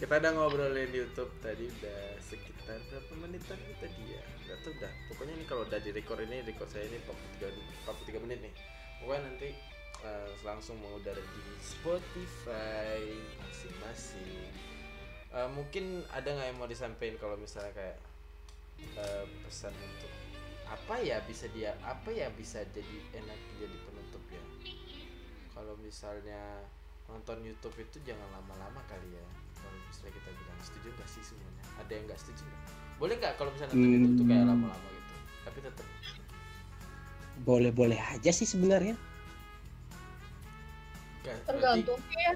kita 0.00 0.16
udah 0.16 0.32
ngobrolin 0.32 0.90
YouTube 0.96 1.28
tadi 1.44 1.68
udah 1.68 2.00
sekitar 2.24 2.59
berapa 2.90 3.12
menitan 3.18 3.58
itu 3.58 3.74
tadi 3.82 4.02
ya? 4.14 4.22
Nggak 4.46 4.58
tahu 4.62 4.74
dah. 4.78 4.92
Pokoknya 5.10 5.34
ini 5.34 5.44
kalau 5.48 5.62
udah 5.66 5.80
di 5.82 5.90
ini 5.90 6.36
record 6.46 6.68
saya 6.70 6.84
ini 6.86 6.98
43 7.02 8.20
43 8.20 8.24
menit 8.26 8.38
nih. 8.44 8.54
Pokoknya 9.02 9.22
nanti 9.26 9.48
eh, 10.06 10.30
langsung 10.46 10.76
mau 10.78 10.96
dari 11.02 11.22
di 11.22 11.42
Spotify 11.58 13.00
masing-masing. 13.42 14.52
Eh, 15.30 15.48
mungkin 15.54 16.04
ada 16.14 16.28
nggak 16.30 16.46
yang 16.52 16.58
mau 16.58 16.70
disampaikan 16.70 17.18
kalau 17.18 17.36
misalnya 17.40 17.72
kayak 17.74 17.98
eh, 18.98 19.24
pesan 19.46 19.74
untuk 19.74 20.12
apa 20.70 21.02
ya 21.02 21.18
bisa 21.26 21.50
dia 21.50 21.74
apa 21.82 22.14
ya 22.14 22.30
bisa 22.38 22.62
jadi 22.70 22.96
enak 23.16 23.38
jadi 23.58 23.76
penutup 23.86 24.22
ya? 24.30 24.44
Kalau 25.50 25.74
misalnya 25.82 26.62
nonton 27.10 27.36
YouTube 27.42 27.76
itu 27.76 27.98
jangan 28.02 28.28
lama-lama 28.32 28.80
kali 28.86 29.10
ya. 29.10 29.26
Kalau 29.58 29.74
misalnya 29.84 30.14
kita 30.14 30.30
bilang 30.32 30.58
setuju 30.60 30.88
nggak 30.94 31.08
sih 31.08 31.22
semuanya 31.22 31.64
ada 31.76 31.90
yang 31.90 32.04
nggak 32.06 32.20
setuju 32.20 32.42
nggak? 32.42 32.62
boleh 32.96 33.14
nggak 33.16 33.32
kalau 33.34 33.50
misalnya 33.50 33.72
nonton 33.72 33.90
YouTube 33.90 34.14
tuh 34.14 34.26
kayak 34.26 34.40
Hmm. 34.40 34.50
lama-lama 34.52 34.88
gitu? 34.90 35.14
Tapi 35.40 35.58
tetap 35.60 35.86
boleh-boleh 37.40 37.96
aja 37.96 38.30
sih 38.30 38.44
sebenarnya. 38.44 38.94
Tergantung 41.46 42.00
ya. 42.10 42.32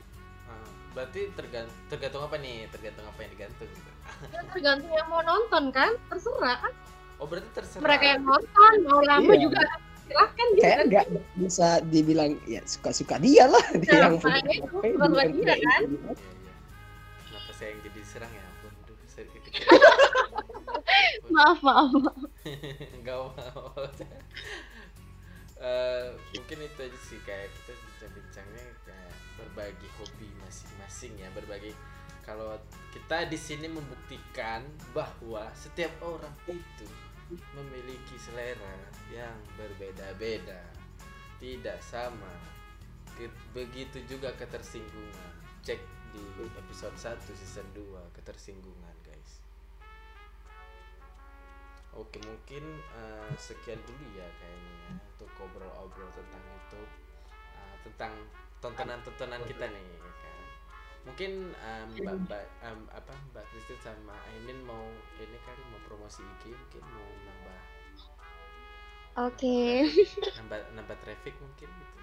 Ah, 0.47 0.69
berarti 0.93 1.21
tergantung 1.33 1.77
tergantung 1.89 2.23
apa 2.23 2.37
nih? 2.37 2.69
Tergantung 2.69 3.05
apa 3.05 3.19
yang 3.25 3.31
digantung 3.33 3.69
gitu. 3.69 3.91
Ya, 4.31 4.41
tergantung 4.53 4.93
yang 4.93 5.09
mau 5.09 5.21
nonton 5.21 5.65
kan? 5.71 5.93
Terserah. 6.09 6.61
Kan 6.61 6.73
oh 7.17 7.27
berarti 7.29 7.49
terserah. 7.53 7.83
Mereka 7.83 8.05
yang 8.17 8.23
nonton 8.23 8.73
mau 8.85 9.01
lama 9.01 9.33
Iya. 9.33 9.41
juga 9.41 9.63
silahkan 10.05 10.47
gitu 10.53 10.63
kayak 10.63 10.77
kan 10.77 10.87
nggak 10.93 11.07
bisa 11.41 11.69
dibilang 11.89 12.33
ya 12.45 12.61
suka-suka 12.65 13.17
dia 13.19 13.45
lah 13.49 13.65
dia 13.81 13.91
Nah, 13.91 14.01
yang 14.13 14.17
punya 14.21 14.41
itu 14.53 14.69
suka-suka 14.69 15.05
bukan 15.09 15.29
dia, 15.33 15.55
kan? 15.57 15.81
itu. 15.83 15.97
Iya, 15.97 16.13
iya. 16.13 16.55
Kenapa 17.25 17.51
saya 17.57 17.69
yang 17.73 17.81
jadi 17.83 17.99
diserang 17.99 18.33
ya? 18.33 18.43
Ampun, 18.45 18.73
saya 19.09 19.25
kepikiran. 19.33 19.71
Maaf, 21.35 21.59
maaf. 21.65 21.89
maaf. 21.91 22.19
Enggak 23.01 23.17
mau. 23.17 23.73
Eh, 25.65 26.09
mungkin 26.37 26.59
itu 26.61 26.79
aja 26.85 26.99
sih 27.01 27.19
kayak 27.25 27.49
kita 27.57 27.73
bincang-bincangnya 27.73 28.65
kayak 28.85 29.15
berbagi 29.41 29.89
hobi 29.97 30.29
masing-masing 30.45 31.17
ya, 31.17 31.33
berbagi 31.33 31.73
kalau 32.21 32.53
kita 32.93 33.25
di 33.29 33.39
sini 33.41 33.73
membuktikan 33.73 34.61
bahwa 34.93 35.49
setiap 35.57 35.93
orang 36.05 36.33
itu 36.49 36.85
memiliki 37.33 38.17
selera 38.21 38.77
yang 39.09 39.37
berbeda-beda, 39.57 40.61
tidak 41.41 41.79
sama. 41.81 42.35
Begitu 43.55 44.03
juga 44.11 44.35
ketersinggungan. 44.35 45.33
Cek 45.65 45.81
di 46.13 46.23
episode 46.61 46.95
1 46.95 47.19
season 47.25 47.67
2 47.73 48.17
ketersinggungan, 48.21 48.95
guys. 49.03 49.45
Oke, 51.95 52.19
mungkin 52.27 52.65
eh, 52.99 53.31
sekian 53.39 53.79
dulu 53.87 54.07
ya 54.19 54.27
kayaknya 54.43 54.75
ya 54.83 54.91
untuk 55.15 55.31
ngobrol-ngobrol 55.39 56.11
tentang 56.11 56.43
itu 56.43 56.83
eh, 57.55 57.77
tentang 57.87 58.13
tontonan-tontonan 58.59 59.43
kita 59.47 59.71
nih 59.71 59.79
ya 59.79 60.11
kan. 60.19 60.43
Mungkin 61.07 61.33
eh, 61.55 61.85
Mbak 61.95 62.17
Mbak 62.27 62.45
em, 62.67 62.81
apa 62.91 63.15
Mbak 63.31 63.45
Christine 63.47 63.79
sama 63.79 64.19
Aimin 64.27 64.59
mau 64.67 64.91
ini 65.23 65.39
promosi 66.05 66.21
IG 66.21 66.53
mungkin 66.53 66.85
mau 66.93 67.09
nambah 67.25 67.59
Oke. 69.25 69.89
nambah 70.37 70.61
nambah 70.77 70.97
traffic 71.01 71.33
mungkin 71.41 71.65
gitu? 71.73 71.97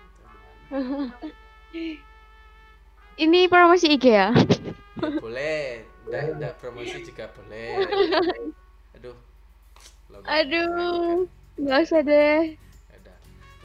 Ini 3.22 3.40
promosi 3.46 3.94
IG 3.94 4.06
ya? 4.10 4.34
Ya, 4.34 5.22
boleh, 5.22 5.86
udah, 6.10 6.24
udah 6.34 6.52
promosi 6.58 6.98
juga 7.06 7.30
boleh. 7.38 7.78
Aduh. 8.98 9.14
Aduh, 10.26 11.30
lagi 11.30 11.62
nggak 11.62 11.80
usah 11.86 12.02
deh. 12.02 12.58
kan. 12.58 12.98
Udah. 13.06 13.18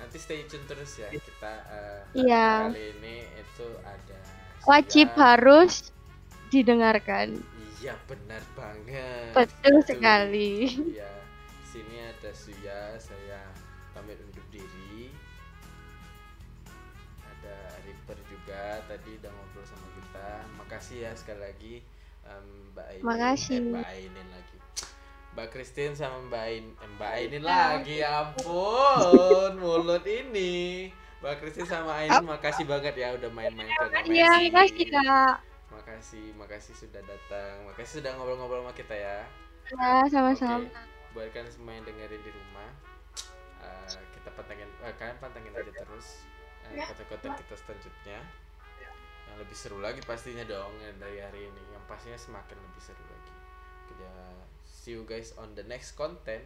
Nanti 0.05 0.17
stay 0.21 0.45
tune 0.45 0.69
terus 0.69 1.01
ya 1.01 1.09
kita 1.17 1.53
eh, 1.73 2.01
Iya. 2.13 2.69
kali 2.69 2.93
ini 3.01 3.25
itu 3.41 3.67
ada 3.89 4.21
Wajib 4.69 5.09
harus 5.17 5.97
didengarkan. 6.53 7.41
Iya 7.77 7.95
benar 8.09 8.43
banget. 8.57 9.33
Betul 9.37 9.75
Itu. 9.85 9.89
sekali. 9.93 10.53
Iya. 10.97 11.13
Sini 11.69 11.97
ada 12.01 12.31
Suya, 12.33 12.97
saya 12.97 13.41
pamit 13.93 14.17
undur 14.25 14.45
diri. 14.49 15.13
Ada 17.21 17.57
Ripper 17.85 18.17
juga 18.33 18.81
tadi 18.89 19.21
udah 19.21 19.29
ngobrol 19.29 19.65
sama 19.69 19.87
kita. 19.93 20.29
Makasih 20.57 20.99
ya 21.05 21.13
sekali 21.13 21.41
lagi 21.45 21.75
em, 22.25 22.47
Mbak 22.73 22.87
Ainin. 22.89 23.05
Makasih. 23.05 23.57
Eh, 23.61 23.71
Mbak 23.77 23.89
Ainin 23.93 24.29
lagi. 24.33 24.57
Mbak 25.37 25.49
Christine 25.53 25.93
sama 25.93 26.17
Mbak 26.33 26.43
Ain, 26.49 26.65
eh, 26.73 26.89
Mbak 26.97 27.11
Ainin 27.13 27.45
lagi, 27.45 27.95
ya 28.01 28.25
ampun, 28.25 29.53
mulut 29.61 30.05
ini. 30.09 30.89
Mbak 31.21 31.35
Christine 31.45 31.69
sama 31.69 31.93
Ainin, 32.01 32.25
makasih 32.25 32.65
banget 32.65 32.97
ya 32.97 33.13
udah 33.13 33.29
main-main 33.29 33.69
ke 33.69 33.85
Iya, 34.09 34.49
makasih 34.49 34.89
kak. 34.89 35.45
Makasih, 35.87 36.35
makasih 36.35 36.75
sudah 36.75 36.99
datang. 37.07 37.63
Makasih 37.71 38.03
sudah 38.03 38.19
ngobrol-ngobrol 38.19 38.67
sama 38.67 38.75
kita 38.75 38.91
ya. 38.91 39.23
Ya, 39.71 40.03
sama-sama. 40.11 40.67
Oke, 40.67 40.75
buat 41.15 41.31
kalian 41.31 41.47
semua 41.47 41.79
yang 41.79 41.87
dengerin 41.87 42.23
di 42.27 42.33
rumah, 42.35 42.71
eh, 43.63 44.03
kita 44.19 44.35
pantengin, 44.35 44.67
eh, 44.83 44.95
kalian 44.99 45.15
pantengin 45.23 45.55
aja 45.55 45.71
terus 45.71 46.27
eh, 46.67 46.83
konten-konten 46.91 47.39
kita 47.39 47.55
selanjutnya. 47.55 48.19
Yang 49.31 49.37
lebih 49.47 49.57
seru 49.57 49.79
lagi 49.79 50.03
pastinya 50.03 50.43
dong 50.43 50.75
dari 50.99 51.23
hari 51.23 51.55
ini. 51.55 51.63
Yang 51.71 51.85
pastinya 51.87 52.19
semakin 52.19 52.59
lebih 52.59 52.83
seru 52.83 53.05
lagi. 53.07 53.35
Kita 53.95 54.11
see 54.67 54.99
you 54.99 55.07
guys 55.07 55.39
on 55.39 55.55
the 55.55 55.63
next 55.63 55.95
content. 55.95 56.43